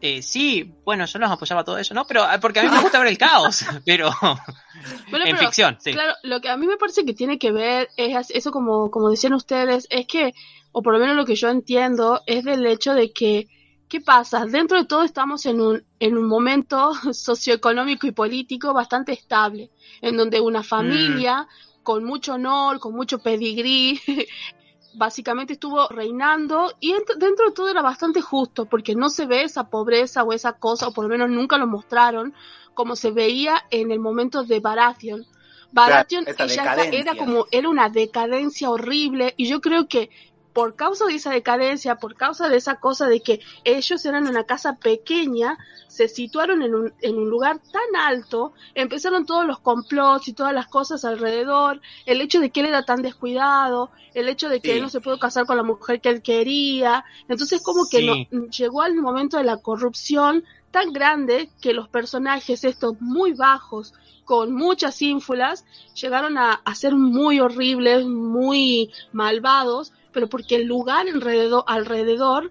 Eh, 0.00 0.20
sí, 0.22 0.74
bueno, 0.84 1.06
yo 1.06 1.18
los 1.18 1.30
apoyaba 1.30 1.62
a 1.62 1.64
todo 1.64 1.78
eso, 1.78 1.94
¿no? 1.94 2.06
Pero 2.06 2.22
ah, 2.22 2.38
porque 2.38 2.60
a 2.60 2.62
mí 2.64 2.68
me 2.68 2.80
gusta 2.80 2.98
ver 2.98 3.08
el 3.08 3.18
caos, 3.18 3.64
pero 3.86 4.10
Bueno, 5.10 5.24
en 5.24 5.36
pero, 5.36 5.38
ficción, 5.38 5.78
sí. 5.80 5.92
Claro, 5.92 6.12
lo 6.22 6.40
que 6.40 6.50
a 6.50 6.56
mí 6.56 6.66
me 6.66 6.76
parece 6.76 7.04
que 7.04 7.14
tiene 7.14 7.38
que 7.38 7.50
ver 7.50 7.88
es 7.96 8.30
eso 8.30 8.50
como, 8.50 8.90
como 8.90 9.08
decían 9.10 9.32
ustedes, 9.32 9.86
es 9.90 10.06
que, 10.06 10.34
o 10.72 10.82
por 10.82 10.92
lo 10.92 10.98
menos 10.98 11.16
lo 11.16 11.24
que 11.24 11.34
yo 11.34 11.48
entiendo, 11.48 12.22
es 12.26 12.44
del 12.44 12.66
hecho 12.66 12.92
de 12.92 13.10
que, 13.10 13.46
¿qué 13.88 14.00
pasa? 14.00 14.44
Dentro 14.46 14.78
de 14.78 14.84
todo 14.86 15.02
estamos 15.02 15.46
en 15.46 15.60
un, 15.60 15.86
en 15.98 16.16
un 16.16 16.26
momento 16.28 16.92
socioeconómico 17.12 18.06
y 18.06 18.12
político 18.12 18.72
bastante 18.74 19.12
estable, 19.12 19.70
en 20.00 20.16
donde 20.16 20.40
una 20.40 20.62
familia 20.62 21.46
con 21.82 22.04
mucho 22.04 22.34
honor, 22.34 22.80
con 22.80 22.94
mucho 22.94 23.20
pedigrí, 23.20 24.00
básicamente 24.92 25.54
estuvo 25.54 25.88
reinando 25.88 26.72
y 26.80 26.92
ent- 26.94 27.16
dentro 27.18 27.46
de 27.48 27.52
todo 27.52 27.68
era 27.70 27.82
bastante 27.82 28.20
justo 28.22 28.66
porque 28.66 28.94
no 28.96 29.10
se 29.10 29.26
ve 29.26 29.42
esa 29.42 29.68
pobreza 29.70 30.24
o 30.24 30.32
esa 30.32 30.54
cosa, 30.54 30.88
o 30.88 30.92
por 30.92 31.04
lo 31.04 31.10
menos 31.10 31.30
nunca 31.30 31.58
lo 31.58 31.66
mostraron, 31.66 32.34
como 32.74 32.96
se 32.96 33.10
veía 33.12 33.62
en 33.70 33.92
el 33.92 34.00
momento 34.00 34.44
de 34.44 34.60
Baratheon. 34.60 35.26
Baratheon 35.70 36.28
esa 36.36 36.44
ella 36.44 36.86
era 36.90 37.16
como 37.16 37.46
era 37.50 37.68
una 37.68 37.90
decadencia 37.90 38.70
horrible 38.70 39.34
y 39.36 39.48
yo 39.48 39.60
creo 39.60 39.88
que 39.88 40.10
por 40.56 40.74
causa 40.74 41.04
de 41.04 41.16
esa 41.16 41.30
decadencia, 41.32 41.96
por 41.96 42.14
causa 42.14 42.48
de 42.48 42.56
esa 42.56 42.76
cosa 42.80 43.06
de 43.08 43.20
que 43.20 43.40
ellos 43.64 44.06
eran 44.06 44.26
una 44.26 44.44
casa 44.44 44.76
pequeña, 44.76 45.58
se 45.86 46.08
situaron 46.08 46.62
en 46.62 46.74
un, 46.74 46.94
en 47.02 47.18
un 47.18 47.28
lugar 47.28 47.58
tan 47.70 47.94
alto, 48.00 48.54
empezaron 48.74 49.26
todos 49.26 49.44
los 49.44 49.58
complots 49.60 50.28
y 50.28 50.32
todas 50.32 50.54
las 50.54 50.66
cosas 50.66 51.04
alrededor, 51.04 51.82
el 52.06 52.22
hecho 52.22 52.40
de 52.40 52.48
que 52.50 52.60
él 52.60 52.66
era 52.66 52.84
tan 52.86 53.02
descuidado, 53.02 53.90
el 54.14 54.30
hecho 54.30 54.48
de 54.48 54.60
que 54.62 54.70
Sí. 54.70 54.76
él 54.78 54.82
no 54.82 54.88
se 54.88 55.02
pudo 55.02 55.18
casar 55.18 55.44
con 55.44 55.58
la 55.58 55.62
mujer 55.62 56.00
que 56.00 56.08
él 56.08 56.22
quería, 56.22 57.04
entonces 57.28 57.62
como 57.62 57.86
que 57.90 58.02
no- 58.06 58.48
llegó 58.48 58.80
al 58.80 58.94
momento 58.94 59.36
de 59.36 59.44
la 59.44 59.58
corrupción 59.58 60.42
tan 60.70 60.90
grande 60.94 61.50
que 61.60 61.74
los 61.74 61.90
personajes 61.90 62.64
estos 62.64 62.94
muy 63.00 63.34
bajos, 63.34 63.92
con 64.24 64.52
muchas 64.54 65.00
ínfulas, 65.02 65.64
llegaron 66.00 66.36
a, 66.38 66.54
a 66.64 66.74
ser 66.74 66.94
muy 66.94 67.40
horribles, 67.40 68.06
muy 68.06 68.90
malvados, 69.12 69.92
pero 70.16 70.28
porque 70.30 70.56
el 70.56 70.64
lugar 70.64 71.06
alrededor, 71.06 71.62
alrededor 71.66 72.50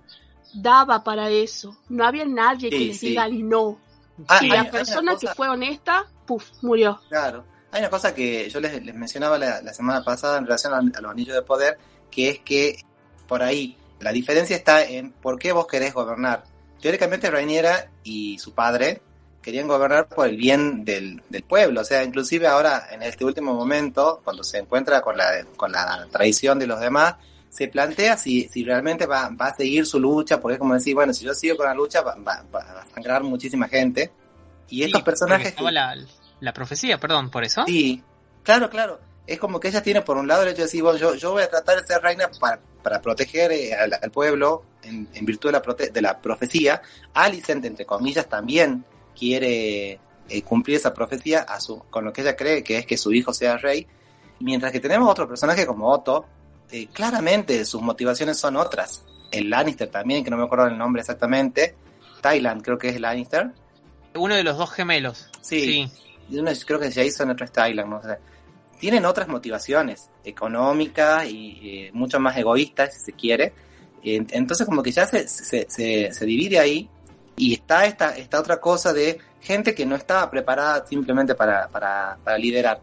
daba 0.53 1.03
para 1.03 1.31
eso. 1.31 1.75
No 1.89 2.05
había 2.05 2.23
nadie 2.25 2.69
que 2.69 2.77
Sí, 2.77 2.85
les 2.89 2.99
sí. 2.99 3.07
diga 3.09 3.27
no. 3.27 3.79
Ah, 4.27 4.39
y 4.43 4.51
hay- 4.51 4.57
la 4.65 4.69
persona 4.69 5.13
cosa- 5.13 5.27
que 5.29 5.33
fue 5.35 5.49
honesta, 5.49 6.05
puf, 6.27 6.45
murió. 6.61 7.01
Claro. 7.09 7.43
Hay 7.71 7.79
una 7.81 7.89
cosa 7.89 8.13
que 8.13 8.47
yo 8.51 8.59
les, 8.59 8.85
les 8.85 8.93
mencionaba 8.95 9.39
la, 9.39 9.61
la 9.63 9.73
semana 9.73 10.03
pasada 10.03 10.37
en 10.37 10.45
relación 10.45 10.73
a, 10.73 10.77
a 10.77 11.01
los 11.01 11.11
anillos 11.11 11.33
de 11.35 11.41
poder, 11.41 11.79
que 12.11 12.29
es 12.29 12.39
que 12.39 12.77
por 13.27 13.41
ahí 13.41 13.75
la 13.99 14.11
diferencia 14.11 14.55
está 14.55 14.83
en 14.85 15.11
por 15.11 15.39
qué 15.39 15.51
vos 15.51 15.65
querés 15.65 15.91
gobernar. 15.93 16.43
Teóricamente 16.79 17.31
Rainiera 17.31 17.89
y 18.03 18.37
su 18.37 18.53
padre 18.53 19.01
querían 19.41 19.67
gobernar 19.67 20.07
por 20.07 20.27
el 20.27 20.37
bien 20.37 20.85
del, 20.85 21.21
del 21.29 21.43
pueblo, 21.43 21.81
o 21.81 21.83
sea, 21.83 22.03
inclusive 22.03 22.47
ahora 22.47 22.87
en 22.91 23.01
este 23.03 23.25
último 23.25 23.53
momento, 23.53 24.21
cuando 24.23 24.43
se 24.43 24.59
encuentra 24.59 25.01
con 25.01 25.17
la, 25.17 25.45
con 25.57 25.71
la 25.71 26.07
traición 26.11 26.57
de 26.59 26.67
los 26.67 26.79
demás, 26.79 27.15
se 27.55 27.67
plantea 27.69 28.17
si, 28.17 28.49
si 28.49 28.65
realmente 28.65 29.05
va, 29.05 29.29
va 29.29 29.47
a 29.47 29.55
seguir 29.55 29.85
su 29.85 29.97
lucha, 29.99 30.41
porque 30.41 30.55
es 30.55 30.59
como 30.59 30.73
decir, 30.73 30.93
bueno, 30.93 31.13
si 31.13 31.23
yo 31.23 31.33
sigo 31.33 31.55
con 31.55 31.65
la 31.67 31.73
lucha 31.73 32.01
va, 32.01 32.15
va- 32.15 32.43
va 32.53 32.59
a 32.81 32.85
sangrar 32.87 33.23
muchísima 33.23 33.67
gente. 33.69 34.11
Y 34.67 34.83
estos 34.83 35.03
personajes... 35.03 35.47
estaba 35.47 35.71
la, 35.71 35.95
la 36.41 36.53
profecía, 36.53 36.99
perdón, 36.99 37.29
por 37.29 37.43
eso. 37.45 37.63
Sí, 37.65 38.03
claro, 38.43 38.69
claro. 38.69 38.99
Es 39.25 39.39
como 39.39 39.59
que 39.59 39.69
ella 39.69 39.81
tiene 39.81 40.01
por 40.01 40.17
un 40.17 40.27
lado 40.27 40.41
el 40.43 40.49
hecho 40.49 40.57
de 40.57 40.63
decir, 40.63 40.83
bueno, 40.83 40.99
yo, 40.99 41.15
yo 41.15 41.31
voy 41.31 41.43
a 41.43 41.49
tratar 41.49 41.79
de 41.79 41.87
ser 41.87 42.01
reina 42.01 42.29
para, 42.39 42.59
para 42.83 43.01
proteger 43.01 43.51
eh, 43.53 43.73
al, 43.73 43.93
al 44.01 44.11
pueblo 44.11 44.63
en, 44.83 45.07
en 45.13 45.25
virtud 45.25 45.49
de 45.49 45.53
la, 45.53 45.61
prote- 45.63 45.91
de 45.91 46.01
la 46.01 46.19
profecía. 46.19 46.81
Alicent, 47.13 47.63
entre 47.65 47.85
comillas, 47.85 48.27
también 48.27 48.83
quiere 49.17 49.99
eh, 50.29 50.41
cumplir 50.43 50.77
esa 50.77 50.93
profecía 50.93 51.41
a 51.41 51.59
su, 51.59 51.79
con 51.89 52.03
lo 52.05 52.11
que 52.13 52.21
ella 52.21 52.35
cree 52.35 52.63
que 52.63 52.77
es 52.79 52.85
que 52.85 52.97
su 52.97 53.13
hijo 53.13 53.33
sea 53.33 53.57
rey. 53.57 53.87
Mientras 54.39 54.71
que 54.71 54.79
tenemos 54.81 55.09
otro 55.09 55.27
personaje 55.27 55.65
como 55.65 55.89
Otto, 55.89 56.25
eh, 56.71 56.87
claramente 56.93 57.63
sus 57.65 57.81
motivaciones 57.81 58.37
son 58.37 58.55
otras. 58.57 59.03
El 59.31 59.49
Lannister 59.49 59.89
también, 59.89 60.23
que 60.23 60.29
no 60.31 60.37
me 60.37 60.43
acuerdo 60.43 60.67
el 60.67 60.77
nombre 60.77 61.01
exactamente. 61.01 61.75
Thailand 62.21 62.61
creo 62.63 62.77
que 62.77 62.89
es 62.89 62.99
Lannister. 62.99 63.51
Uno 64.15 64.35
de 64.35 64.43
los 64.43 64.57
dos 64.57 64.71
gemelos. 64.71 65.29
Sí. 65.41 65.89
Y 66.29 66.37
uno 66.39 66.51
creo 66.65 66.79
que 66.79 66.87
es 66.87 66.95
Jason, 66.95 67.29
otro 67.29 67.45
es 67.45 67.51
Thailand, 67.51 67.89
no. 67.89 68.01
Tienen 68.79 69.05
otras 69.05 69.27
motivaciones 69.27 70.09
económicas 70.23 71.25
y 71.29 71.59
eh, 71.63 71.91
mucho 71.93 72.19
más 72.19 72.37
egoístas, 72.37 72.93
si 72.93 72.99
se 72.99 73.13
quiere. 73.13 73.53
En- 74.03 74.27
Entonces 74.31 74.65
como 74.65 74.81
que 74.83 74.91
ya 74.91 75.05
se, 75.05 75.27
se, 75.27 75.65
se, 75.69 76.11
se 76.13 76.25
divide 76.25 76.59
ahí 76.59 76.89
y 77.37 77.53
está 77.53 77.85
esta, 77.85 78.15
esta 78.15 78.39
otra 78.39 78.59
cosa 78.59 78.93
de 78.93 79.19
gente 79.41 79.75
que 79.75 79.85
no 79.85 79.95
estaba 79.95 80.29
preparada 80.29 80.85
simplemente 80.87 81.35
para, 81.35 81.67
para, 81.69 82.17
para 82.23 82.37
liderar. 82.37 82.79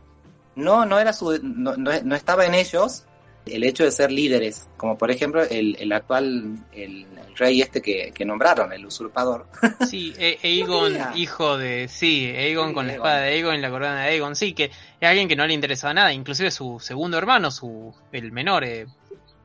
No, 0.54 0.84
no, 0.84 0.98
era 0.98 1.12
su, 1.12 1.38
no, 1.42 1.76
no, 1.76 1.90
no 2.02 2.14
estaba 2.14 2.44
en 2.46 2.54
ellos 2.54 3.04
el 3.46 3.64
hecho 3.64 3.84
de 3.84 3.90
ser 3.90 4.12
líderes, 4.12 4.68
como 4.76 4.96
por 4.96 5.10
ejemplo 5.10 5.42
el, 5.42 5.76
el 5.80 5.92
actual, 5.92 6.58
el, 6.72 7.06
el 7.06 7.36
rey 7.36 7.60
este 7.60 7.82
que, 7.82 8.12
que 8.14 8.24
nombraron, 8.24 8.72
el 8.72 8.86
usurpador. 8.86 9.46
Sí, 9.88 10.14
E- 10.18 10.38
Aegon, 10.42 10.96
hijo 11.16 11.58
de. 11.58 11.88
Sí, 11.88 12.26
Aegon 12.26 12.68
Sí, 12.68 12.74
con 12.74 12.86
la 12.86 12.92
espada 12.94 13.20
de 13.22 13.30
Aegon 13.34 13.54
y 13.56 13.60
la 13.60 13.70
corona 13.70 14.02
de 14.02 14.10
Aegon. 14.10 14.36
Sí, 14.36 14.52
que 14.52 14.64
es 14.66 15.08
alguien 15.08 15.28
que 15.28 15.36
no 15.36 15.46
le 15.46 15.54
interesaba 15.54 15.92
nada. 15.94 16.12
Inclusive 16.12 16.50
su 16.50 16.78
segundo 16.80 17.18
hermano, 17.18 17.50
su 17.50 17.94
el 18.12 18.32
menor, 18.32 18.64
eh, 18.64 18.86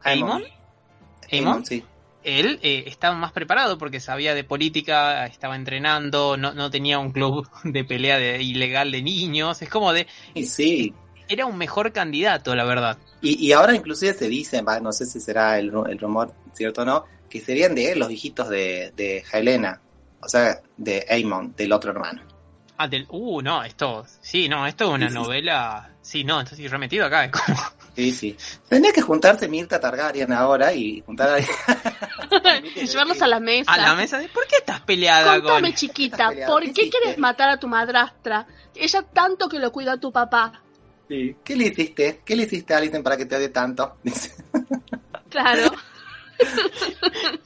Aemon. 0.03 0.43
Aemon, 1.31 1.65
sí. 1.65 1.83
él 2.23 2.59
eh, 2.61 2.83
estaba 2.87 3.15
más 3.15 3.31
preparado 3.31 3.77
porque 3.77 3.99
sabía 3.99 4.33
de 4.35 4.43
política, 4.43 5.25
estaba 5.25 5.55
entrenando, 5.55 6.37
no, 6.37 6.53
no 6.53 6.69
tenía 6.69 6.99
un 6.99 7.11
club 7.11 7.49
de 7.63 7.83
pelea 7.83 8.17
de, 8.17 8.41
ilegal 8.43 8.91
de 8.91 9.01
niños. 9.01 9.61
Es 9.61 9.69
como 9.69 9.91
de. 9.91 10.07
Y 10.33 10.45
sí, 10.45 10.93
Era 11.27 11.45
un 11.45 11.57
mejor 11.57 11.91
candidato, 11.91 12.55
la 12.55 12.63
verdad. 12.63 12.97
Y, 13.21 13.45
y 13.45 13.51
ahora 13.51 13.75
inclusive 13.75 14.13
se 14.13 14.27
dice, 14.27 14.61
va, 14.61 14.79
no 14.79 14.91
sé 14.91 15.05
si 15.05 15.19
será 15.19 15.57
el, 15.59 15.71
ru- 15.71 15.89
el 15.89 15.99
rumor 15.99 16.33
cierto 16.53 16.81
o 16.81 16.85
no, 16.85 17.05
que 17.29 17.41
serían 17.41 17.75
de 17.75 17.91
él 17.91 17.99
los 17.99 18.09
hijitos 18.11 18.49
de, 18.49 18.93
de 18.95 19.23
Helena, 19.33 19.81
o 20.21 20.29
sea, 20.29 20.59
de 20.77 21.05
Aemon, 21.09 21.53
del 21.55 21.71
otro 21.73 21.91
hermano. 21.91 22.21
Ah, 22.77 22.87
del. 22.87 23.05
Uh, 23.09 23.41
no, 23.41 23.63
esto. 23.63 24.05
Sí, 24.21 24.47
no, 24.47 24.67
esto 24.67 24.83
es 24.85 24.89
una 24.91 25.07
Sí, 25.07 25.13
sí, 25.13 25.17
sí. 25.19 25.23
novela. 25.23 25.89
Sí, 26.01 26.23
no, 26.23 26.45
sí 26.45 26.67
remetido 26.67 27.05
acá. 27.05 27.25
Es 27.25 27.31
como. 27.31 27.57
Sí, 27.97 28.11
sí. 28.11 28.37
Tendría 28.69 28.93
que 28.93 29.01
juntarse 29.01 29.47
Mirta 29.47 29.79
Targaryen 29.79 30.31
ahora 30.31 30.71
y 30.71 31.01
juntar 31.01 31.29
a... 31.31 31.39
y 32.75 32.85
llevarlos 32.85 33.19
a 33.23 33.27
la 33.27 33.39
mesa. 33.39 33.71
A 33.73 33.77
la 33.79 33.95
mesa 33.95 34.19
de. 34.19 34.27
¿Por 34.29 34.45
qué 34.45 34.57
estás 34.57 34.81
peleada 34.81 35.39
Contame, 35.39 35.69
con.? 35.69 35.73
chiquita. 35.75 36.31
¿por 36.45 36.61
¿Qué 36.73 36.91
quieres 36.91 37.17
matar 37.17 37.49
a 37.49 37.57
tu 37.59 37.67
madrastra? 37.67 38.45
Ella 38.75 39.01
tanto 39.01 39.49
que 39.49 39.57
lo 39.57 39.71
cuida 39.71 39.93
a 39.93 39.97
tu 39.97 40.11
papá. 40.11 40.61
¿Qué 41.07 41.55
le 41.55 41.67
hiciste? 41.67 42.21
¿Qué 42.25 42.35
le 42.35 42.43
hiciste 42.43 42.73
a 42.73 42.77
Alicent 42.77 43.03
para 43.03 43.15
que 43.17 43.25
te 43.25 43.35
odie 43.35 43.49
tanto? 43.49 43.97
Dice. 44.03 44.33
Claro. 45.29 45.71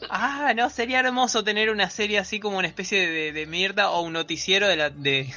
Ah, 0.10 0.54
no, 0.56 0.70
sería 0.70 1.00
hermoso 1.00 1.44
tener 1.44 1.70
una 1.70 1.90
serie 1.90 2.20
así 2.20 2.40
como 2.40 2.58
una 2.58 2.68
especie 2.68 3.08
de, 3.08 3.32
de 3.32 3.46
mierda 3.46 3.92
o 3.92 4.02
un 4.02 4.14
noticiero 4.14 4.68
de 4.68 4.76
la, 4.76 4.90
de, 4.90 5.30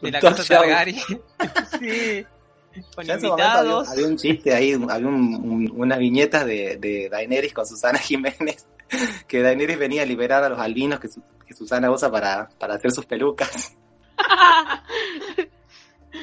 de 0.00 0.10
la 0.10 0.20
casa 0.20 0.42
show. 0.42 0.56
Targaryen. 0.58 0.96
sí. 1.80 2.24
con 2.94 3.04
Ya 3.04 3.12
en 3.14 3.18
ese 3.18 3.28
momento 3.28 3.44
había, 3.44 3.60
invitados. 3.60 3.88
había 3.90 4.06
un 4.06 4.16
chiste 4.16 4.54
ahí, 4.54 4.72
había 4.72 5.08
un- 5.08 5.34
un- 5.34 5.72
unas 5.74 5.98
viñetas 5.98 6.46
de, 6.46 6.76
de 6.78 7.08
Daenerys 7.10 7.52
con 7.52 7.66
Susana 7.66 7.98
Jiménez, 8.00 8.64
que 9.26 9.42
Daenerys 9.42 9.78
venía 9.78 10.02
a 10.02 10.06
liberar 10.06 10.42
a 10.44 10.48
los 10.48 10.58
albinos 10.58 10.98
que, 11.00 11.08
Su- 11.08 11.22
que 11.46 11.52
Susana 11.54 11.90
usa 11.90 12.10
para, 12.10 12.48
para 12.58 12.74
hacer 12.76 12.90
sus 12.92 13.04
pelucas. 13.04 13.74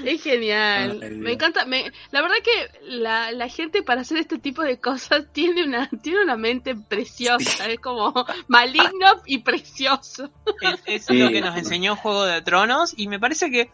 Es 0.05 0.23
genial. 0.23 0.99
Ay, 1.01 1.11
me 1.11 1.33
encanta. 1.33 1.65
Me, 1.65 1.91
la 2.11 2.21
verdad 2.21 2.37
que 2.43 2.79
la, 2.83 3.31
la 3.31 3.47
gente 3.49 3.83
para 3.83 4.01
hacer 4.01 4.17
este 4.17 4.39
tipo 4.39 4.61
de 4.63 4.79
cosas 4.79 5.25
tiene 5.33 5.63
una, 5.63 5.89
tiene 6.01 6.23
una 6.23 6.37
mente 6.37 6.75
preciosa. 6.75 7.67
Es 7.69 7.79
como 7.79 8.13
maligno 8.47 9.21
y 9.25 9.39
precioso. 9.39 10.31
Es, 10.61 10.81
es 10.85 11.05
Sí, 11.05 11.17
lo 11.17 11.29
que 11.29 11.41
nos 11.41 11.57
enseñó 11.57 11.95
Juego 11.95 12.25
de 12.25 12.41
Tronos 12.41 12.93
y 12.95 13.07
me 13.07 13.19
parece 13.19 13.51
que 13.51 13.69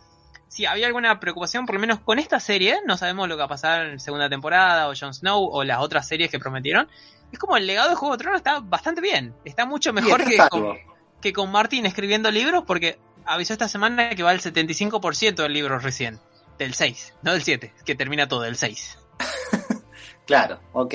si 0.47 0.65
había 0.65 0.87
alguna 0.87 1.19
preocupación, 1.19 1.65
por 1.65 1.75
lo 1.75 1.81
menos 1.81 1.99
con 1.99 2.19
esta 2.19 2.39
serie, 2.39 2.79
no 2.85 2.97
sabemos 2.97 3.27
lo 3.27 3.35
que 3.35 3.39
va 3.39 3.45
a 3.45 3.49
pasar 3.49 3.85
en 3.87 3.99
segunda 3.99 4.29
temporada 4.29 4.89
o 4.89 4.93
Jon 4.99 5.13
Snow 5.13 5.43
o 5.51 5.63
las 5.63 5.79
otras 5.79 6.07
series 6.07 6.31
que 6.31 6.39
prometieron. 6.39 6.87
Es 7.31 7.39
como 7.39 7.57
el 7.57 7.67
legado 7.67 7.89
de 7.89 7.95
Juego 7.95 8.15
de 8.15 8.23
Tronos 8.23 8.39
está 8.39 8.59
bastante 8.61 9.01
bien, 9.01 9.35
está 9.43 9.65
mucho 9.65 9.91
mejor 9.93 10.23
que 10.23 10.37
con, 10.49 10.77
que 11.21 11.33
con 11.33 11.51
Martin 11.51 11.85
escribiendo 11.85 12.31
libros 12.31 12.63
porque 12.65 12.97
avisó 13.27 13.53
esta 13.53 13.67
semana 13.67 14.09
que 14.11 14.23
va 14.23 14.31
el 14.33 14.41
75% 14.41 15.35
del 15.35 15.53
libro 15.53 15.77
recién, 15.79 16.19
del 16.57 16.73
6, 16.73 17.13
no 17.23 17.33
del 17.33 17.43
7, 17.43 17.73
que 17.85 17.95
termina 17.95 18.27
todo, 18.27 18.41
del 18.41 18.55
6. 18.57 18.97
Claro, 20.25 20.59
ok. 20.73 20.93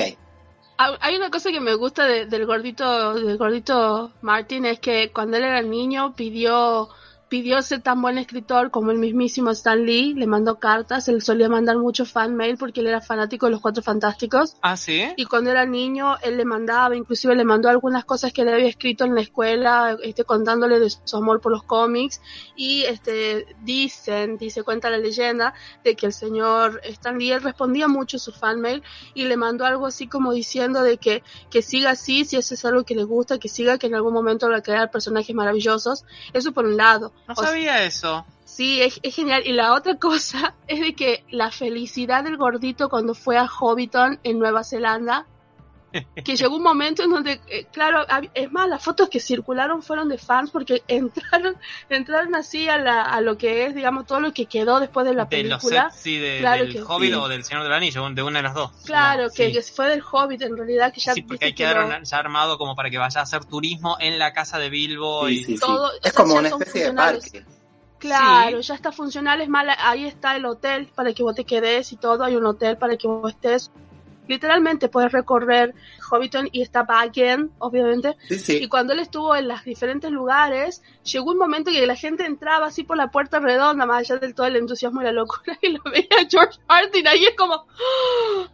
Ah, 0.78 0.96
Hay 1.00 1.16
una 1.16 1.30
cosa 1.30 1.50
que 1.50 1.60
me 1.60 1.74
gusta 1.74 2.06
de- 2.06 2.26
del 2.26 2.44
gordito, 2.44 3.14
del 3.14 3.38
gordito 3.38 4.12
Martin 4.20 4.66
es 4.66 4.78
que 4.80 5.10
cuando 5.10 5.36
él 5.38 5.44
era 5.44 5.62
niño 5.62 6.14
pidió 6.14 6.88
pidió 7.32 7.62
ser 7.62 7.80
tan 7.80 8.02
buen 8.02 8.18
escritor 8.18 8.70
como 8.70 8.90
el 8.90 8.98
mismísimo 8.98 9.52
Stan 9.52 9.86
Lee, 9.86 10.12
le 10.12 10.26
mandó 10.26 10.58
cartas, 10.58 11.08
él 11.08 11.22
solía 11.22 11.48
mandar 11.48 11.78
mucho 11.78 12.04
fan 12.04 12.36
mail 12.36 12.58
porque 12.58 12.80
él 12.80 12.88
era 12.88 13.00
fanático 13.00 13.46
de 13.46 13.52
los 13.52 13.62
Cuatro 13.62 13.82
Fantásticos. 13.82 14.58
Ah, 14.60 14.76
sí. 14.76 15.08
Y 15.16 15.24
cuando 15.24 15.50
era 15.50 15.64
niño, 15.64 16.18
él 16.20 16.36
le 16.36 16.44
mandaba, 16.44 16.94
inclusive 16.94 17.34
le 17.34 17.46
mandó 17.46 17.70
algunas 17.70 18.04
cosas 18.04 18.34
que 18.34 18.44
le 18.44 18.52
había 18.52 18.68
escrito 18.68 19.06
en 19.06 19.14
la 19.14 19.22
escuela, 19.22 19.96
este, 20.02 20.24
contándole 20.24 20.78
de 20.78 20.90
su 20.90 21.16
amor 21.16 21.40
por 21.40 21.52
los 21.52 21.62
cómics. 21.62 22.20
Y 22.54 22.82
este, 22.82 23.46
dicen, 23.62 24.36
dice, 24.36 24.62
cuenta 24.62 24.90
la 24.90 24.98
leyenda, 24.98 25.54
de 25.84 25.96
que 25.96 26.04
el 26.04 26.12
señor 26.12 26.82
Stan 26.84 27.18
Lee 27.18 27.32
él 27.32 27.42
respondía 27.42 27.88
mucho 27.88 28.18
a 28.18 28.20
su 28.20 28.32
fanmail 28.32 28.82
y 29.14 29.24
le 29.24 29.38
mandó 29.38 29.64
algo 29.64 29.86
así 29.86 30.06
como 30.06 30.34
diciendo 30.34 30.82
de 30.82 30.98
que, 30.98 31.22
que 31.48 31.62
siga 31.62 31.92
así, 31.92 32.26
si 32.26 32.36
eso 32.36 32.52
es 32.52 32.62
algo 32.66 32.84
que 32.84 32.94
le 32.94 33.04
gusta, 33.04 33.38
que 33.38 33.48
siga, 33.48 33.78
que 33.78 33.86
en 33.86 33.94
algún 33.94 34.12
momento 34.12 34.50
va 34.50 34.58
a 34.58 34.62
crear 34.62 34.90
personajes 34.90 35.34
maravillosos. 35.34 36.04
Eso 36.34 36.52
por 36.52 36.66
un 36.66 36.76
lado. 36.76 37.14
No 37.28 37.34
O 37.34 37.36
sea, 37.36 37.48
sabía 37.48 37.84
eso. 37.84 38.24
Sí, 38.44 38.82
es, 38.82 39.00
es 39.02 39.14
genial. 39.14 39.42
Y 39.46 39.52
la 39.52 39.74
otra 39.74 39.96
cosa 39.98 40.54
es 40.66 40.80
de 40.80 40.94
que 40.94 41.24
la 41.30 41.50
felicidad 41.50 42.24
del 42.24 42.36
gordito 42.36 42.88
cuando 42.88 43.14
fue 43.14 43.38
a 43.38 43.48
Hobbiton 43.48 44.18
en 44.24 44.38
Nueva 44.38 44.64
Zelanda, 44.64 45.26
que 46.24 46.36
llegó 46.36 46.56
un 46.56 46.62
momento 46.62 47.02
en 47.02 47.10
donde, 47.10 47.40
eh, 47.48 47.66
claro, 47.72 48.04
es 48.34 48.50
más, 48.52 48.68
las 48.68 48.82
fotos 48.82 49.08
que 49.08 49.20
circularon 49.20 49.82
fueron 49.82 50.08
de 50.08 50.18
fans 50.18 50.50
porque 50.50 50.82
entraron, 50.88 51.56
entraron 51.88 52.34
así 52.34 52.68
a, 52.68 52.78
la, 52.78 53.02
a 53.02 53.20
lo 53.20 53.36
que 53.38 53.66
es, 53.66 53.74
digamos, 53.74 54.06
todo 54.06 54.20
lo 54.20 54.32
que 54.32 54.46
quedó 54.46 54.80
después 54.80 55.06
de 55.06 55.14
la 55.14 55.24
De 55.26 55.44
los 55.44 55.62
sets, 55.62 55.94
sí, 55.96 56.18
de- 56.18 56.38
Claro 56.40 56.64
del 56.64 56.72
que- 56.72 56.82
Hobbit 56.82 57.10
Sí. 57.10 57.14
o 57.14 57.28
del 57.28 57.44
Señor 57.44 57.62
del 57.64 57.72
Anillo, 57.72 58.08
de 58.10 58.22
una 58.22 58.38
de 58.38 58.42
las 58.42 58.54
dos. 58.54 58.70
Claro, 58.84 59.28
Sí. 59.30 59.36
que, 59.36 59.52
que 59.52 59.62
fue 59.62 59.88
del 59.88 60.02
Hobbit 60.02 60.42
en 60.42 60.56
realidad, 60.56 60.92
que 60.92 61.00
ya 61.00 61.14
sí, 61.14 61.22
porque 61.22 61.32
viste 61.34 61.44
hay 61.46 61.52
que 61.52 61.56
que 61.56 61.64
dar 61.64 61.88
lo- 61.88 61.96
un- 61.98 62.04
ya 62.04 62.16
armado 62.18 62.58
como 62.58 62.74
para 62.74 62.90
que 62.90 62.98
vaya 62.98 63.20
a 63.20 63.22
hacer 63.24 63.44
turismo 63.44 63.96
en 64.00 64.18
la 64.18 64.32
casa 64.32 64.58
de 64.58 64.70
Bilbo 64.70 65.26
Sí, 65.28 65.34
y 65.34 65.44
sí, 65.44 65.54
sí. 65.54 65.60
todo- 65.60 65.88
o 65.88 65.92
Es 65.96 66.00
sea, 66.02 66.12
como 66.12 66.34
una 66.34 66.48
son 66.50 66.62
especie 66.62 66.84
de 66.86 66.92
parque. 66.94 67.44
Claro, 67.98 68.60
Sí. 68.62 68.68
ya 68.68 68.74
está 68.74 68.90
funcional, 68.90 69.40
es 69.40 69.48
mala, 69.48 69.76
ahí 69.78 70.06
está 70.06 70.34
el 70.34 70.44
hotel 70.44 70.88
para 70.92 71.12
que 71.12 71.22
vos 71.22 71.36
te 71.36 71.44
quedes 71.44 71.92
y 71.92 71.96
todo, 71.96 72.24
hay 72.24 72.34
un 72.34 72.44
hotel 72.46 72.76
para 72.76 72.96
que 72.96 73.06
vos 73.06 73.30
estés. 73.32 73.70
Literalmente 74.28 74.88
puedes 74.88 75.10
recorrer 75.10 75.74
Hobbiton 76.10 76.48
y 76.52 76.62
está 76.62 76.84
Baggin, 76.84 77.50
obviamente. 77.58 78.16
Sí, 78.28 78.58
Y 78.62 78.68
cuando 78.68 78.92
él 78.92 79.00
estuvo 79.00 79.34
en 79.34 79.48
los 79.48 79.64
diferentes 79.64 80.10
lugares, 80.10 80.82
llegó 81.02 81.32
un 81.32 81.38
momento 81.38 81.70
que 81.70 81.86
la 81.86 81.96
gente 81.96 82.24
entraba 82.24 82.66
así 82.66 82.84
por 82.84 82.96
la 82.96 83.10
puerta 83.10 83.40
redonda, 83.40 83.84
más 83.84 84.10
allá 84.10 84.20
del 84.20 84.34
todo 84.34 84.46
el 84.46 84.56
entusiasmo 84.56 85.00
y 85.00 85.04
la 85.04 85.12
locura, 85.12 85.58
y 85.60 85.70
lo 85.70 85.82
veía 85.84 86.06
a 86.20 86.28
George 86.30 86.58
Martin 86.68 87.06
ahí 87.08 87.24
es 87.24 87.34
como, 87.36 87.54
"Ah, 87.54 88.48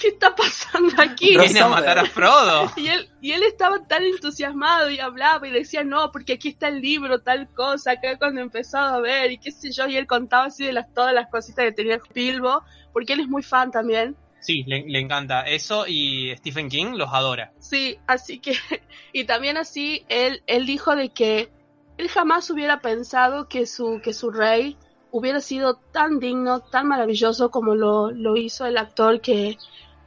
¿qué 0.00 0.08
está 0.08 0.34
pasando 0.34 0.94
aquí? 0.98 1.36
Viene 1.36 1.60
a 1.60 1.68
matar 1.68 1.98
a 1.98 2.06
Frodo. 2.06 2.72
Y 2.76 2.88
él, 2.88 3.08
y 3.20 3.32
él 3.32 3.42
estaba 3.42 3.86
tan 3.86 4.02
entusiasmado 4.02 4.90
y 4.90 4.98
hablaba 4.98 5.46
y 5.46 5.50
decía, 5.50 5.84
no, 5.84 6.10
porque 6.10 6.34
aquí 6.34 6.48
está 6.48 6.68
el 6.68 6.80
libro, 6.80 7.20
tal 7.20 7.48
cosa, 7.48 7.92
acá 7.92 8.16
cuando 8.16 8.40
empezó 8.40 8.78
a 8.78 8.98
ver 9.00 9.30
y 9.32 9.38
qué 9.38 9.52
sé 9.52 9.70
yo, 9.70 9.86
y 9.86 9.96
él 9.96 10.06
contaba 10.06 10.46
así 10.46 10.64
de 10.64 10.72
las, 10.72 10.92
todas 10.94 11.12
las 11.12 11.28
cositas 11.28 11.66
que 11.66 11.72
tenía 11.72 12.00
Bilbo, 12.14 12.62
porque 12.92 13.12
él 13.12 13.20
es 13.20 13.28
muy 13.28 13.42
fan 13.42 13.70
también. 13.70 14.16
Sí, 14.40 14.64
le, 14.66 14.84
le 14.86 14.98
encanta 14.98 15.42
eso 15.42 15.86
y 15.86 16.34
Stephen 16.38 16.68
King 16.68 16.94
los 16.94 17.10
adora. 17.12 17.52
Sí, 17.58 17.98
así 18.06 18.40
que, 18.40 18.54
y 19.12 19.24
también 19.24 19.56
así, 19.56 20.04
él, 20.08 20.42
él 20.46 20.66
dijo 20.66 20.96
de 20.96 21.10
que 21.10 21.50
él 21.98 22.08
jamás 22.08 22.50
hubiera 22.50 22.80
pensado 22.80 23.48
que 23.48 23.66
su, 23.66 24.00
que 24.02 24.12
su 24.14 24.30
rey 24.30 24.78
hubiera 25.10 25.40
sido 25.40 25.74
tan 25.92 26.18
digno, 26.20 26.60
tan 26.60 26.88
maravilloso 26.88 27.50
como 27.50 27.74
lo, 27.74 28.10
lo 28.10 28.36
hizo 28.36 28.64
el 28.66 28.78
actor 28.78 29.20
que 29.20 29.58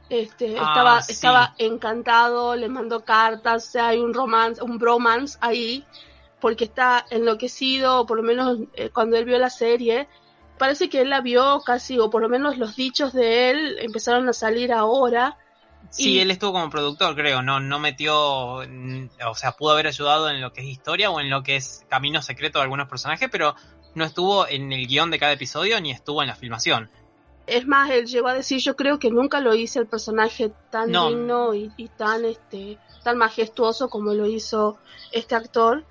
este, 0.08 0.56
Ah, 0.58 0.68
estaba, 0.68 1.02
sí. 1.02 1.12
estaba 1.12 1.54
encantado, 1.58 2.56
le 2.56 2.68
mandó 2.68 3.04
cartas, 3.04 3.68
o 3.68 3.70
sea, 3.70 3.88
hay 3.88 4.00
un 4.00 4.12
romance, 4.12 4.62
un 4.62 4.78
bromance 4.78 5.38
ahí, 5.40 5.84
porque 6.40 6.64
está 6.64 7.06
enloquecido, 7.10 8.00
o 8.00 8.06
por 8.06 8.18
lo 8.18 8.22
menos 8.22 8.58
eh, 8.74 8.90
cuando 8.90 9.16
él 9.16 9.24
vio 9.24 9.38
la 9.38 9.50
serie, 9.50 10.08
parece 10.58 10.88
que 10.88 11.00
él 11.00 11.10
la 11.10 11.20
vio 11.20 11.62
casi, 11.64 11.98
o 11.98 12.10
por 12.10 12.22
lo 12.22 12.28
menos 12.28 12.58
los 12.58 12.76
dichos 12.76 13.12
de 13.12 13.50
él 13.50 13.78
empezaron 13.80 14.28
a 14.28 14.32
salir 14.32 14.72
ahora, 14.72 15.36
Sí, 15.90 16.14
Y- 16.14 16.18
él 16.18 16.30
estuvo 16.30 16.52
como 16.52 16.70
productor, 16.70 17.14
creo, 17.14 17.42
no, 17.42 17.60
no 17.60 17.78
metió, 17.78 18.62
mm, 18.66 19.10
o 19.28 19.34
sea, 19.34 19.52
pudo 19.52 19.72
haber 19.72 19.86
ayudado 19.86 20.28
en 20.30 20.40
lo 20.40 20.52
que 20.52 20.62
es 20.62 20.66
historia 20.66 21.10
o 21.10 21.20
en 21.20 21.30
lo 21.30 21.42
que 21.42 21.56
es 21.56 21.82
camino 21.88 22.22
secreto 22.22 22.58
de 22.58 22.64
algunos 22.64 22.88
personajes, 22.88 23.28
pero 23.30 23.54
no 23.94 24.04
estuvo 24.04 24.48
en 24.48 24.72
el 24.72 24.86
guion 24.86 25.10
de 25.10 25.18
cada 25.18 25.32
episodio 25.32 25.80
ni 25.80 25.92
estuvo 25.92 26.22
en 26.22 26.28
la 26.28 26.34
filmación. 26.34 26.90
Es 27.46 27.66
más, 27.66 27.90
él 27.90 28.06
llegó 28.06 28.28
a 28.28 28.34
decir, 28.34 28.58
yo 28.60 28.74
creo 28.74 28.98
que 28.98 29.10
nunca 29.10 29.40
lo 29.40 29.54
hice 29.54 29.78
el 29.78 29.86
personaje 29.86 30.52
tan 30.70 30.90
No. 30.90 31.10
digno 31.10 31.54
y, 31.54 31.70
y 31.76 31.88
tan 31.90 32.24
este 32.24 32.78
tan 33.02 33.18
majestuoso 33.18 33.90
como 33.90 34.14
lo 34.14 34.26
hizo 34.26 34.78
este 35.12 35.34
actor 35.34 35.84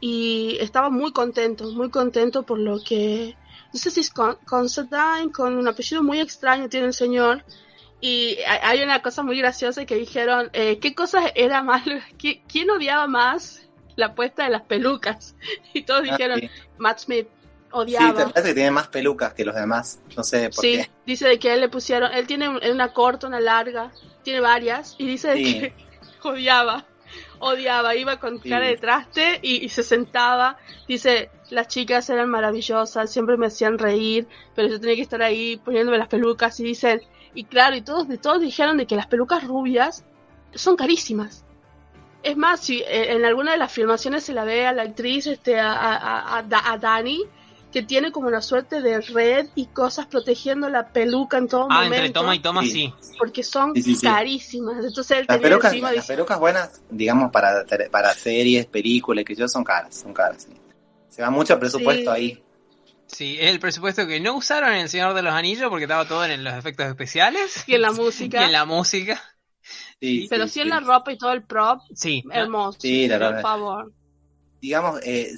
y 0.00 0.58
estaba 0.60 0.90
muy 0.90 1.12
contento, 1.12 1.64
muy 1.72 1.90
contento 1.90 2.44
por 2.44 2.58
lo 2.58 2.78
que 2.84 3.34
no 3.72 3.78
sé 3.78 3.90
si 3.90 4.00
es 4.00 4.10
Con- 4.10 4.36
Considine 4.46 5.30
con 5.32 5.56
un 5.56 5.68
apellido 5.68 6.02
muy 6.02 6.20
extraño 6.20 6.68
tiene 6.68 6.86
el 6.86 6.94
señor 6.94 7.44
y 8.00 8.38
hay- 8.46 8.82
una 8.82 9.02
cosa 9.02 9.22
muy 9.22 9.36
graciosa 9.38 9.84
que 9.84 9.96
dijeron 9.96 10.50
eh, 10.52 10.78
qué 10.78 10.94
cosa 10.94 11.20
era 11.34 11.62
más 11.62 11.84
¿Qui- 12.18 12.42
quién 12.48 12.70
odiaba 12.70 13.06
más 13.06 13.62
la 13.96 14.14
puesta 14.14 14.44
de 14.44 14.50
las 14.50 14.62
pelucas 14.62 15.34
y 15.74 15.82
todos 15.82 16.00
Ah, 16.00 16.12
dijeron 16.12 16.40
sí. 16.40 16.50
Matt 16.78 16.98
Smith 17.00 17.26
Sí, 17.28 17.72
odiaba 17.72 18.14
te 18.14 18.26
parece 18.32 18.48
que 18.48 18.54
tiene 18.54 18.70
más 18.70 18.88
pelucas 18.88 19.34
que 19.34 19.44
los 19.44 19.54
demás. 19.54 20.00
No 20.16 20.22
sé 20.24 20.48
por 20.48 20.62
Sí, 20.64 20.78
qué. 20.78 20.90
dice 21.04 21.28
de 21.28 21.38
que 21.38 21.52
él 21.52 21.60
le 21.60 21.68
pusieron, 21.68 22.10
él 22.14 22.26
tiene 22.26 22.48
un- 22.48 22.60
una 22.64 22.94
corta, 22.94 23.26
una 23.26 23.40
larga, 23.40 23.92
tiene 24.22 24.40
varias, 24.40 24.94
y 24.96 25.06
dice 25.06 25.28
de 25.28 25.36
Sí. 25.36 25.60
que 25.60 25.74
odiaba, 26.22 26.86
odiaba, 27.40 27.94
iba 27.96 28.18
con 28.18 28.38
cara 28.38 28.66
de 28.66 28.76
traste 28.76 29.38
y, 29.42 29.64
y 29.64 29.68
se 29.68 29.82
sentaba, 29.82 30.56
dice, 30.86 31.30
las 31.50 31.68
chicas 31.68 32.08
eran 32.10 32.28
maravillosas, 32.28 33.10
siempre 33.10 33.36
me 33.36 33.46
hacían 33.46 33.78
reír, 33.78 34.26
pero 34.54 34.68
yo 34.68 34.80
tenía 34.80 34.96
que 34.96 35.02
estar 35.02 35.22
ahí 35.22 35.56
poniéndome 35.64 35.98
las 35.98 36.08
pelucas 36.08 36.58
y 36.60 36.64
dicen, 36.64 37.02
y 37.34 37.44
claro, 37.44 37.76
y 37.76 37.82
todos, 37.82 38.08
de 38.08 38.18
todos 38.18 38.40
dijeron 38.40 38.76
de 38.78 38.86
que 38.86 38.96
las 38.96 39.06
pelucas 39.06 39.44
rubias 39.46 40.04
son 40.54 40.76
carísimas. 40.76 41.44
Es 42.22 42.36
más, 42.36 42.60
si 42.60 42.80
eh, 42.80 43.12
en 43.12 43.24
alguna 43.24 43.52
de 43.52 43.58
las 43.58 43.70
filmaciones 43.72 44.24
se 44.24 44.32
la 44.34 44.44
ve 44.44 44.66
a 44.66 44.72
la 44.72 44.82
actriz, 44.82 45.26
este, 45.28 45.58
a, 45.60 45.72
a, 45.72 46.38
a- 46.40 46.72
a 46.72 46.78
Dani, 46.78 47.22
que 47.72 47.82
tiene 47.82 48.10
como 48.12 48.28
una 48.28 48.40
suerte 48.40 48.80
de 48.80 49.00
red 49.00 49.48
y 49.54 49.66
cosas 49.66 50.06
protegiendo 50.06 50.68
la 50.70 50.88
peluca 50.92 51.36
en 51.38 51.48
todo 51.48 51.66
Ah, 51.70 51.82
momento. 51.84 51.96
entre 51.96 52.10
toma 52.12 52.34
y 52.34 52.38
toma, 52.40 52.62
Sí. 52.62 52.70
sí. 52.70 52.94
Porque 53.18 53.42
son 53.42 53.74
Sí, 53.74 53.82
sí, 53.82 53.94
sí. 53.96 54.06
carísimas. 54.06 54.84
Entonces 54.84 55.10
él 55.18 55.26
Las 55.28 55.36
tenía 55.36 55.42
pelucas, 55.50 55.72
encima 55.72 55.88
las 55.92 55.96
dice, 56.04 56.12
pelucas 56.14 56.38
buenas, 56.38 56.82
digamos, 56.90 57.30
para, 57.30 57.64
para 57.90 58.14
series, 58.14 58.66
películas, 58.66 59.24
que 59.24 59.34
yo 59.34 59.46
son 59.48 59.64
caras, 59.64 59.94
son 59.96 60.12
caras. 60.14 60.44
sí. 60.44 60.54
Se 61.08 61.22
va 61.22 61.30
mucho 61.30 61.58
presupuesto 61.58 62.14
Sí. 62.14 62.16
ahí. 62.16 62.42
Sí, 63.06 63.36
es 63.40 63.50
el 63.50 63.58
presupuesto 63.58 64.06
que 64.06 64.20
no 64.20 64.34
usaron 64.36 64.70
en 64.72 64.80
El 64.80 64.88
Señor 64.88 65.14
de 65.14 65.22
los 65.22 65.32
Anillos 65.32 65.68
porque 65.70 65.84
estaba 65.84 66.06
todo 66.06 66.24
en 66.26 66.44
los 66.44 66.54
efectos 66.54 66.86
especiales 66.86 67.64
y 67.66 67.74
en 67.74 67.82
la 67.82 67.90
y 67.90 67.94
música. 67.94 68.44
en 68.44 68.52
la 68.52 68.64
música. 68.66 69.22
Sí, 70.00 70.26
pero 70.30 70.44
sí, 70.46 70.54
sí, 70.54 70.60
en 70.60 70.66
sí. 70.66 70.70
la 70.70 70.80
ropa 70.80 71.12
y 71.12 71.18
todo 71.18 71.32
el 71.32 71.42
prop, 71.42 71.80
Sí, 71.94 72.22
hermoso. 72.30 72.78
Sí, 72.80 73.08
la 73.08 73.18
por 73.18 73.26
verdad. 73.28 73.42
favor. 73.42 73.92
digamos, 74.60 75.00
eh, 75.04 75.32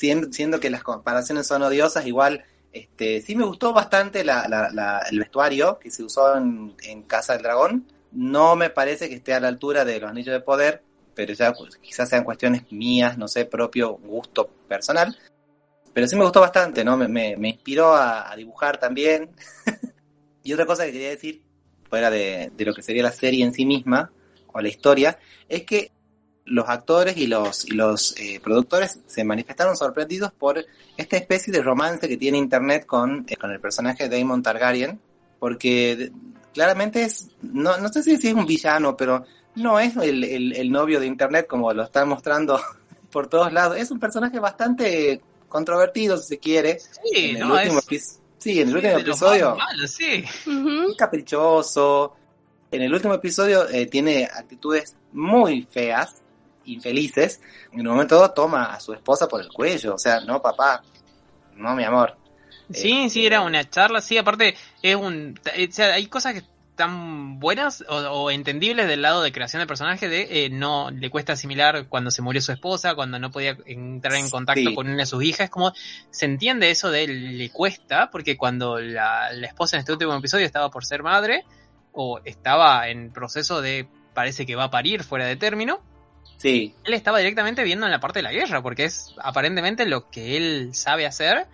siendo, 0.00 0.60
que 0.60 0.70
las 0.70 0.82
comparaciones 0.82 1.46
son 1.46 1.62
odiosas, 1.62 2.06
igual, 2.06 2.44
este, 2.72 3.20
sí 3.20 3.36
me 3.36 3.44
gustó 3.44 3.72
bastante 3.72 4.24
la, 4.24 4.48
la- 4.48 4.70
la- 4.70 5.00
el 5.10 5.18
vestuario 5.18 5.78
que 5.78 5.90
se 5.90 6.02
usó 6.02 6.36
en, 6.36 6.74
Casa 7.06 7.34
del 7.34 7.42
Dragón. 7.42 7.86
No 8.12 8.56
me 8.56 8.70
parece 8.70 9.08
que 9.08 9.16
esté 9.16 9.34
a 9.34 9.40
la 9.40 9.48
altura 9.48 9.84
de 9.84 10.00
los 10.00 10.10
Anillos 10.10 10.32
de 10.32 10.40
Poder, 10.40 10.82
pero 11.14 11.32
ya 11.34 11.52
pues, 11.52 11.76
quizás 11.76 12.08
sean 12.08 12.24
cuestiones 12.24 12.70
mías, 12.72 13.18
no 13.18 13.28
sé, 13.28 13.44
propio 13.44 13.92
gusto 13.92 14.48
personal. 14.68 15.16
Pero 15.92 16.06
sí 16.06 16.16
me 16.16 16.22
gustó 16.22 16.40
bastante, 16.40 16.84
¿no? 16.84 16.96
Me, 16.96 17.08
me- 17.08 17.36
me 17.36 17.48
inspiró 17.50 17.92
a, 17.94 18.30
a 18.32 18.36
dibujar 18.36 18.78
también. 18.78 19.30
Y 20.42 20.54
otra 20.54 20.64
cosa 20.64 20.86
que 20.86 20.92
quería 20.92 21.10
decir, 21.10 21.42
fuera 21.88 22.10
de, 22.10 22.50
de 22.56 22.64
lo 22.64 22.72
que 22.72 22.80
sería 22.82 23.02
la 23.02 23.12
serie 23.12 23.44
en 23.44 23.52
sí 23.52 23.66
misma, 23.66 24.10
o 24.46 24.60
la 24.62 24.68
historia, 24.68 25.18
es 25.50 25.64
que 25.64 25.92
los 26.50 26.68
actores 26.68 27.16
y 27.16 27.26
los, 27.26 27.64
y 27.66 27.72
los 27.72 28.14
eh, 28.18 28.40
productores 28.42 29.00
se 29.06 29.24
manifestaron 29.24 29.76
sorprendidos 29.76 30.32
por 30.32 30.64
esta 30.96 31.16
especie 31.16 31.52
de 31.52 31.62
romance 31.62 32.08
que 32.08 32.16
tiene 32.16 32.38
Internet 32.38 32.86
con, 32.86 33.24
eh, 33.28 33.36
con 33.36 33.50
el 33.50 33.60
personaje 33.60 34.08
de 34.08 34.18
Damon 34.18 34.42
Targaryen, 34.42 35.00
porque 35.38 36.10
claramente 36.52 37.04
es, 37.04 37.28
no, 37.42 37.76
no 37.78 37.88
sé 37.88 38.02
si, 38.02 38.12
es 38.14 38.34
un 38.34 38.46
villano, 38.46 38.96
pero 38.96 39.24
no 39.54 39.78
es 39.80 39.96
el, 39.96 40.24
el- 40.24 40.52
el 40.56 40.70
novio 40.70 40.98
de 41.00 41.06
Internet 41.06 41.46
como 41.48 41.72
lo 41.72 41.82
están 41.84 42.08
mostrando 42.08 42.60
por 43.12 43.28
todos 43.28 43.52
lados. 43.52 43.76
Es 43.76 43.90
un 43.90 44.00
personaje 44.00 44.38
bastante 44.40 45.20
controvertido, 45.48 46.16
si 46.18 46.28
se 46.28 46.38
quiere. 46.38 46.78
Sí, 46.80 47.30
en 47.30 47.36
el 47.36 47.48
no, 47.48 47.54
último, 47.54 47.78
es- 47.78 47.86
epi- 47.86 48.18
sí, 48.38 48.60
en 48.60 48.68
el 48.68 48.68
sí, 48.68 48.74
último 48.74 48.92
de 48.98 49.02
los 49.04 49.08
episodio 49.22 49.56
malos, 49.56 49.90
sí. 49.90 50.24
Caprichoso. 50.96 52.16
En 52.72 52.82
el 52.82 52.94
último 52.94 53.14
episodio 53.14 53.68
eh, 53.68 53.86
tiene 53.86 54.24
actitudes 54.32 54.94
muy 55.12 55.62
feas, 55.62 56.19
infelices. 56.72 57.40
En 57.72 57.80
un 57.80 57.94
momento 57.94 58.16
dado 58.16 58.32
toma 58.32 58.64
a 58.74 58.80
su 58.80 58.92
esposa 58.92 59.28
por 59.28 59.40
el 59.40 59.48
cuello. 59.48 59.94
O 59.94 59.98
sea, 59.98 60.20
no, 60.20 60.40
papá, 60.42 60.82
no, 61.56 61.74
mi 61.74 61.84
amor. 61.84 62.16
Sí, 62.72 63.04
Eh, 63.06 63.10
sí, 63.10 63.26
era 63.26 63.40
una 63.40 63.68
charla, 63.68 64.00
sí, 64.00 64.16
aparte 64.18 64.54
es 64.82 64.96
un... 64.96 65.38
eh, 65.54 65.68
O 65.68 65.72
sea, 65.72 65.94
hay 65.94 66.06
cosas 66.06 66.34
que 66.34 66.42
están 66.70 67.38
buenas 67.40 67.84
o, 67.88 67.94
o 67.96 68.30
entendibles 68.30 68.86
del 68.88 69.02
lado 69.02 69.20
de 69.22 69.32
creación 69.32 69.60
de 69.60 69.66
personaje 69.66 70.08
de 70.08 70.46
eh, 70.46 70.50
no 70.50 70.90
le 70.90 71.10
cuesta 71.10 71.34
asimilar 71.34 71.88
cuando 71.88 72.10
se 72.10 72.22
murió 72.22 72.40
su 72.40 72.52
esposa, 72.52 72.94
cuando 72.94 73.18
no 73.18 73.30
podía 73.30 73.56
entrar 73.66 74.14
en 74.14 74.30
contacto 74.30 74.70
Sí. 74.70 74.74
con 74.74 74.86
una 74.88 74.96
de 74.96 75.04
sus 75.06 75.22
hijas, 75.22 75.40
es 75.46 75.50
como 75.50 75.72
se 76.10 76.24
entiende 76.24 76.70
eso 76.70 76.90
de 76.90 77.06
le 77.06 77.50
cuesta, 77.50 78.08
porque 78.10 78.38
cuando 78.38 78.78
la, 78.78 79.30
la 79.32 79.46
esposa 79.46 79.76
en 79.76 79.80
este 79.80 79.92
último 79.92 80.14
episodio 80.14 80.46
estaba 80.46 80.70
por 80.70 80.86
ser 80.86 81.02
madre 81.02 81.44
o 81.92 82.20
estaba 82.24 82.88
en 82.88 83.12
proceso 83.12 83.60
de 83.60 83.86
parece 84.14 84.46
que 84.46 84.56
va 84.56 84.64
a 84.64 84.70
parir 84.70 85.02
fuera 85.04 85.26
de 85.26 85.36
término, 85.36 85.80
Sí, 86.40 86.74
él 86.84 86.94
estaba 86.94 87.18
directamente 87.18 87.62
viendo 87.64 87.84
en 87.84 87.92
la 87.92 88.00
parte 88.00 88.20
de 88.20 88.22
la 88.22 88.32
guerra, 88.32 88.62
porque 88.62 88.84
es 88.84 89.12
aparentemente 89.22 89.84
lo 89.84 90.08
que 90.10 90.38
él 90.38 90.70
sabe 90.74 91.04
hacer. 91.04 91.46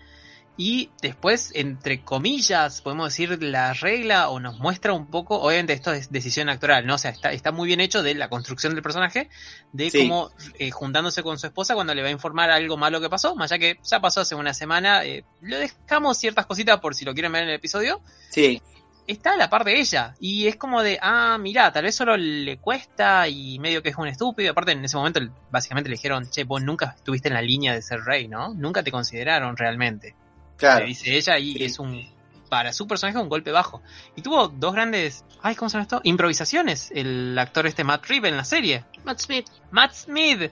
Y 0.58 0.88
después, 1.02 1.50
entre 1.54 2.00
comillas, 2.02 2.80
podemos 2.80 3.08
decir 3.10 3.42
la 3.42 3.74
regla 3.74 4.30
o 4.30 4.40
nos 4.40 4.58
muestra 4.58 4.94
un 4.94 5.06
poco, 5.10 5.38
obviamente 5.38 5.74
esto 5.74 5.92
es 5.92 6.10
decisión 6.10 6.48
actoral, 6.48 6.86
¿no? 6.86 6.94
O 6.94 6.98
sea, 6.98 7.10
está, 7.10 7.32
está 7.32 7.52
muy 7.52 7.66
bien 7.66 7.80
hecho 7.82 8.02
de 8.02 8.14
la 8.14 8.30
construcción 8.30 8.72
del 8.74 8.82
personaje, 8.82 9.28
de 9.72 9.90
Sí. 9.90 9.98
cómo 9.98 10.30
eh, 10.58 10.70
juntándose 10.70 11.22
con 11.22 11.38
su 11.38 11.46
esposa 11.46 11.74
cuando 11.74 11.94
le 11.94 12.00
va 12.00 12.08
a 12.08 12.12
informar 12.12 12.50
algo 12.50 12.78
malo 12.78 13.02
que 13.02 13.10
pasó, 13.10 13.34
más 13.34 13.50
ya 13.50 13.58
que 13.58 13.78
ya 13.84 14.00
pasó 14.00 14.22
hace 14.22 14.34
una 14.34 14.54
semana, 14.54 15.04
eh, 15.04 15.24
le 15.42 15.58
dejamos 15.58 16.16
ciertas 16.16 16.46
cositas 16.46 16.80
por 16.80 16.94
si 16.94 17.04
lo 17.04 17.12
quieren 17.12 17.32
ver 17.32 17.42
en 17.42 17.48
el 17.50 17.56
episodio, 17.56 18.00
sí, 18.30 18.62
está 19.06 19.32
a 19.34 19.36
la 19.36 19.48
par 19.50 19.64
de 19.64 19.78
ella. 19.80 20.14
Y 20.20 20.46
es 20.46 20.56
como 20.56 20.82
de, 20.82 20.98
ah, 21.00 21.36
mira, 21.38 21.72
tal 21.72 21.84
vez 21.84 21.94
solo 21.94 22.16
le 22.16 22.58
cuesta 22.58 23.28
y 23.28 23.58
medio 23.58 23.82
que 23.82 23.90
es 23.90 23.96
un 23.96 24.08
estúpido. 24.08 24.52
Aparte, 24.52 24.72
en 24.72 24.84
ese 24.84 24.96
momento, 24.96 25.20
básicamente 25.50 25.88
le 25.90 25.96
dijeron, 25.96 26.28
che, 26.30 26.44
vos 26.44 26.62
nunca 26.62 26.94
estuviste 26.96 27.28
en 27.28 27.34
la 27.34 27.42
línea 27.42 27.72
de 27.74 27.82
ser 27.82 28.00
rey, 28.02 28.28
¿no? 28.28 28.54
Nunca 28.54 28.82
te 28.82 28.90
consideraron 28.90 29.56
realmente. 29.56 30.14
claro. 30.56 30.80
Le 30.80 30.86
dice 30.86 31.14
ella 31.16 31.38
y 31.38 31.52
Sí. 31.54 31.64
es 31.64 31.78
un, 31.78 32.08
para 32.48 32.72
su 32.72 32.86
personaje, 32.86 33.18
un 33.18 33.28
golpe 33.28 33.50
bajo. 33.52 33.82
Y 34.14 34.22
tuvo 34.22 34.48
dos 34.48 34.72
grandes, 34.74 35.24
ay, 35.42 35.54
¿cómo 35.54 35.68
se 35.68 35.74
llama 35.74 35.82
esto? 35.82 36.00
Improvisaciones. 36.04 36.90
El 36.94 37.38
actor 37.38 37.66
este 37.66 37.84
Matt 37.84 38.06
Reeves 38.06 38.30
en 38.30 38.36
la 38.36 38.44
serie. 38.44 38.84
Matt 39.04 39.18
Smith. 39.20 39.46
Matt 39.70 39.92
Smith. 39.92 40.50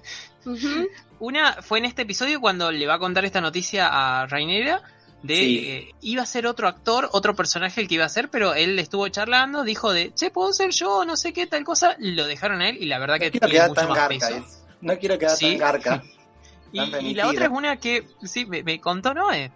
Una 1.20 1.62
fue 1.62 1.78
en 1.78 1.86
este 1.86 2.02
episodio 2.02 2.40
cuando 2.40 2.70
le 2.70 2.86
va 2.86 2.94
a 2.94 2.98
contar 2.98 3.24
esta 3.24 3.40
noticia 3.40 3.88
a 3.90 4.26
Rainera 4.26 4.82
de 5.24 5.36
Sí. 5.36 5.58
eh, 5.66 5.94
iba 6.02 6.22
a 6.22 6.26
ser 6.26 6.46
otro 6.46 6.68
actor, 6.68 7.08
otro 7.12 7.34
personaje 7.34 7.80
el 7.80 7.88
que 7.88 7.94
iba 7.94 8.04
a 8.04 8.08
ser, 8.10 8.28
pero 8.28 8.54
él 8.54 8.78
estuvo 8.78 9.08
charlando, 9.08 9.64
dijo 9.64 9.92
de, 9.92 10.12
che, 10.14 10.30
puedo 10.30 10.52
ser 10.52 10.70
yo, 10.70 11.04
no 11.04 11.16
sé 11.16 11.32
qué, 11.32 11.46
tal 11.46 11.64
cosa, 11.64 11.96
lo 11.98 12.26
dejaron 12.26 12.60
a 12.60 12.68
él 12.68 12.76
y 12.80 12.84
la 12.86 12.98
verdad 12.98 13.18
que 13.18 13.26
No 13.26 13.30
quiero 13.32 13.46
tiene 13.48 13.54
quedar 13.54 13.68
mucho 13.70 13.80
tan 13.80 13.88
más 13.88 13.98
garca. 13.98 14.08
peso. 14.28 14.36
es- 14.36 14.64
No 14.82 14.98
quiero 14.98 15.18
quedar 15.18 15.36
Sí. 15.36 15.48
tan 15.50 15.58
garca. 15.58 16.02
Y, 16.72 16.78
tan 16.90 17.06
y 17.06 17.14
la 17.14 17.28
otra 17.28 17.46
es 17.46 17.50
una 17.52 17.76
que, 17.76 18.06
sí, 18.22 18.44
me, 18.44 18.62
me 18.62 18.78
contó 18.80 19.14
Noé. 19.14 19.50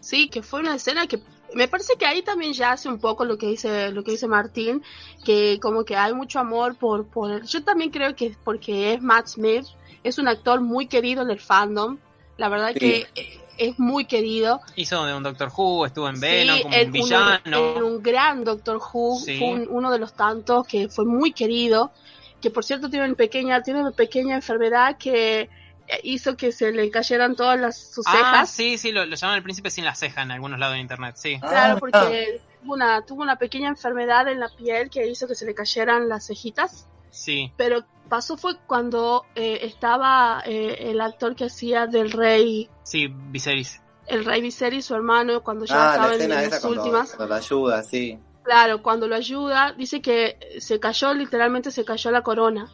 Sí, 0.00 0.28
que 0.28 0.42
fue 0.42 0.60
una 0.60 0.76
escena 0.76 1.06
que 1.08 1.20
me 1.54 1.66
parece 1.66 1.94
que 1.98 2.06
ahí 2.06 2.22
también 2.22 2.52
ya 2.52 2.72
hace 2.72 2.88
un 2.88 3.00
poco 3.00 3.24
lo 3.24 3.36
que 3.38 3.46
dice 3.46 3.90
lo 3.90 4.04
que 4.04 4.12
dice 4.12 4.28
Martín, 4.28 4.82
que 5.24 5.58
como 5.60 5.84
que 5.84 5.96
hay 5.96 6.12
mucho 6.14 6.38
amor 6.38 6.76
por 6.76 7.06
por. 7.08 7.42
Yo 7.44 7.64
también 7.64 7.90
creo 7.90 8.14
que 8.14 8.26
es 8.26 8.36
porque 8.44 8.92
es 8.92 9.02
Matt 9.02 9.26
Smith, 9.28 9.64
es 10.04 10.18
un 10.18 10.28
actor 10.28 10.60
muy 10.60 10.86
querido 10.86 11.22
en 11.22 11.30
el 11.30 11.40
fandom. 11.40 11.98
La 12.36 12.48
verdad 12.48 12.70
Sí. 12.74 12.78
que 12.78 13.06
eh, 13.16 13.40
es 13.58 13.78
muy 13.78 14.04
querido. 14.06 14.60
Hizo 14.76 15.04
de 15.04 15.14
un 15.14 15.22
Doctor 15.22 15.50
Who, 15.56 15.86
estuvo 15.86 16.08
en 16.08 16.16
Sí, 16.16 16.20
Venom 16.22 16.62
como 16.62 16.76
un 16.76 16.92
villano. 16.92 17.40
en 17.76 17.82
un 17.82 18.02
gran 18.02 18.44
Doctor 18.44 18.78
Who, 18.92 19.18
Sí. 19.18 19.38
fue 19.38 19.48
un- 19.48 19.66
uno 19.70 19.90
de 19.90 19.98
los 19.98 20.14
tantos 20.14 20.66
que 20.66 20.88
fue 20.88 21.04
muy 21.04 21.32
querido, 21.32 21.92
que 22.40 22.50
por 22.50 22.64
cierto 22.64 22.88
tiene 22.88 23.06
una 23.06 23.14
pequeña, 23.14 23.62
tiene 23.62 23.80
una 23.80 23.90
pequeña 23.90 24.36
enfermedad 24.36 24.96
que 24.98 25.48
eh, 25.90 26.00
hizo 26.02 26.36
que 26.36 26.52
se 26.52 26.70
le 26.70 26.90
cayeran 26.90 27.34
todas 27.34 27.58
las, 27.58 27.78
sus 27.78 28.06
ah, 28.06 28.12
cejas. 28.12 28.50
sí, 28.50 28.76
sí, 28.76 28.92
lo, 28.92 29.06
lo 29.06 29.16
llaman 29.16 29.36
el 29.36 29.42
príncipe 29.42 29.70
sin 29.70 29.86
la 29.86 29.94
ceja 29.94 30.20
en 30.20 30.30
algunos 30.30 30.58
lados 30.58 30.74
de 30.74 30.80
internet, 30.80 31.16
sí. 31.16 31.38
Claro, 31.40 31.76
Ah, 31.76 31.80
porque 31.80 32.42
tuvo 32.62 32.74
una, 32.74 33.00
tuvo 33.06 33.22
una 33.22 33.36
pequeña 33.36 33.68
enfermedad 33.68 34.28
en 34.28 34.38
la 34.38 34.50
piel 34.50 34.90
que 34.90 35.06
hizo 35.08 35.26
que 35.26 35.34
se 35.34 35.46
le 35.46 35.54
cayeran 35.54 36.06
las 36.08 36.26
cejitas. 36.26 36.86
Sí, 37.10 37.50
Pero 37.56 37.84
pasó 38.08 38.36
fue 38.36 38.56
cuando 38.66 39.24
eh, 39.34 39.60
estaba 39.62 40.42
eh, 40.46 40.90
el 40.90 41.00
actor 41.00 41.34
que 41.36 41.44
hacía 41.44 41.86
del 41.86 42.10
rey, 42.10 42.68
sí, 42.82 43.08
Viserys. 43.08 43.80
el 44.06 44.24
rey 44.24 44.40
Viserys, 44.42 44.86
su 44.86 44.94
hermano, 44.94 45.42
cuando 45.42 45.64
ya 45.64 45.74
Ah, 45.74 45.86
la 45.86 45.90
estaba 45.92 46.06
en, 46.08 46.12
escena 46.14 46.34
en 46.34 46.40
esa 46.40 46.50
las 46.50 46.60
cuando, 46.62 46.80
últimas. 46.82 47.14
cuando 47.14 47.34
la 47.34 47.36
ayuda, 47.40 47.82
sí. 47.82 48.18
Claro, 48.44 48.82
cuando 48.82 49.06
lo 49.08 49.14
ayuda, 49.14 49.72
dice 49.76 50.00
que 50.00 50.38
se 50.58 50.80
cayó, 50.80 51.12
literalmente 51.12 51.70
se 51.70 51.84
cayó 51.84 52.10
la 52.10 52.22
corona. 52.22 52.70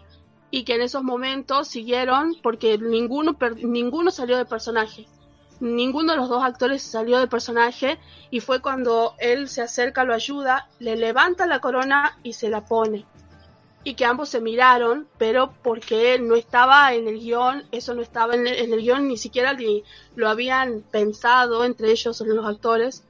Y 0.52 0.62
que 0.62 0.76
en 0.76 0.82
esos 0.82 1.02
momentos 1.02 1.66
siguieron 1.66 2.36
porque 2.40 2.78
ninguno, 2.78 3.36
per- 3.36 3.56
ninguno 3.64 4.12
salió 4.12 4.36
de 4.36 4.44
personaje. 4.44 5.08
Ninguno 5.58 6.12
de 6.12 6.18
los 6.18 6.28
dos 6.28 6.44
actores 6.44 6.80
salió 6.82 7.18
de 7.18 7.26
personaje 7.26 7.98
y 8.30 8.38
fue 8.38 8.60
cuando 8.60 9.14
él 9.18 9.48
se 9.48 9.62
acerca, 9.62 10.04
lo 10.04 10.14
ayuda, 10.14 10.68
le 10.78 10.94
levanta 10.94 11.46
la 11.46 11.58
corona 11.60 12.18
y 12.22 12.34
se 12.34 12.50
la 12.50 12.64
pone. 12.66 13.04
Y 13.84 13.94
que 13.94 14.06
ambos 14.06 14.30
se 14.30 14.40
miraron, 14.40 15.06
pero 15.18 15.52
porque 15.62 16.18
no 16.18 16.34
estaba 16.36 16.94
en 16.94 17.06
el 17.06 17.18
guion, 17.20 17.64
eso 17.70 17.94
no 17.94 18.00
estaba 18.02 18.34
en 18.34 18.46
el, 18.46 18.54
en 18.58 18.72
el 18.72 18.80
guion, 18.80 19.06
ni 19.08 19.18
siquiera 19.18 19.52
ni 19.52 19.84
lo 20.16 20.28
habían 20.28 20.80
pensado 20.90 21.64
entre 21.64 21.90
ellos, 21.90 22.20
los 22.22 22.46
actores, 22.46 23.04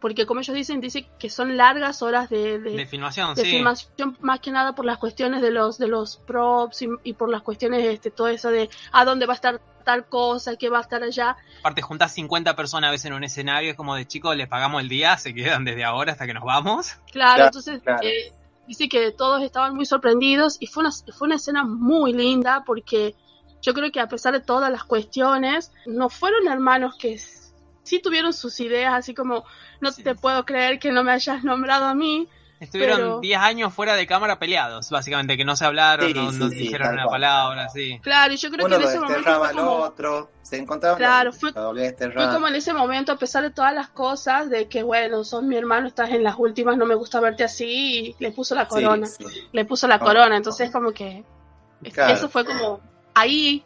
porque 0.00 0.26
como 0.26 0.40
ellos 0.40 0.54
dicen, 0.54 0.80
dice 0.80 1.06
que 1.18 1.30
son 1.30 1.56
largas 1.56 2.02
horas 2.02 2.28
de, 2.28 2.58
de, 2.58 2.70
De 2.70 2.86
filmación, 2.86 3.34
de 3.34 3.42
sí. 3.42 3.50
filmación 3.50 4.16
más 4.20 4.40
que 4.40 4.50
nada 4.52 4.74
por 4.74 4.84
las 4.84 4.98
cuestiones 4.98 5.42
de 5.42 5.50
los 5.50 5.78
de 5.78 5.88
los 5.88 6.18
props 6.18 6.82
y, 6.82 6.88
y 7.04 7.14
por 7.14 7.30
las 7.30 7.42
cuestiones 7.42 7.84
este 7.84 8.10
todo 8.10 8.28
eso 8.28 8.50
de 8.50 8.68
a 8.92 9.04
dónde 9.04 9.26
va 9.26 9.32
a 9.32 9.36
estar 9.36 9.60
tal 9.84 10.06
cosa 10.06 10.54
qué 10.56 10.68
va 10.68 10.78
a 10.78 10.82
estar 10.82 11.02
allá 11.02 11.36
Aparte, 11.60 11.82
juntas 11.82 12.12
50 12.12 12.54
personas 12.54 12.88
a 12.88 12.90
veces 12.92 13.06
en 13.06 13.14
un 13.14 13.24
escenario, 13.24 13.70
es 13.70 13.76
como 13.76 13.96
de 13.96 14.06
chicos, 14.06 14.36
les 14.36 14.46
pagamos 14.46 14.80
el 14.82 14.88
día, 14.88 15.16
se 15.18 15.34
quedan 15.34 15.64
desde 15.64 15.82
ahora 15.84 16.12
hasta 16.12 16.26
que 16.26 16.34
nos 16.34 16.44
vamos. 16.44 16.94
claro, 17.10 17.34
Claro, 17.34 17.44
entonces 17.46 17.82
claro. 17.82 18.00
eh, 18.02 18.32
dice 18.68 18.88
que 18.88 19.10
todos 19.10 19.42
estaban 19.42 19.74
muy 19.74 19.86
sorprendidos 19.86 20.58
y 20.60 20.66
fue 20.66 20.82
una 20.82 20.92
fue 21.16 21.26
una 21.26 21.36
escena 21.36 21.64
muy 21.64 22.12
linda 22.12 22.62
porque 22.64 23.16
yo 23.62 23.74
creo 23.74 23.90
que 23.90 23.98
a 23.98 24.06
pesar 24.08 24.34
de 24.34 24.40
todas 24.40 24.70
las 24.70 24.84
cuestiones 24.84 25.72
no 25.86 26.08
fueron 26.10 26.46
hermanos 26.46 26.94
que 26.96 27.18
sí 27.82 28.00
tuvieron 28.00 28.32
sus 28.32 28.60
ideas 28.60 28.94
así 28.94 29.14
como 29.14 29.44
no 29.80 29.90
Sí. 29.90 30.02
te 30.04 30.14
puedo 30.14 30.44
creer 30.44 30.78
que 30.78 30.92
no 30.92 31.02
me 31.02 31.12
hayas 31.12 31.42
nombrado 31.42 31.86
a 31.86 31.94
mí 31.94 32.28
Estuvieron 32.60 32.96
Pero- 32.96 33.20
10 33.20 33.38
años 33.38 33.72
fuera 33.72 33.94
de 33.94 34.06
cámara 34.06 34.38
peleados, 34.38 34.90
básicamente, 34.90 35.36
que 35.36 35.44
no 35.44 35.54
se 35.54 35.64
hablaron, 35.64 36.08
Sí, 36.08 36.14
no, 36.14 36.32
sí, 36.32 36.38
no 36.38 36.48
sí, 36.50 36.54
dijeron 36.56 36.92
una 36.94 37.04
cual. 37.04 37.20
palabra, 37.20 37.68
sí. 37.68 38.00
claro 38.02 38.32
y 38.32 38.36
yo 38.36 38.50
creo 38.50 38.66
Uno 38.66 38.76
que 38.78 38.82
lo 38.82 38.88
en 38.90 38.96
ese 38.96 39.00
momento 39.04 39.22
fue 39.38 39.48
al 39.48 39.54
como 39.56 39.70
otro, 39.76 40.30
se 40.42 40.56
encontraban, 40.56 40.98
Claro, 40.98 41.32
fue- 41.32 41.52
Fue 41.52 42.28
como 42.32 42.48
en 42.48 42.54
ese 42.56 42.72
momento, 42.74 43.12
a 43.12 43.16
pesar 43.16 43.44
de 43.44 43.50
todas 43.50 43.72
las 43.72 43.88
cosas, 43.90 44.50
de 44.50 44.66
que 44.68 44.82
bueno, 44.82 45.22
sos 45.22 45.42
mi 45.44 45.56
hermano, 45.56 45.86
estás 45.86 46.10
en 46.10 46.24
las 46.24 46.34
últimas, 46.36 46.76
no 46.76 46.84
me 46.84 46.96
gusta 46.96 47.20
verte 47.20 47.44
así, 47.44 48.08
y 48.08 48.16
le 48.18 48.32
puso 48.32 48.54
la 48.56 48.66
corona, 48.66 49.06
sí. 49.06 49.24
le 49.52 49.64
puso 49.64 49.86
la 49.86 49.96
Oh, 49.96 50.00
corona, 50.00 50.36
entonces 50.36 50.70
como 50.70 50.90
que 50.92 51.24
Claro. 51.92 52.12
eso 52.14 52.28
fue 52.28 52.44
como 52.44 52.80
ahí 53.14 53.64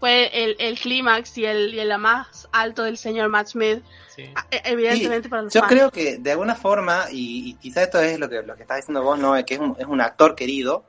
fue 0.00 0.30
el, 0.44 0.56
el 0.58 0.78
clímax 0.78 1.36
y 1.38 1.44
el, 1.44 1.74
y 1.74 1.80
el 1.80 1.96
más 1.98 2.48
alto 2.52 2.84
del 2.84 2.96
señor 2.96 3.28
Matt 3.28 3.48
Smith, 3.48 3.82
sí. 4.14 4.24
a- 4.34 4.46
e- 4.50 4.62
evidentemente 4.64 5.28
para 5.28 5.42
los 5.42 5.52
Yo 5.52 5.60
fans. 5.60 5.72
creo 5.72 5.90
que 5.90 6.18
de 6.18 6.30
alguna 6.32 6.54
forma, 6.54 7.06
y, 7.10 7.50
y 7.50 7.54
quizá 7.54 7.82
esto 7.82 8.00
es 8.00 8.18
lo 8.18 8.28
que, 8.28 8.42
lo 8.42 8.54
que 8.56 8.62
estás 8.62 8.78
diciendo 8.78 9.02
vos, 9.02 9.18
no, 9.18 9.34
que 9.44 9.54
es 9.54 9.60
un, 9.60 9.76
es 9.78 9.86
un 9.86 10.00
actor 10.00 10.34
querido, 10.34 10.84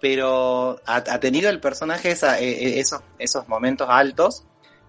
pero 0.00 0.80
ha, 0.86 0.96
ha 0.96 1.20
tenido 1.20 1.50
el 1.50 1.60
personaje 1.60 2.10
esa, 2.10 2.40
eh, 2.40 2.50
eh, 2.50 2.80
esos, 2.80 3.02
esos 3.18 3.46
momentos 3.48 3.86
altos 3.90 4.44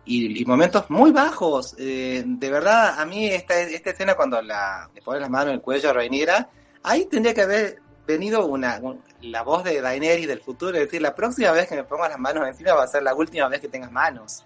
y, 0.06 0.42
y 0.42 0.46
momentos 0.46 0.90
muy 0.90 1.12
bajos. 1.12 1.76
Eh, 1.78 2.24
de 2.26 2.50
verdad, 2.50 3.00
a 3.00 3.06
mí 3.06 3.28
esta, 3.28 3.60
esta 3.60 3.90
escena 3.92 4.16
cuando 4.16 4.42
la, 4.42 4.90
le 4.94 5.02
pone 5.02 5.20
las 5.20 5.30
manos 5.30 5.48
en 5.50 5.56
el 5.56 5.62
cuello 5.62 5.90
a 5.90 5.94
Rhaenyra, 5.94 6.50
ahí 6.84 7.06
tendría 7.06 7.34
que 7.34 7.42
haber 7.42 7.82
venido 8.08 8.46
una, 8.46 8.80
un- 8.82 9.02
la 9.22 9.44
voz 9.44 9.64
de 9.64 9.82
Daenerys 9.82 10.28
del 10.28 10.40
futuro, 10.42 10.78
es 10.78 10.86
decir, 10.86 11.02
la 11.02 11.16
próxima 11.16 11.52
vez 11.52 11.68
que 11.68 11.76
me 11.76 11.84
pongas 11.84 12.10
las 12.10 12.20
manos 12.20 12.48
encima 12.48 12.74
va 12.74 12.84
a 12.84 12.88
ser 12.88 13.04
la 13.04 13.14
última 13.14 13.48
vez 13.48 13.60
que 13.62 13.68
tengas 13.68 13.92
manos. 13.92 14.44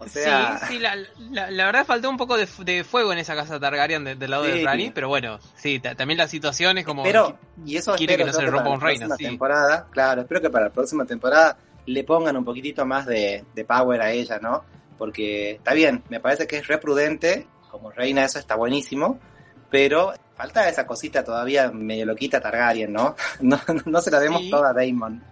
O 0.00 0.06
sea... 0.06 0.58
Sí, 0.60 0.66
sí, 0.74 0.78
la, 0.78 0.94
la, 1.30 1.50
la 1.50 1.66
verdad 1.66 1.84
faltó 1.84 2.08
un 2.08 2.16
poco 2.16 2.36
de, 2.36 2.46
de, 2.64 2.84
fuego 2.84 3.12
en 3.12 3.18
esa 3.18 3.34
casa 3.34 3.58
Targaryen 3.58 4.04
de, 4.04 4.14
del 4.14 4.30
lado 4.30 4.44
Sí, 4.44 4.50
de 4.52 4.64
Rani, 4.64 4.90
pero 4.90 5.08
bueno, 5.08 5.38
sí, 5.56 5.80
ta- 5.80 5.94
también 5.94 6.18
la 6.18 6.28
situación 6.28 6.78
es 6.78 6.84
como... 6.84 7.02
Pero, 7.02 7.38
y 7.64 7.76
eso 7.76 7.94
quiere 7.96 8.16
que 8.16 8.24
no 8.24 8.32
se 8.32 8.42
le 8.42 8.50
rompa 8.50 8.70
un 8.70 8.80
reino, 8.80 9.08
sí. 9.16 9.24
temporada, 9.24 9.86
claro, 9.90 10.20
espero 10.22 10.40
que 10.40 10.50
para 10.50 10.66
la 10.66 10.72
próxima 10.72 11.04
temporada 11.04 11.58
le 11.86 12.04
pongan 12.04 12.36
un 12.36 12.44
poquitito 12.44 12.84
más 12.86 13.06
de, 13.06 13.44
de 13.54 13.64
power 13.64 14.00
a 14.02 14.12
ella, 14.12 14.38
¿no? 14.40 14.62
Porque 14.96 15.52
está 15.52 15.72
bien, 15.72 16.02
me 16.08 16.20
parece 16.20 16.46
que 16.46 16.58
es 16.58 16.66
re 16.66 16.78
prudente, 16.78 17.46
como 17.70 17.90
reina 17.90 18.24
eso 18.24 18.38
está 18.38 18.54
buenísimo, 18.56 19.18
pero 19.70 20.12
falta 20.36 20.68
esa 20.68 20.86
cosita 20.86 21.24
todavía 21.24 21.70
medio 21.70 22.06
loquita 22.06 22.40
Targaryen, 22.40 22.92
¿no? 22.92 23.16
No, 23.40 23.60
no 23.86 24.00
se 24.00 24.10
la 24.10 24.20
demos 24.20 24.42
Sí. 24.42 24.50
toda 24.50 24.70
a 24.70 24.72
Daemon. 24.72 25.22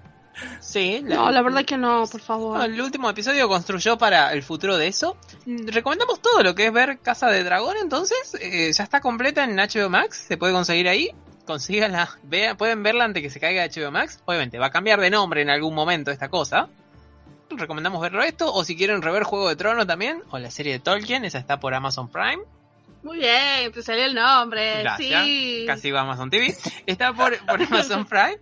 Sí, 0.60 1.00
No, 1.02 1.30
la 1.30 1.40
verdad 1.40 1.64
que 1.64 1.78
no, 1.78 2.04
por 2.06 2.20
favor. 2.20 2.62
El 2.62 2.78
último 2.80 3.08
episodio 3.08 3.48
construyó 3.48 3.96
para 3.96 4.32
el 4.34 4.42
futuro 4.42 4.76
de 4.76 4.86
eso. 4.88 5.16
Mm, 5.46 5.68
Recomendamos 5.68 6.20
todo 6.20 6.42
lo 6.42 6.54
que 6.54 6.66
es 6.66 6.72
ver 6.72 6.98
Casa 6.98 7.28
de 7.28 7.42
Dragón, 7.42 7.76
entonces 7.80 8.36
eh, 8.40 8.70
ya 8.72 8.84
está 8.84 9.00
completa 9.00 9.44
en 9.44 9.56
HBO 9.56 9.88
Max, 9.88 10.24
se 10.28 10.36
puede 10.36 10.52
conseguir 10.52 10.88
ahí. 10.88 11.10
Consíganla, 11.46 12.10
vean, 12.24 12.56
pueden 12.58 12.82
verla 12.82 13.04
antes 13.04 13.22
que 13.22 13.30
se 13.30 13.40
caiga 13.40 13.64
HBO 13.66 13.90
Max. 13.90 14.20
Obviamente 14.26 14.58
va 14.58 14.66
a 14.66 14.70
cambiar 14.70 15.00
de 15.00 15.08
nombre 15.08 15.40
en 15.40 15.48
algún 15.48 15.74
momento 15.74 16.10
esta 16.10 16.28
cosa. 16.28 16.68
Recomendamos 17.48 18.02
verlo 18.02 18.22
esto, 18.22 18.52
o 18.52 18.64
si 18.64 18.76
quieren 18.76 19.00
rever 19.00 19.22
Juego 19.22 19.48
de 19.48 19.56
Tronos 19.56 19.86
también, 19.86 20.22
o 20.30 20.38
la 20.38 20.50
serie 20.50 20.72
de 20.74 20.78
Tolkien, 20.80 21.24
esa 21.24 21.38
está 21.38 21.60
por 21.60 21.72
Amazon 21.74 22.08
Prime. 22.10 22.42
Muy 23.02 23.18
bien, 23.18 23.70
te 23.72 23.82
salió 23.82 24.04
el 24.04 24.14
nombre. 24.14 24.82
Gracias. 24.82 25.24
Sí. 25.24 25.64
Casi 25.66 25.90
va 25.90 26.00
a 26.00 26.02
Amazon 26.02 26.30
TV. 26.30 26.56
Está 26.86 27.12
por, 27.12 27.36
por 27.46 27.62
Amazon 27.62 28.04
Prime. 28.06 28.38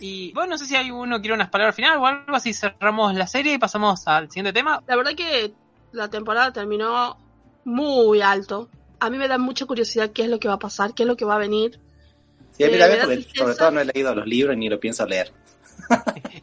Y 0.00 0.32
bueno, 0.32 0.50
no 0.50 0.58
sé 0.58 0.66
si 0.66 0.76
hay 0.76 0.90
uno 0.92 1.18
quiere 1.20 1.34
unas 1.34 1.50
palabras 1.50 1.74
finales 1.74 1.98
o 1.98 2.06
algo 2.06 2.36
así. 2.36 2.52
Cerramos 2.54 3.14
la 3.14 3.26
serie 3.26 3.54
y 3.54 3.58
pasamos 3.58 4.06
al 4.06 4.28
siguiente 4.30 4.52
tema. 4.52 4.82
La 4.86 4.94
verdad 4.96 5.12
que 5.16 5.52
la 5.92 6.08
temporada 6.08 6.52
terminó 6.52 7.16
muy 7.64 8.20
alto. 8.22 8.68
A 9.00 9.10
mí 9.10 9.18
me 9.18 9.26
da 9.28 9.38
mucha 9.38 9.66
curiosidad 9.66 10.10
qué 10.12 10.22
es 10.22 10.28
lo 10.28 10.38
que 10.38 10.48
va 10.48 10.54
a 10.54 10.58
pasar, 10.58 10.94
qué 10.94 11.02
es 11.02 11.06
lo 11.08 11.16
que 11.16 11.24
va 11.24 11.34
a 11.34 11.38
venir. 11.38 11.80
Sí, 12.52 12.64
a 12.64 12.68
mí 12.68 12.74
Eh, 12.74 12.78
también, 12.78 13.00
porque 13.04 13.38
sobre 13.38 13.54
todo 13.54 13.70
no 13.72 13.80
he 13.80 13.84
leído 13.84 14.14
los 14.14 14.26
libros 14.26 14.56
ni 14.56 14.68
lo 14.68 14.78
pienso 14.78 15.04
leer. 15.06 15.32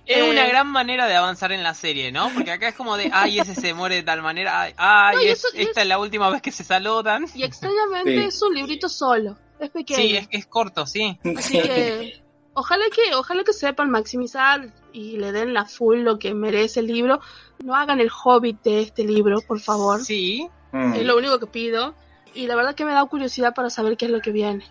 Es 0.06 0.18
Eh. 0.18 0.30
una 0.30 0.46
gran 0.46 0.68
manera 0.68 1.08
de 1.08 1.16
avanzar 1.16 1.52
en 1.52 1.64
la 1.64 1.74
serie, 1.74 2.12
¿no? 2.12 2.30
Porque 2.34 2.52
acá 2.52 2.68
es 2.70 2.76
como 2.76 2.96
de, 2.98 3.10
ay, 3.14 3.40
ese 3.40 3.56
se 3.56 3.74
muere 3.74 3.96
de 3.96 4.04
tal 4.04 4.22
manera, 4.22 4.62
ay, 4.62 4.74
ay, 4.78 5.16
No, 5.16 5.22
y 5.24 5.28
es- 5.30 5.40
eso- 5.44 5.48
y 5.58 5.62
esta 5.64 5.82
es 5.82 5.88
la 5.88 5.98
última 6.00 6.30
vez 6.30 6.42
que 6.42 6.52
se 6.52 6.64
saludan. 6.64 7.26
Y 7.34 7.44
extrañamente 7.44 8.12
Sí. 8.12 8.26
es 8.26 8.42
un 8.42 8.54
librito 8.54 8.88
solo, 8.90 9.36
es 9.60 9.70
pequeño. 9.72 10.00
Sí, 10.00 10.16
es, 10.18 10.28
es 10.32 10.46
corto, 10.46 10.86
sí. 10.86 11.18
Así 11.38 11.60
que 11.62 12.22
ojalá 12.54 12.86
que 12.94 13.16
ojalá 13.16 13.44
que 13.44 13.54
sepan 13.54 13.90
maximizar 13.90 14.70
y 14.94 15.18
le 15.18 15.32
den 15.32 15.54
la 15.54 15.66
full 15.66 16.02
lo 16.02 16.20
que 16.20 16.34
merece 16.34 16.82
el 16.82 16.88
libro. 16.88 17.20
No 17.64 17.76
hagan 17.76 18.00
el 18.00 18.10
hobbit 18.24 18.62
de 18.64 18.82
este 18.82 19.04
libro, 19.04 19.42
por 19.42 19.60
favor. 19.60 20.04
Sí, 20.04 20.48
Mm. 20.72 20.94
Es 20.96 21.04
lo 21.06 21.16
único 21.18 21.40
que 21.40 21.48
pido. 21.48 21.96
Y 22.34 22.48
la 22.48 22.56
verdad 22.58 22.76
que 22.76 22.84
me 22.84 22.92
da 22.92 23.06
curiosidad 23.06 23.54
para 23.54 23.70
saber 23.70 23.96
qué 23.96 24.06
es 24.06 24.12
lo 24.12 24.20
que 24.22 24.32
viene. 24.32 24.66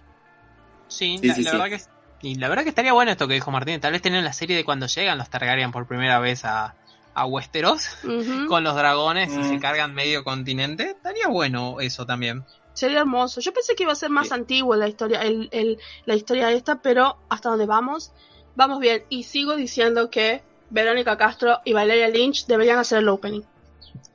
sí, 0.87 1.16
Sí, 1.18 1.26
la, 1.26 1.35
sí, 1.35 1.43
la 1.43 1.51
sí. 1.51 1.57
verdad 1.57 1.68
que 1.70 1.74
es- 1.76 1.89
y 2.25 2.35
la 2.37 2.49
verdad 2.49 2.62
que 2.64 2.70
estaría 2.70 2.93
bueno 2.93 3.11
esto 3.12 3.29
que 3.29 3.35
dijo 3.35 3.51
Martín, 3.51 3.81
tal 3.81 3.93
vez 3.93 4.03
tener 4.03 4.25
la 4.25 4.33
serie 4.33 4.57
de 4.57 4.64
cuando 4.64 4.87
llegan 4.87 5.18
los 5.18 5.29
Targaryen 5.31 5.70
por 5.72 5.87
primera 5.87 6.18
vez 6.18 6.45
a, 6.45 6.75
a 7.14 7.27
Westeros 7.27 7.89
con 8.49 8.64
los 8.64 8.75
dragones 8.75 9.33
y 9.33 9.39
Mm. 9.39 9.49
se 9.51 9.59
cargan 9.61 9.95
medio 9.95 10.25
continente. 10.25 10.91
Estaría 10.91 11.29
bueno 11.29 11.81
eso 11.81 12.05
también. 12.07 12.45
Sería 12.72 13.01
hermoso. 13.01 13.41
Yo 13.41 13.53
pensé 13.53 13.75
que 13.77 13.85
iba 13.85 13.93
a 13.93 13.97
ser 13.97 14.11
más 14.11 14.29
Sí. 14.29 14.35
antiguo 14.35 14.75
la 14.75 14.89
historia, 14.89 15.22
el, 15.22 15.49
el- 15.53 15.79
la 16.07 16.14
historia 16.16 16.51
esta, 16.51 16.77
pero 16.83 17.18
hasta 17.29 17.51
donde 17.51 17.66
vamos, 17.66 18.11
vamos 18.57 18.81
bien. 18.81 19.05
Y 19.11 19.22
sigo 19.25 19.55
diciendo 19.55 20.11
que 20.11 20.43
Verónica 20.70 21.16
Castro 21.16 21.61
y 21.64 21.72
Valeria 21.72 22.09
Lynch 22.09 22.47
deberían 22.47 22.79
hacer 22.79 22.99
el 22.99 23.09
opening. 23.11 23.43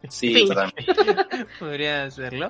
Sí. 0.10 0.50
Podría 1.60 2.04
hacerlo. 2.06 2.50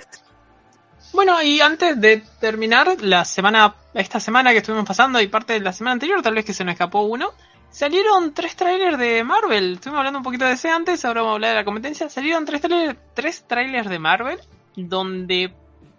Bueno, 1.14 1.42
y 1.42 1.60
antes 1.60 2.00
de 2.00 2.24
terminar, 2.40 2.98
la 3.02 3.26
semana, 3.26 3.76
esta 3.94 4.20
semana 4.20 4.52
que 4.52 4.58
estuvimos 4.60 4.86
pasando 4.88 5.20
y 5.20 5.28
parte 5.28 5.54
de 5.54 5.60
la 5.62 5.74
semana 5.74 5.94
anterior, 5.94 6.22
tal 6.22 6.36
vez 6.36 6.46
que 6.46 6.54
se 6.54 6.64
nos 6.64 6.74
escapó 6.74 7.02
uno, 7.02 7.32
salieron 7.72 8.34
tres 8.34 8.56
trailers 8.56 8.98
de 8.98 9.24
Marvel. 9.24 9.74
Estuvimos 9.74 10.00
hablando 10.00 10.20
un 10.20 10.24
poquito 10.24 10.46
de 10.46 10.54
ese 10.54 10.70
antes, 10.70 11.04
ahora 11.06 11.22
vamos 11.22 11.32
a 11.32 11.36
hablar 11.36 11.50
de 11.52 11.56
la 11.58 11.66
competencia. 11.66 12.10
Salieron 12.10 12.46
tres 12.46 12.62
trailers, 12.62 13.00
tres 13.16 13.44
trailers 13.48 13.90
de 13.90 14.00
Marvel, 14.00 14.40
donde 14.76 15.52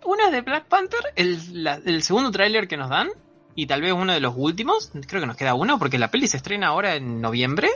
una 0.05 0.27
es 0.27 0.33
de 0.33 0.41
Black 0.43 0.67
Panther, 0.67 1.01
el, 1.17 1.65
la- 1.65 1.81
el 1.85 2.03
segundo 2.03 2.31
trailer 2.31 2.69
que 2.69 2.77
nos 2.77 2.89
dan, 2.89 3.09
y 3.57 3.67
tal 3.67 3.83
vez 3.83 3.93
uno 3.93 4.13
de 4.13 4.21
los 4.21 4.35
últimos, 4.37 4.91
creo 5.09 5.21
que 5.21 5.27
nos 5.27 5.37
queda 5.37 5.55
uno, 5.55 5.79
porque 5.79 5.99
la 5.99 6.09
peli 6.11 6.29
se 6.29 6.37
estrena 6.37 6.69
ahora 6.69 6.95
en 6.95 7.21
noviembre. 7.21 7.69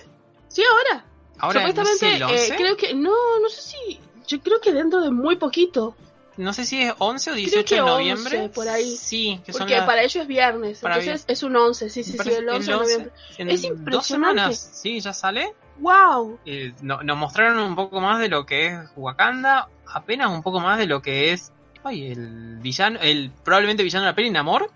Sí, 0.48 0.62
ahora. 0.62 1.04
Ahora 1.38 1.66
no 1.66 1.84
sé, 1.84 1.94
Supuestamente, 1.96 2.16
eh, 2.34 2.42
11. 2.52 2.56
creo 2.56 2.76
que, 2.76 2.94
no, 2.94 3.10
no 3.42 3.48
sé 3.48 3.60
si, 3.60 4.00
yo 4.28 4.40
creo 4.40 4.60
que 4.60 4.72
dentro 4.72 5.00
de 5.00 5.10
muy 5.10 5.34
poquito. 5.36 5.96
No 6.36 6.52
sé 6.52 6.64
si 6.64 6.82
es 6.82 6.92
11 6.98 7.30
o 7.30 7.34
18 7.34 7.64
que 7.64 7.74
de 7.76 7.80
11, 7.82 7.92
noviembre. 7.92 8.48
por 8.48 8.68
ahí. 8.68 8.96
Sí, 8.96 9.40
que 9.44 9.52
son 9.52 9.60
Porque 9.60 9.76
las- 9.76 9.86
para 9.86 10.02
ellos 10.02 10.16
es 10.16 10.26
viernes, 10.26 10.78
Para 10.80 10.96
entonces 10.98 11.24
es 11.28 11.42
un 11.42 11.54
11, 11.56 11.90
sí, 11.90 12.02
sí, 12.02 12.12
sí, 12.12 12.18
el 12.18 12.26
11 12.26 12.32
de 12.36 12.46
el 12.46 12.54
11. 12.56 12.70
noviembre. 12.72 13.12
En 13.38 13.50
Es 13.50 13.62
dos 13.62 13.70
impresionante. 13.70 14.36
semanas, 14.54 14.70
sí, 14.82 15.00
ya 15.00 15.12
sale. 15.12 15.52
¡Wow! 15.78 16.38
Eh, 16.46 16.72
no- 16.82 17.02
nos 17.02 17.16
mostraron 17.16 17.58
un 17.58 17.74
poco 17.76 18.00
más 18.00 18.18
de 18.20 18.28
lo 18.28 18.46
que 18.46 18.66
es 18.68 18.78
Wakanda, 18.96 19.68
apenas 19.86 20.28
un 20.30 20.42
poco 20.42 20.60
más 20.60 20.78
de 20.78 20.86
lo 20.86 21.02
que 21.02 21.32
es 21.32 21.52
ay, 21.84 22.10
el 22.12 22.56
villano, 22.60 22.98
el 23.02 23.30
probablemente 23.44 23.82
villano 23.82 24.04
de 24.06 24.10
la 24.12 24.16
peli, 24.16 24.30
Namor. 24.30 24.70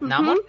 Namor. 0.00 0.44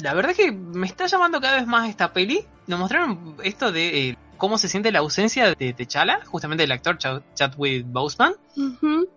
La 0.00 0.14
verdad 0.14 0.34
que 0.34 0.50
me 0.52 0.86
está 0.86 1.06
llamando 1.06 1.40
cada 1.40 1.56
vez 1.56 1.66
más 1.66 1.88
esta 1.88 2.12
peli. 2.12 2.44
Nos 2.66 2.78
mostraron 2.78 3.36
esto 3.42 3.70
de 3.72 4.08
eh, 4.10 4.18
cómo 4.36 4.58
se 4.58 4.68
siente 4.68 4.92
la 4.92 4.98
ausencia 5.00 5.54
de 5.54 5.72
T'Challa, 5.74 6.20
justamente 6.24 6.62
del 6.64 6.72
actor 6.72 6.98
Ch- 6.98 7.22
Chadwick 7.34 7.84
Boseman. 7.86 8.34
Ujú. 8.56 9.08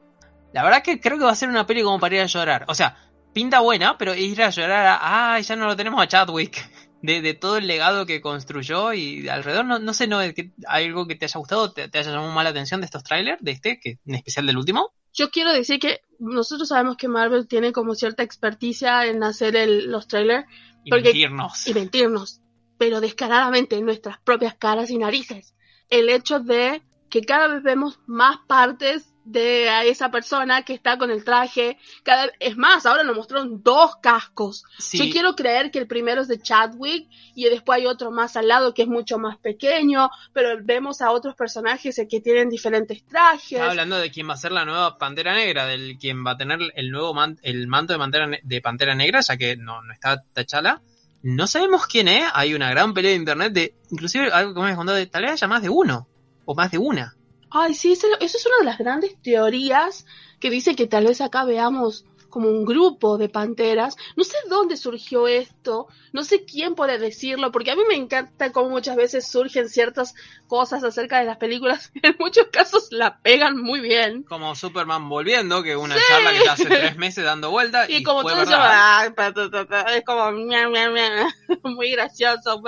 La 0.54 0.64
verdad 0.64 0.82
que 0.84 1.00
creo 1.00 1.18
que 1.18 1.24
va 1.26 1.32
a 1.32 1.36
ser 1.36 1.50
una 1.50 1.66
peli 1.66 1.84
como 1.84 2.00
para 2.00 2.16
ir 2.16 2.22
a 2.22 2.26
llorar. 2.26 2.66
O 2.68 2.76
sea, 2.76 2.98
pinta 3.34 3.60
buena, 3.60 3.98
pero 3.98 4.16
ir 4.16 4.42
a 4.42 4.50
llorar 4.50 4.86
a, 4.88 5.34
ay, 5.34 5.44
ya 5.44 5.56
no 5.56 5.66
lo 5.68 5.76
tenemos 5.76 6.02
a 6.02 6.08
Chadwick. 6.08 6.58
De, 7.02 7.22
de 7.22 7.34
todo 7.34 7.56
el 7.56 7.66
legado 7.66 8.06
que 8.06 8.20
construyó 8.20 8.92
y 8.92 9.30
alrededor, 9.30 9.64
no, 9.64 9.80
no 9.80 9.94
sé, 9.94 10.06
no, 10.06 10.20
que, 10.36 10.52
¿hay 10.68 10.88
algo 10.88 11.08
que 11.08 11.16
te 11.16 11.24
haya 11.24 11.40
gustado, 11.40 11.72
te, 11.72 11.88
te 11.88 11.98
haya 12.00 12.12
llamado 12.12 12.34
más 12.34 12.44
la 12.44 12.50
atención 12.50 12.82
de 12.82 12.86
estos 12.88 13.06
trailers, 13.06 13.42
de 13.42 13.52
este, 13.52 13.80
que 13.80 14.00
en 14.06 14.16
especial 14.16 14.46
del 14.46 14.58
último? 14.58 14.92
Yo 15.14 15.30
quiero 15.32 15.54
decir 15.54 15.80
que 15.80 16.02
nosotros 16.20 16.68
sabemos 16.68 16.98
que 16.98 17.08
Marvel 17.08 17.48
tiene 17.48 17.72
como 17.72 17.96
cierta 17.96 18.22
experticia 18.24 19.06
en 19.06 19.24
hacer 19.24 19.56
el- 19.56 19.90
los 19.90 20.10
trailers 20.10 20.46
Y 20.84 20.90
Porque- 20.90 21.06
mentirnos. 21.14 21.68
y 21.68 21.74
mentirnos, 21.74 22.42
pero 22.78 23.00
descaradamente 23.00 23.78
en 23.78 23.86
nuestras 23.86 24.20
propias 24.20 24.56
caras 24.56 24.90
y 24.90 24.98
narices. 24.98 25.56
El 25.90 26.10
hecho 26.10 26.42
de 26.42 26.82
que 27.10 27.22
cada 27.22 27.48
vez 27.48 27.64
vemos 27.64 28.02
más 28.08 28.40
partes 28.46 29.14
de 29.32 29.70
a 29.70 29.84
esa 29.84 30.10
persona 30.10 30.64
que 30.64 30.74
está 30.74 30.98
con 30.98 31.12
el 31.12 31.24
traje. 31.24 31.78
Cada, 32.04 32.30
es 32.40 32.58
más, 32.58 32.86
ahora 32.86 33.04
nos 33.04 33.16
mostraron 33.16 33.62
dos 33.62 33.98
cascos. 34.02 34.64
Sí, 34.78 34.98
Yo 34.98 35.12
quiero 35.12 35.36
creer 35.36 35.70
que 35.70 35.78
el 35.80 35.88
primero 35.88 36.22
es 36.22 36.28
de 36.28 36.40
Chadwick 36.42 37.08
y 37.36 37.44
después 37.46 37.78
hay 37.78 37.86
otro 37.86 38.10
más 38.12 38.36
al 38.38 38.48
lado 38.48 38.74
que 38.74 38.82
es 38.82 38.88
mucho 38.88 39.20
más 39.20 39.38
pequeño, 39.38 40.10
pero 40.34 40.58
vemos 40.64 41.02
a 41.02 41.12
otros 41.12 41.36
personajes 41.36 42.02
que 42.10 42.20
tienen 42.22 42.50
diferentes 42.50 43.06
trajes. 43.06 43.60
Hablando 43.60 43.98
de 44.00 44.10
quién 44.10 44.28
va 44.28 44.34
a 44.34 44.38
ser 44.38 44.52
la 44.52 44.66
nueva 44.66 44.98
Pantera 44.98 45.34
Negra, 45.36 45.66
del 45.68 45.98
quien 46.00 46.26
va 46.26 46.32
a 46.32 46.38
tener 46.38 46.60
el 46.76 46.90
nuevo 46.90 47.14
man- 47.14 47.38
el 47.44 47.68
manto 47.68 47.94
de 47.94 48.00
Pantera, 48.00 48.30
de 48.42 48.62
Pantera 48.62 48.96
Negra, 48.96 49.22
ya 49.22 49.38
que 49.38 49.56
no, 49.58 49.82
no 49.84 49.94
está 49.94 50.24
T'Challa. 50.34 50.82
No 51.22 51.48
sabemos 51.48 51.86
quién 51.86 52.08
es, 52.08 52.24
hay 52.34 52.54
una 52.54 52.70
gran 52.70 52.94
pelea 52.94 53.12
de 53.12 53.18
internet 53.18 53.54
de, 53.54 53.76
inclusive 53.92 54.32
algo 54.32 54.54
que 54.54 54.62
me 54.62 54.70
has 54.72 54.76
contado, 54.78 54.98
de, 54.98 55.06
tal 55.06 55.24
vez 55.24 55.32
haya 55.34 55.48
más 55.48 55.62
de 55.62 55.70
uno, 55.70 56.08
o 56.46 56.56
más 56.56 56.72
de 56.72 56.78
una. 56.78 57.14
Ay, 57.52 57.74
sí, 57.74 57.94
eso, 57.94 58.08
eso 58.20 58.38
es 58.38 58.46
una 58.46 58.58
de 58.60 58.66
las 58.66 58.78
grandes 58.78 59.16
teorías 59.22 60.06
que 60.40 60.50
dice 60.50 60.76
que 60.76 60.88
tal 60.88 61.06
vez 61.06 61.22
acá 61.22 61.44
veamos 61.46 62.06
como 62.30 62.48
un 62.50 62.64
grupo 62.64 63.18
de 63.18 63.28
panteras. 63.28 63.98
No 64.16 64.24
sé 64.24 64.38
dónde 64.50 64.78
surgió 64.78 65.28
esto, 65.28 65.88
no 66.14 66.24
sé 66.24 66.46
quién 66.46 66.76
puede 66.76 67.00
decirlo, 67.00 67.52
porque 67.52 67.72
a 67.72 67.76
mí 67.76 67.82
me 67.90 67.96
encanta 67.96 68.52
cómo 68.52 68.70
muchas 68.70 68.96
veces 68.96 69.28
surgen 69.28 69.68
ciertas 69.68 70.14
cosas 70.48 70.84
acerca 70.84 71.20
de 71.20 71.26
las 71.26 71.38
películas. 71.38 71.92
En 72.04 72.16
muchos 72.20 72.48
casos 72.52 72.90
la 72.92 73.20
pegan 73.20 73.58
muy 73.60 73.80
bien. 73.82 74.24
Como 74.24 74.56
Superman 74.56 75.10
volviendo, 75.10 75.64
que 75.64 75.76
una 75.76 75.96
Sí. 75.96 76.02
charla 76.08 76.32
que 76.32 76.38
está 76.38 76.52
hace 76.54 76.66
tres 76.66 76.98
meses 76.98 77.26
dando 77.26 77.52
vuelta. 77.52 77.86
Y, 77.90 77.98
Y, 77.98 78.04
como 78.04 78.22
todo 78.24 78.44
es 78.44 80.04
como 80.06 80.32
mia, 80.32 80.70
mia, 80.70 80.90
mia, 80.92 81.36
muy 81.64 81.92
gracioso. 81.92 82.62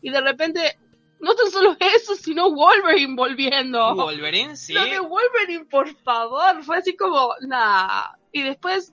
Y 0.00 0.10
de 0.10 0.20
repente, 0.20 0.78
no 1.20 1.34
tan 1.34 1.50
solo 1.50 1.76
eso, 1.80 2.14
sino 2.14 2.50
Wolverine 2.50 3.14
volviendo. 3.16 3.94
Wolverine, 3.94 4.56
sí. 4.56 4.72
Lo 4.74 4.84
de 4.84 4.98
Wolverine, 5.00 5.64
por 5.64 5.94
favor, 6.02 6.62
fue 6.62 6.78
así 6.78 6.96
como, 6.96 7.30
nah. 7.40 8.08
Y 8.32 8.42
después 8.42 8.92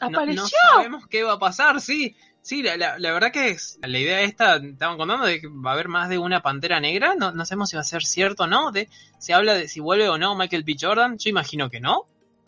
No, 0.00 0.06
apareció. 0.08 0.42
no 0.42 0.48
sabemos 0.74 1.06
qué 1.08 1.22
va 1.22 1.32
a 1.34 1.38
pasar, 1.38 1.80
sí. 1.80 2.16
Sí, 2.44 2.60
la, 2.62 2.76
la, 2.76 2.98
la 2.98 3.12
verdad 3.12 3.30
que 3.30 3.50
es, 3.50 3.78
la 3.82 3.98
idea 4.00 4.20
esta, 4.22 4.56
estaban 4.56 4.96
contando 4.98 5.24
de 5.26 5.40
que 5.40 5.46
va 5.46 5.70
a 5.70 5.74
haber 5.74 5.86
más 5.86 6.08
de 6.08 6.18
una 6.18 6.42
pantera 6.42 6.80
negra, 6.80 7.14
no, 7.14 7.30
no 7.30 7.44
sabemos 7.46 7.70
si 7.70 7.76
va 7.76 7.82
a 7.82 7.84
ser 7.84 8.02
cierto 8.04 8.42
o 8.42 8.46
no, 8.48 8.72
de, 8.72 8.88
se 9.20 9.32
habla 9.32 9.54
de 9.54 9.68
si 9.68 9.78
vuelve 9.78 10.08
o 10.08 10.18
no 10.18 10.34
Michael 10.34 10.64
B. 10.64 10.74
Jordan, 10.80 11.18
yo 11.18 11.30
imagino 11.30 11.70
que 11.70 11.78
no, 11.78 12.04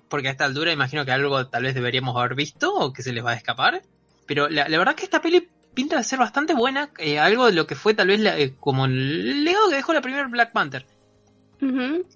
porque 0.08 0.26
a 0.26 0.30
esta 0.32 0.46
altura 0.46 0.72
imagino 0.72 1.04
que 1.04 1.12
algo 1.12 1.46
tal 1.46 1.62
vez 1.62 1.76
deberíamos 1.76 2.16
haber 2.16 2.34
visto 2.34 2.74
o 2.74 2.92
que 2.92 3.04
se 3.04 3.12
les 3.12 3.24
va 3.24 3.30
a 3.30 3.36
escapar, 3.36 3.82
pero 4.26 4.48
la, 4.48 4.68
la 4.68 4.78
verdad 4.78 4.96
que 4.96 5.04
esta 5.04 5.22
peli 5.22 5.48
pinta 5.74 5.96
de 5.96 6.04
ser 6.04 6.18
bastante 6.18 6.54
buena, 6.54 6.90
eh, 6.98 7.18
algo 7.18 7.46
de 7.46 7.52
lo 7.52 7.66
que 7.66 7.74
fue 7.74 7.94
tal 7.94 8.08
vez 8.08 8.20
la- 8.20 8.38
eh, 8.38 8.54
como 8.60 8.86
el 8.86 9.44
legado 9.44 9.68
que 9.68 9.76
dejó 9.76 9.92
la 9.92 10.00
primera 10.00 10.26
Black 10.28 10.52
Panther. 10.52 10.86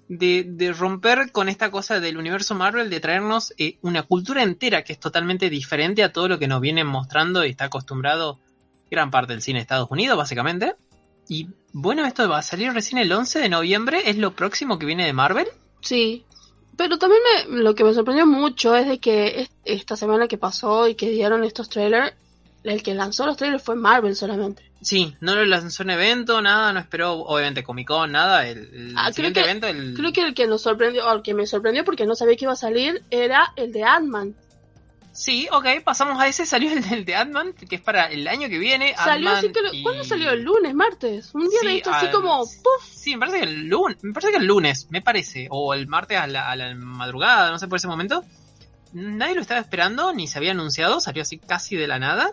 De, 0.07 0.43
de 0.47 0.73
romper 0.73 1.31
con 1.31 1.49
esta 1.49 1.71
cosa 1.71 1.99
del 1.99 2.17
universo 2.17 2.53
Marvel, 2.55 2.89
de 2.89 2.99
traernos 2.99 3.53
eh, 3.57 3.77
una 3.81 4.03
cultura 4.03 4.43
entera 4.43 4.83
que 4.83 4.93
es 4.93 4.99
totalmente 4.99 5.49
diferente 5.49 6.03
a 6.03 6.11
todo 6.13 6.27
lo 6.27 6.37
que 6.37 6.47
nos 6.47 6.61
vienen 6.61 6.85
mostrando 6.87 7.43
y 7.45 7.49
está 7.49 7.65
acostumbrado 7.65 8.39
gran 8.91 9.09
parte 9.11 9.33
del 9.33 9.41
cine 9.41 9.59
de 9.59 9.63
Estados 9.63 9.89
Unidos, 9.89 10.17
básicamente. 10.17 10.75
Y 11.27 11.47
bueno, 11.73 12.05
esto 12.05 12.27
va 12.29 12.39
a 12.39 12.43
salir 12.43 12.73
recién 12.73 12.99
el 12.99 13.11
11 13.11 13.39
de 13.39 13.49
noviembre, 13.49 14.01
es 14.09 14.17
lo 14.17 14.35
próximo 14.35 14.77
que 14.77 14.85
viene 14.85 15.05
de 15.05 15.13
Marvel. 15.13 15.47
Sí. 15.81 16.25
Pero 16.77 16.97
también 16.97 17.21
me- 17.49 17.57
lo 17.61 17.75
que 17.75 17.83
me 17.83 17.93
sorprendió 17.93 18.25
mucho 18.25 18.75
es 18.75 18.87
de 18.87 18.99
que 18.99 19.41
es- 19.41 19.51
esta 19.65 19.95
semana 19.95 20.27
que 20.27 20.37
pasó 20.37 20.87
y 20.87 20.95
que 20.95 21.09
dieron 21.09 21.43
estos 21.43 21.69
trailers, 21.69 22.13
el 22.63 22.83
que 22.83 22.93
lanzó 22.93 23.25
los 23.25 23.37
trailers 23.37 23.63
fue 23.63 23.75
Marvel 23.75 24.15
solamente. 24.15 24.63
Sí, 24.81 25.13
no 25.19 25.35
lo 25.35 25.43
lanzó 25.45 25.83
en 25.83 25.89
evento, 25.89 26.41
nada, 26.41 26.71
no 26.71 26.79
esperó, 26.79 27.13
obviamente, 27.13 27.63
Comic 27.63 27.87
Con, 27.87 28.11
nada. 28.13 28.47
El, 28.47 28.59
el 28.73 28.93
Ah, 28.95 29.03
creo 29.05 29.13
siguiente 29.13 29.39
que- 29.41 29.49
evento, 29.49 29.67
el... 29.67 29.93
Creo 29.95 30.13
que 30.13 30.21
el 30.21 30.33
que 30.33 30.47
nos 30.47 30.61
sorprendió, 30.61 31.05
o 31.07 31.13
el 31.13 31.21
que 31.21 31.33
me 31.33 31.45
sorprendió 31.45 31.83
porque 31.83 32.05
no 32.05 32.15
sabía 32.15 32.35
que 32.37 32.45
iba 32.45 32.53
a 32.53 32.57
salir, 32.57 33.03
era 33.11 33.51
el 33.57 33.71
de 33.73 33.83
Ant-Man. 33.83 34.35
Sí, 35.11 35.49
ok, 35.51 35.65
pasamos 35.83 36.17
a 36.21 36.27
ese, 36.29 36.45
salió 36.45 36.71
el 36.71 36.87
del 36.87 37.03
de 37.03 37.15
Ant-Man, 37.15 37.53
que 37.53 37.75
es 37.75 37.81
para 37.81 38.05
el 38.05 38.25
año 38.27 38.47
que 38.47 38.57
viene. 38.57 38.95
Salió 38.95 39.29
así 39.31 39.51
y- 39.73 39.83
¿Cuándo 39.83 40.03
salió? 40.05 40.31
¿El 40.31 40.43
lunes? 40.43 40.73
¿Martes? 40.73 41.31
Un 41.33 41.49
día 41.49 41.59
Sí, 41.59 41.67
de 41.67 41.77
esto 41.77 41.91
así 41.91 42.07
como... 42.07 42.37
¡Puf! 42.45 42.85
Sí, 42.89 43.15
me 43.15 43.19
parece 43.27 43.39
que 43.39 43.43
el 43.51 43.67
lunes, 43.67 43.97
me 44.01 44.13
parece 44.13 44.31
que 44.31 44.37
el 44.37 44.45
lunes, 44.45 44.87
me 44.91 45.01
parece, 45.01 45.47
o 45.49 45.73
el 45.73 45.87
martes 45.87 46.17
a 46.19 46.27
la, 46.27 46.49
a 46.49 46.55
la 46.55 46.73
madrugada, 46.75 47.51
no 47.51 47.59
sé 47.59 47.67
por 47.67 47.77
ese 47.77 47.87
momento. 47.87 48.23
Nadie 48.93 49.35
lo 49.35 49.41
estaba 49.41 49.59
esperando, 49.59 50.13
ni 50.13 50.25
se 50.27 50.37
había 50.37 50.51
anunciado, 50.51 51.01
salió 51.01 51.23
así 51.23 51.37
casi 51.37 51.75
de 51.75 51.87
la 51.87 51.99
nada. 51.99 52.31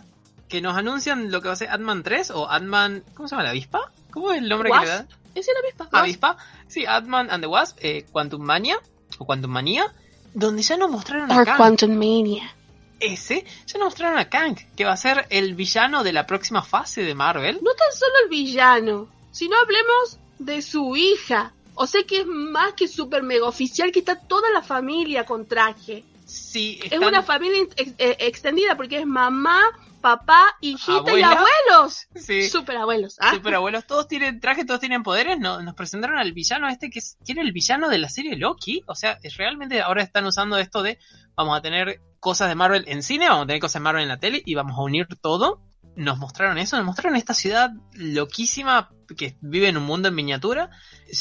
Que 0.48 0.60
nos 0.60 0.76
anuncian 0.76 1.30
lo 1.30 1.40
que 1.42 1.48
va 1.48 1.54
a 1.54 1.56
ser 1.56 1.70
Ant-Man 1.70 2.02
3 2.02 2.30
o 2.30 2.48
Ant-Man, 2.48 3.02
¿cómo 3.14 3.28
se 3.28 3.32
llama 3.34 3.44
la 3.44 3.50
avispa? 3.50 3.90
¿Cómo 4.12 4.32
es 4.32 4.38
el 4.42 4.48
nombre 4.48 4.70
que 4.70 4.78
le 4.80 4.86
dan? 4.86 5.08
Ese 5.34 5.50
era 5.50 5.60
avispa. 5.60 5.88
Avispa. 5.98 6.36
Sí, 6.68 6.86
Ant-Man 6.86 7.28
and 7.30 7.42
the 7.42 7.48
Wasp, 7.48 7.78
eh, 7.80 8.06
Quantum 8.10 8.42
Mania 8.42 8.78
o 9.18 9.24
Quantum 9.26 9.50
Manía, 9.50 9.92
donde 10.34 10.62
ya 10.62 10.76
nos 10.76 10.90
mostraron 10.90 11.30
a 11.32 11.36
Or 11.36 11.44
Kang. 11.44 11.56
Quantum 11.56 11.94
Mania. 11.96 12.54
Ese, 13.00 13.44
ya 13.66 13.78
nos 13.78 13.86
mostraron 13.88 14.18
a 14.18 14.28
Kang, 14.30 14.56
que 14.74 14.84
va 14.84 14.92
a 14.92 14.96
ser 14.96 15.26
el 15.30 15.54
villano 15.54 16.02
de 16.04 16.12
la 16.14 16.26
próxima 16.26 16.62
fase 16.62 17.02
de 17.02 17.14
Marvel. 17.14 17.56
No 17.62 17.72
tan 17.74 17.92
solo 17.92 18.12
el 18.24 18.30
villano, 18.30 19.08
sino 19.32 19.56
hablemos 19.58 20.18
de 20.38 20.62
su 20.62 20.96
hija. 20.96 21.52
O 21.74 21.86
sea 21.86 22.04
que 22.04 22.20
es 22.20 22.26
más 22.26 22.72
que 22.72 22.88
super 22.88 23.22
mega 23.22 23.46
oficial 23.46 23.92
que 23.92 23.98
está 23.98 24.16
toda 24.18 24.48
la 24.50 24.62
familia 24.62 25.26
con 25.26 25.44
traje. 25.44 26.04
Sí, 26.24 26.80
Es 26.90 26.98
una 26.98 27.22
familia 27.22 27.62
ex- 27.76 27.94
eh, 27.98 28.16
extendida 28.20 28.76
porque 28.76 28.98
es 29.00 29.06
mamá, 29.06 29.60
papá, 30.06 30.56
hijita 30.60 31.18
y 31.18 31.22
abuelos. 31.22 32.06
Sí. 32.14 32.48
Super 32.48 32.76
abuelos. 32.76 33.16
¿ah? 33.20 33.34
Super 33.34 33.56
abuelos, 33.56 33.86
todos 33.86 34.06
tienen 34.06 34.38
traje, 34.38 34.64
todos 34.64 34.78
tienen 34.78 35.02
poderes. 35.02 35.38
No, 35.40 35.60
nos 35.62 35.74
presentaron 35.74 36.16
al 36.16 36.32
villano 36.32 36.68
este 36.68 36.90
que 36.90 37.00
es, 37.00 37.18
era 37.26 37.42
el 37.42 37.52
villano 37.52 37.88
de 37.88 37.98
la 37.98 38.08
serie 38.08 38.36
Loki. 38.36 38.82
O 38.86 38.94
sea, 38.94 39.18
es 39.22 39.36
realmente 39.36 39.82
ahora 39.82 40.04
están 40.04 40.24
usando 40.24 40.58
esto 40.58 40.84
de 40.84 40.98
vamos 41.34 41.58
a 41.58 41.60
tener 41.60 42.00
cosas 42.20 42.48
de 42.48 42.54
Marvel 42.54 42.84
en 42.86 43.02
cine, 43.02 43.28
vamos 43.28 43.44
a 43.44 43.46
tener 43.48 43.60
cosas 43.60 43.80
de 43.80 43.84
Marvel 43.84 44.02
en 44.04 44.08
la 44.08 44.18
tele 44.18 44.42
y 44.44 44.54
vamos 44.54 44.78
a 44.78 44.82
unir 44.82 45.08
todo. 45.20 45.60
Nos 45.96 46.18
mostraron 46.18 46.58
eso, 46.58 46.76
nos 46.76 46.86
mostraron 46.86 47.16
esta 47.16 47.34
ciudad 47.34 47.70
loquísima 47.94 48.90
que 49.16 49.36
vive 49.40 49.68
en 49.68 49.76
un 49.76 49.84
mundo 49.84 50.08
en 50.08 50.14
miniatura. 50.14 50.70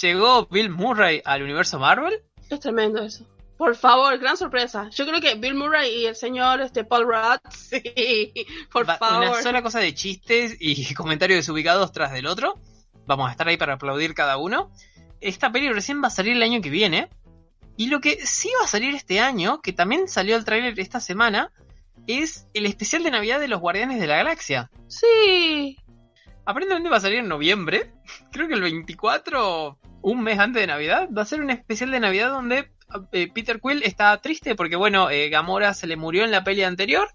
Llegó 0.01 0.45
Bill 0.45 0.69
Murray 0.69 1.23
al 1.25 1.41
universo 1.41 1.79
Marvel. 1.79 2.21
Es 2.49 2.59
tremendo 2.59 3.01
eso. 3.01 3.25
Por 3.57 3.75
favor, 3.75 4.17
gran 4.17 4.35
sorpresa. 4.35 4.89
Yo 4.89 5.05
creo 5.05 5.21
que 5.21 5.35
Bill 5.35 5.55
Murray 5.55 5.89
y 6.01 6.05
el 6.07 6.15
señor 6.15 6.59
este 6.61 6.83
Paul 6.83 7.05
Rudd, 7.05 7.39
sí, 7.51 8.33
por 8.71 8.87
Va- 8.89 8.97
favor. 8.97 9.27
Una 9.29 9.41
sola 9.41 9.61
cosa 9.61 9.79
de 9.79 9.93
chistes 9.93 10.57
y 10.59 10.93
comentarios 10.95 11.37
desubicados 11.37 11.91
tras 11.91 12.11
del 12.11 12.27
otro. 12.27 12.59
Vamos 13.07 13.29
a 13.29 13.31
estar 13.31 13.47
ahí 13.47 13.55
para 13.57 13.73
aplaudir 13.75 14.13
cada 14.13 14.37
uno. 14.37 14.71
Esta 15.21 15.51
peli 15.51 15.69
recién 15.71 16.03
va 16.03 16.07
a 16.07 16.11
salir 16.11 16.33
el 16.35 16.43
año 16.43 16.61
que 16.61 16.69
viene. 16.69 17.09
Y 17.77 17.87
lo 17.87 17.99
que 18.01 18.25
sí 18.25 18.49
va 18.59 18.65
a 18.65 18.67
salir 18.67 18.93
este 18.95 19.19
año, 19.19 19.61
que 19.61 19.73
también 19.73 20.07
salió 20.07 20.35
el 20.37 20.45
tráiler 20.45 20.79
esta 20.79 20.99
semana, 20.99 21.51
es 22.07 22.47
el 22.53 22.65
especial 22.65 23.03
de 23.03 23.11
Navidad 23.11 23.39
de 23.39 23.47
los 23.47 23.59
Guardianes 23.59 23.99
de 23.99 24.07
la 24.07 24.17
Galaxia. 24.17 24.69
Sí. 24.87 25.77
Aparentemente 26.45 26.89
va 26.89 26.97
a 26.97 27.01
salir 27.01 27.19
en 27.19 27.27
noviembre. 27.27 27.93
Creo 28.31 28.47
que 28.47 28.53
el 28.53 28.61
24, 28.61 29.77
un 30.01 30.21
mes 30.23 30.39
antes 30.39 30.61
de 30.61 30.67
Navidad, 30.67 31.09
va 31.15 31.21
a 31.23 31.25
ser 31.25 31.41
un 31.41 31.49
especial 31.49 31.91
de 31.91 31.99
Navidad 31.99 32.29
donde 32.29 32.71
eh, 33.11 33.29
Peter 33.33 33.59
Quill 33.59 33.83
está 33.83 34.17
triste 34.21 34.55
porque, 34.55 34.75
bueno, 34.75 35.09
eh, 35.09 35.29
Gamora 35.29 35.73
se 35.73 35.87
le 35.87 35.95
murió 35.95 36.23
en 36.23 36.31
la 36.31 36.43
peli 36.43 36.63
anterior. 36.63 37.09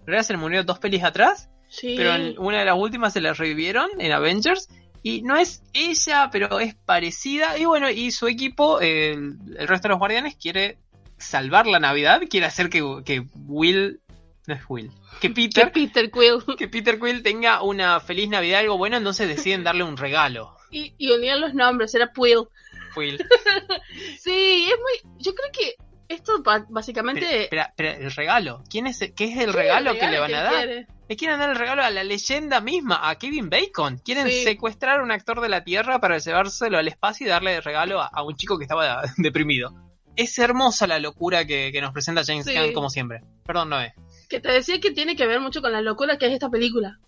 En 0.00 0.06
realidad 0.06 0.26
se 0.26 0.32
le 0.34 0.38
murió 0.38 0.64
dos 0.64 0.78
pelis 0.78 1.02
atrás. 1.02 1.48
Sí. 1.68 1.94
Pero 1.96 2.14
en 2.14 2.38
una 2.38 2.58
de 2.60 2.66
las 2.66 2.76
últimas 2.76 3.12
se 3.12 3.20
la 3.20 3.32
revivieron 3.32 3.88
en 3.98 4.12
Avengers. 4.12 4.68
Y 5.02 5.22
no 5.22 5.36
es 5.36 5.62
ella, 5.74 6.30
pero 6.32 6.60
es 6.60 6.74
parecida. 6.74 7.58
Y 7.58 7.66
bueno, 7.66 7.90
y 7.90 8.10
su 8.10 8.26
equipo, 8.26 8.80
eh, 8.80 9.12
el, 9.12 9.68
resto 9.68 9.88
de 9.88 9.90
los 9.90 9.98
guardianes, 9.98 10.36
quiere 10.36 10.78
salvar 11.18 11.66
la 11.66 11.78
Navidad. 11.78 12.22
Quiere 12.28 12.46
hacer 12.46 12.70
que, 12.70 13.02
que 13.04 13.26
Will. 13.34 14.00
No 14.46 14.54
es 14.54 14.62
Will. 14.68 14.90
Que 15.20 15.28
Que 15.28 15.34
Peter. 15.34 15.72
Peter 15.72 16.10
Quill. 16.10 16.42
Que 16.58 16.68
Peter 16.68 16.98
Quill 16.98 17.22
tenga 17.22 17.62
una 17.62 18.00
feliz 18.00 18.28
Navidad, 18.28 18.60
algo 18.60 18.78
bueno. 18.78 18.96
Entonces 18.96 19.28
deciden 19.28 19.64
darle 19.64 19.84
un 19.84 19.96
regalo. 19.96 20.56
Y, 20.70 20.94
y 20.96 21.12
unían 21.12 21.40
los 21.40 21.54
nombres, 21.54 21.94
era 21.94 22.10
Quill. 22.14 22.48
Sí, 24.20 24.68
es 24.70 24.76
muy. 24.78 25.12
Yo 25.18 25.34
creo 25.34 25.50
que 25.52 25.74
esto 26.08 26.42
ba- 26.42 26.60
Pero, 26.60 26.66
básicamente. 26.70 27.42
espera, 27.44 27.64
espera, 27.64 27.92
el 27.92 28.10
regalo. 28.10 28.62
¿Quién 28.68 28.86
es, 28.86 28.98
¿Qué 29.16 29.24
es 29.24 29.38
el 29.38 29.50
Sí, 29.50 29.56
regalo 29.56 29.94
que 29.94 30.06
le 30.08 30.18
van 30.20 30.34
a 30.34 30.38
él 30.38 30.44
dar? 30.44 30.54
quiere. 30.64 30.86
Le 31.08 31.16
quieren 31.16 31.38
dar 31.38 31.50
el 31.50 31.56
regalo 31.56 31.82
a 31.82 31.90
la 31.90 32.02
leyenda 32.04 32.60
misma, 32.60 33.08
a 33.08 33.16
Kevin 33.18 33.50
Bacon. 33.50 33.98
Quieren 33.98 34.26
Sí. 34.28 34.42
secuestrar 34.44 35.00
a 35.00 35.02
un 35.02 35.10
actor 35.12 35.40
de 35.40 35.48
la 35.50 35.62
Tierra 35.64 35.98
para 36.00 36.18
llevárselo 36.18 36.78
al 36.78 36.88
espacio 36.88 37.26
y 37.26 37.30
darle 37.30 37.56
el 37.56 37.62
regalo 37.62 38.00
a, 38.00 38.06
a 38.06 38.22
un 38.22 38.36
chico 38.36 38.56
que 38.58 38.64
estaba 38.64 39.02
deprimido. 39.18 39.74
Es 40.16 40.38
hermosa 40.38 40.86
la 40.86 40.98
locura 40.98 41.44
que, 41.44 41.70
que 41.72 41.80
nos 41.80 41.92
presenta 41.92 42.22
James 42.24 42.46
Sí. 42.46 42.54
Gunn 42.56 42.72
como 42.72 42.88
siempre. 42.88 43.20
Perdón, 43.44 43.70
Noé. 43.70 43.94
Que 44.28 44.40
te 44.40 44.50
decía 44.50 44.80
que 44.80 44.92
tiene 44.92 45.16
que 45.16 45.26
ver 45.26 45.40
mucho 45.40 45.60
con 45.60 45.72
la 45.72 45.80
locura 45.82 46.16
que 46.18 46.26
es 46.26 46.32
esta 46.32 46.48
película. 46.48 46.98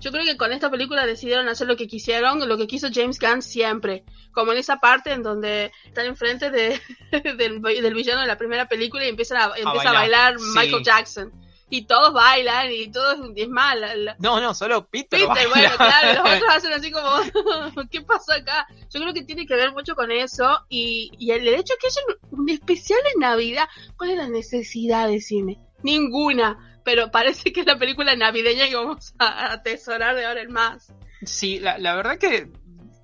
Yo 0.00 0.10
creo 0.12 0.24
que 0.24 0.36
con 0.36 0.52
esta 0.52 0.70
película 0.70 1.06
decidieron 1.06 1.48
hacer 1.48 1.66
lo 1.66 1.76
que 1.76 1.86
quisieron, 1.86 2.48
lo 2.48 2.56
que 2.56 2.66
quiso 2.66 2.88
James 2.92 3.18
Gunn 3.18 3.42
siempre. 3.42 4.04
Como 4.32 4.52
en 4.52 4.58
esa 4.58 4.78
parte 4.78 5.12
en 5.12 5.22
donde 5.22 5.72
están 5.84 6.06
enfrente 6.06 6.50
de, 6.50 6.80
del, 7.36 7.60
del 7.62 7.94
villano 7.94 8.20
de 8.22 8.26
la 8.26 8.38
primera 8.38 8.66
película 8.68 9.04
y 9.04 9.08
empiezan 9.08 9.38
a, 9.38 9.44
empieza 9.56 9.90
a 9.90 9.92
bailar. 9.92 10.34
bailar 10.34 10.38
Sí. 10.38 10.44
Michael 10.58 10.82
Jackson. 10.82 11.32
Y 11.72 11.82
todos 11.86 12.12
bailan 12.12 12.72
y 12.72 12.90
todos, 12.90 13.16
es 13.36 13.48
la- 13.48 14.16
No, 14.18 14.40
no, 14.40 14.54
solo 14.54 14.88
Peter. 14.88 15.20
Peter, 15.20 15.28
baila. 15.28 15.48
bueno, 15.50 15.76
claro, 15.76 16.24
los 16.24 16.32
otros 16.36 16.50
hacen 16.56 16.72
así 16.72 16.90
como, 16.90 17.08
¿qué 17.92 18.00
pasó 18.00 18.32
acá? 18.32 18.66
Yo 18.92 19.00
creo 19.00 19.14
que 19.14 19.22
tiene 19.22 19.46
que 19.46 19.54
ver 19.54 19.70
mucho 19.70 19.94
con 19.94 20.10
eso 20.10 20.64
y, 20.68 21.12
y 21.16 21.30
el 21.30 21.46
hecho 21.46 21.74
que 21.80 21.86
haya 21.86 22.00
un, 22.32 22.48
especial 22.50 22.98
de 23.04 23.20
Navidad, 23.20 23.68
¿cuál 23.96 24.10
es 24.10 24.16
la 24.16 24.26
necesidad 24.28 25.06
de 25.06 25.20
cine? 25.20 25.60
Ninguna, 25.84 26.79
pero 26.84 27.10
parece 27.10 27.52
que 27.52 27.60
es 27.60 27.66
la 27.66 27.78
película 27.78 28.14
navideña 28.16 28.68
que 28.68 28.76
vamos 28.76 29.14
a 29.18 29.52
atesorar 29.52 30.16
de 30.16 30.26
ahora 30.26 30.42
en 30.42 30.52
más. 30.52 30.92
Sí, 31.24 31.58
la, 31.58 31.78
la 31.78 31.94
verdad 31.94 32.18
que 32.18 32.48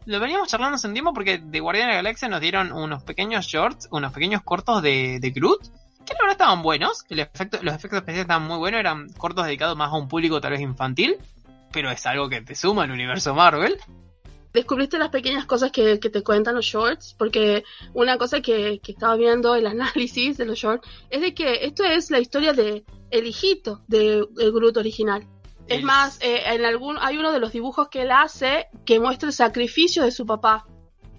lo 0.06 0.20
veníamos 0.20 0.48
charlando 0.48 0.76
hace 0.76 0.86
un 0.86 0.94
tiempo 0.94 1.12
porque 1.12 1.38
de 1.38 1.60
Guardián 1.60 1.88
de 1.88 1.94
la 1.94 2.02
Galaxia 2.02 2.28
nos 2.28 2.40
dieron 2.40 2.72
unos 2.72 3.02
pequeños 3.02 3.46
shorts, 3.46 3.88
unos 3.90 4.12
pequeños 4.12 4.42
cortos 4.42 4.82
de, 4.82 5.18
de 5.20 5.30
Groot, 5.30 5.62
que 6.06 6.14
la 6.14 6.20
verdad 6.20 6.32
estaban 6.32 6.62
buenos, 6.62 7.04
los 7.08 7.26
efectos 7.26 7.60
especiales 7.62 8.20
estaban 8.20 8.46
muy 8.46 8.58
buenos, 8.58 8.80
eran 8.80 9.08
cortos 9.14 9.44
dedicados 9.44 9.76
más 9.76 9.90
a 9.92 9.96
un 9.96 10.08
público 10.08 10.40
tal 10.40 10.52
vez 10.52 10.60
infantil, 10.60 11.16
pero 11.72 11.90
es 11.90 12.06
algo 12.06 12.28
que 12.28 12.40
te 12.40 12.54
suma 12.54 12.84
al 12.84 12.92
universo 12.92 13.34
Marvel. 13.34 13.78
Descubriste 14.56 14.98
las 14.98 15.10
pequeñas 15.10 15.44
cosas 15.44 15.70
que, 15.70 16.00
que 16.00 16.08
te 16.08 16.22
cuentan 16.22 16.54
los 16.54 16.64
shorts, 16.64 17.14
porque 17.18 17.62
una 17.92 18.16
cosa 18.16 18.40
que, 18.40 18.80
que 18.82 18.92
estaba 18.92 19.14
viendo 19.16 19.54
el 19.54 19.66
análisis 19.66 20.38
de 20.38 20.46
los 20.46 20.58
shorts 20.58 20.88
es 21.10 21.20
de 21.20 21.34
que 21.34 21.66
esto 21.66 21.84
es 21.84 22.10
la 22.10 22.20
historia 22.20 22.52
de 22.54 22.84
el 23.10 23.26
hijito 23.26 23.82
de, 23.86 24.24
de 24.30 24.50
Groot 24.50 24.76
original. 24.78 25.26
Es 25.68 25.78
El- 25.80 25.84
más, 25.84 26.18
eh, 26.22 26.42
en 26.46 26.64
algún 26.64 26.96
hay 27.00 27.18
uno 27.18 27.32
de 27.32 27.40
los 27.40 27.52
dibujos 27.52 27.88
que 27.88 28.02
él 28.02 28.10
hace 28.10 28.66
que 28.86 28.98
muestra 28.98 29.28
el 29.28 29.34
sacrificio 29.34 30.02
de 30.04 30.10
su 30.10 30.24
papá. 30.24 30.66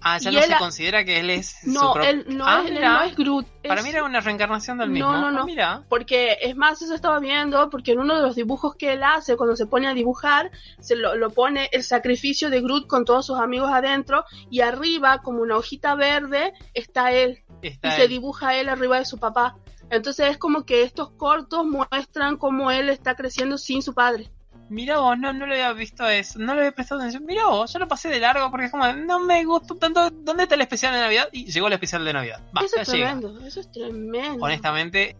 Ah, 0.00 0.18
ya 0.18 0.30
Y 0.30 0.34
no 0.34 0.40
él 0.40 0.46
se 0.50 0.56
considera 0.58 1.04
que 1.04 1.18
él 1.20 1.30
es 1.30 1.56
No, 1.64 1.94
él 2.00 2.24
no, 2.28 2.44
Ah, 2.46 2.60
es, 2.62 2.68
él 2.68 2.74
mira. 2.74 2.92
no 2.92 3.02
es 3.02 3.16
Groot. 3.16 3.46
Para 3.66 3.80
es- 3.80 3.84
mí 3.84 3.90
era 3.90 4.04
una 4.04 4.20
reencarnación 4.20 4.78
del 4.78 4.88
No, 4.88 4.94
mismo. 4.94 5.12
no, 5.12 5.30
no. 5.30 5.40
Ah, 5.42 5.44
mira. 5.44 5.82
Porque 5.88 6.38
es 6.40 6.56
más, 6.56 6.80
eso 6.82 6.94
estaba 6.94 7.18
viendo, 7.18 7.68
porque 7.70 7.92
en 7.92 7.98
uno 8.00 8.14
de 8.16 8.22
los 8.22 8.36
dibujos 8.36 8.74
que 8.76 8.92
él 8.92 9.02
hace, 9.02 9.36
cuando 9.36 9.56
se 9.56 9.66
pone 9.66 9.88
a 9.88 9.94
dibujar, 9.94 10.50
se 10.80 10.94
lo, 10.96 11.16
lo 11.16 11.30
pone 11.30 11.68
el 11.72 11.82
sacrificio 11.82 12.48
de 12.50 12.60
Groot 12.60 12.86
con 12.86 13.04
todos 13.04 13.26
sus 13.26 13.38
amigos 13.38 13.70
adentro, 13.72 14.24
y 14.50 14.60
arriba, 14.60 15.18
como 15.18 15.42
una 15.42 15.56
hojita 15.56 15.94
verde, 15.94 16.52
está 16.74 17.12
él. 17.12 17.42
Está 17.62 17.88
y 17.88 17.90
se 17.92 18.02
él. 18.04 18.08
dibuja 18.08 18.54
él 18.54 18.68
arriba 18.68 18.98
de 18.98 19.04
su 19.04 19.18
papá. 19.18 19.56
Entonces 19.90 20.30
es 20.30 20.38
como 20.38 20.64
que 20.64 20.82
estos 20.82 21.10
cortos 21.12 21.64
muestran 21.64 22.36
cómo 22.36 22.70
él 22.70 22.88
está 22.90 23.14
creciendo 23.14 23.56
sin 23.58 23.82
su 23.82 23.94
padre. 23.94 24.30
Mira 24.70 24.98
vos, 24.98 25.18
no, 25.18 25.32
no 25.32 25.46
lo 25.46 25.52
había 25.52 25.72
visto 25.72 26.06
eso, 26.06 26.38
no 26.38 26.54
le 26.54 26.60
había 26.60 26.72
prestado 26.72 27.00
atención. 27.00 27.24
Mira 27.24 27.46
vos, 27.46 27.72
yo 27.72 27.78
lo 27.78 27.88
pasé 27.88 28.08
de 28.08 28.20
largo 28.20 28.50
porque 28.50 28.66
es 28.66 28.70
como, 28.70 28.92
no 28.92 29.20
me 29.20 29.44
gustó 29.44 29.76
tanto. 29.76 30.10
¿Dónde 30.10 30.42
está 30.42 30.54
el 30.56 30.60
especial 30.60 30.92
de 30.92 31.00
Navidad? 31.00 31.28
Y 31.32 31.50
llegó 31.50 31.68
el 31.68 31.72
especial 31.72 32.04
de 32.04 32.12
Navidad. 32.12 32.42
Va, 32.56 32.64
eso 32.64 32.80
es 32.80 32.88
llega. 32.88 33.12
tremendo, 33.12 33.46
eso 33.46 33.60
es 33.60 33.72
tremendo. 33.72 34.44
Honestamente, 34.44 35.16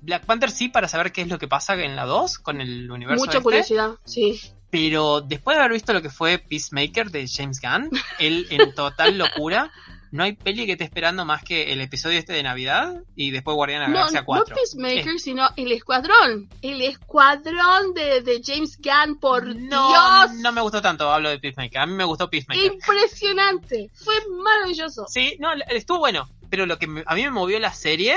Black 0.00 0.24
Panther 0.24 0.50
sí 0.50 0.68
para 0.68 0.88
saber 0.88 1.12
qué 1.12 1.22
es 1.22 1.28
lo 1.28 1.38
que 1.38 1.48
pasa 1.48 1.74
en 1.74 1.96
la 1.96 2.04
2 2.04 2.38
con 2.38 2.60
el 2.60 2.90
universo 2.90 3.24
Mucha 3.24 3.38
este, 3.38 3.42
curiosidad, 3.42 3.90
sí. 4.04 4.40
Pero 4.70 5.20
después 5.20 5.56
de 5.56 5.60
haber 5.60 5.72
visto 5.72 5.92
lo 5.92 6.02
que 6.02 6.10
fue 6.10 6.38
Peacemaker 6.38 7.10
de 7.10 7.26
James 7.28 7.60
Gunn, 7.60 7.90
él 8.18 8.46
en 8.50 8.74
total 8.74 9.18
locura, 9.18 9.70
no 10.16 10.24
hay 10.24 10.32
peli 10.32 10.66
que 10.66 10.72
esté 10.72 10.84
esperando 10.84 11.24
más 11.24 11.44
que 11.44 11.72
el 11.72 11.80
episodio 11.80 12.18
este 12.18 12.32
de 12.32 12.42
Navidad 12.42 13.02
y 13.14 13.30
después 13.30 13.54
Guardián 13.54 13.82
de 13.82 13.88
la 13.88 13.94
Galaxia 13.94 14.24
4. 14.24 14.46
No 14.48 14.56
Peacemaker, 14.56 15.20
sino 15.20 15.48
el 15.56 15.72
Escuadrón. 15.72 16.48
El 16.62 16.80
Escuadrón 16.82 17.92
de, 17.94 18.22
de 18.22 18.40
James 18.42 18.78
Gunn, 18.78 19.20
por 19.20 19.46
no, 19.46 19.88
Dios. 19.88 20.40
No 20.40 20.52
me 20.52 20.62
gustó 20.62 20.80
tanto, 20.80 21.10
hablo 21.12 21.28
de 21.28 21.38
Peacemaker. 21.38 21.80
A 21.80 21.86
mí 21.86 21.92
me 21.92 22.04
gustó 22.04 22.30
Peacemaker. 22.30 22.72
Impresionante. 22.72 23.90
Fue 23.94 24.14
maravilloso. 24.42 25.04
Sí, 25.06 25.36
no, 25.38 25.50
estuvo 25.68 25.98
bueno. 25.98 26.28
Pero 26.48 26.64
lo 26.64 26.78
que 26.78 26.86
a 27.04 27.14
mí 27.14 27.22
me 27.22 27.30
movió 27.30 27.58
la 27.58 27.72
serie 27.72 28.16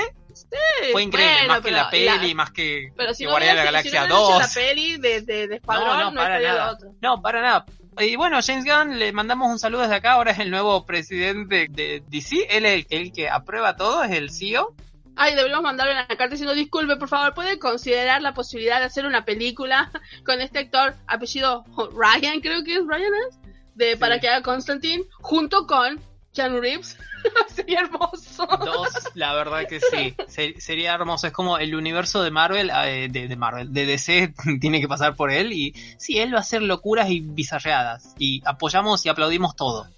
fue 0.92 1.02
increíble, 1.02 1.48
más 1.48 1.60
que 1.60 1.70
la 1.70 1.90
peli, 1.90 2.34
más 2.34 2.50
que, 2.52 2.92
pero 2.96 3.12
si 3.12 3.24
que 3.24 3.30
no 3.30 3.36
de 3.36 3.54
la 3.54 3.64
Galaxia 3.64 4.06
2. 4.06 4.38
la 4.38 4.48
peli 4.48 4.96
de, 4.98 5.22
de, 5.22 5.48
de 5.48 5.56
Escuadrón, 5.56 5.98
no, 5.98 6.10
no, 6.12 6.16
para 6.16 6.40
nada. 6.40 6.72
Otro. 6.72 6.94
No, 7.00 7.20
para 7.20 7.42
nada. 7.42 7.66
Y 7.98 8.16
bueno, 8.16 8.38
James 8.42 8.64
Gunn, 8.64 8.98
le 8.98 9.12
mandamos 9.12 9.50
un 9.50 9.58
saludo 9.58 9.82
desde 9.82 9.96
acá, 9.96 10.12
ahora 10.12 10.30
es 10.30 10.38
el 10.38 10.50
nuevo 10.50 10.86
presidente 10.86 11.66
de 11.70 12.02
DC, 12.08 12.46
él 12.50 12.64
es 12.64 12.86
el, 12.88 12.98
el 12.98 13.12
que 13.12 13.28
aprueba 13.28 13.76
todo, 13.76 14.02
es 14.04 14.12
el 14.12 14.30
CEO. 14.30 14.74
Ay, 15.16 15.34
deberíamos 15.34 15.64
mandarle 15.64 15.92
una 15.92 16.06
carta 16.06 16.28
diciendo, 16.28 16.54
disculpe, 16.54 16.96
por 16.96 17.08
favor, 17.08 17.34
¿puede 17.34 17.58
considerar 17.58 18.22
la 18.22 18.32
posibilidad 18.32 18.78
de 18.78 18.86
hacer 18.86 19.04
una 19.04 19.24
película 19.24 19.90
con 20.24 20.40
este 20.40 20.60
actor, 20.60 20.94
apellido 21.06 21.64
Ryan, 21.92 22.40
creo 22.40 22.64
que 22.64 22.74
es 22.74 22.86
Ryan, 22.86 23.12
¿es? 23.28 23.38
De, 23.74 23.92
sí. 23.92 23.96
para 23.98 24.18
que 24.18 24.28
haga 24.28 24.42
Constantine, 24.42 25.04
junto 25.20 25.66
con 25.66 26.00
Keanu 26.34 26.60
Reeves. 26.60 26.96
sería 27.54 27.80
hermoso. 27.80 28.46
Dos, 28.64 28.88
la 29.14 29.34
verdad 29.34 29.66
que 29.68 29.80
sí. 29.80 30.14
sería 30.58 30.94
hermoso. 30.94 31.26
Es 31.26 31.32
como 31.32 31.58
el 31.58 31.74
universo 31.74 32.22
de 32.22 32.30
Marvel, 32.30 32.70
eh, 32.70 33.08
de, 33.10 33.28
de, 33.28 33.36
Marvel, 33.36 33.72
de 33.72 33.86
DC 33.86 34.34
tiene 34.60 34.80
que 34.80 34.88
pasar 34.88 35.16
por 35.16 35.30
él. 35.30 35.52
Y 35.52 35.74
sí, 35.98 36.18
él 36.18 36.32
va 36.32 36.38
a 36.38 36.42
hacer 36.42 36.62
locuras 36.62 37.10
y 37.10 37.20
bizarreadas. 37.20 38.14
Y 38.18 38.42
apoyamos 38.44 39.04
y 39.06 39.08
aplaudimos 39.08 39.56
todo. 39.56 39.88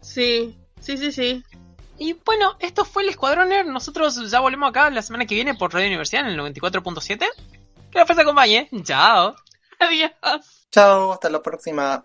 Sí, 0.00 0.56
sí, 0.80 0.96
sí, 0.96 1.12
sí. 1.12 1.44
Y 1.98 2.14
bueno, 2.24 2.56
esto 2.58 2.84
fue 2.84 3.02
el 3.02 3.10
Escuadrón 3.10 3.50
Nerd. 3.50 3.68
Nosotros 3.68 4.30
ya 4.30 4.40
volvemos 4.40 4.70
acá 4.70 4.90
la 4.90 5.02
semana 5.02 5.26
que 5.26 5.34
viene 5.34 5.54
por 5.54 5.72
Radio 5.72 5.86
Universidad 5.86 6.26
en 6.26 6.38
el 6.38 6.40
94.7. 6.40 7.18
Que 7.90 7.98
la 7.98 8.06
fuerza 8.06 8.22
acompañe. 8.22 8.68
Chao. 8.82 9.36
Adiós. 9.78 10.10
Chao, 10.70 11.12
hasta 11.12 11.30
la 11.30 11.40
próxima. 11.40 12.04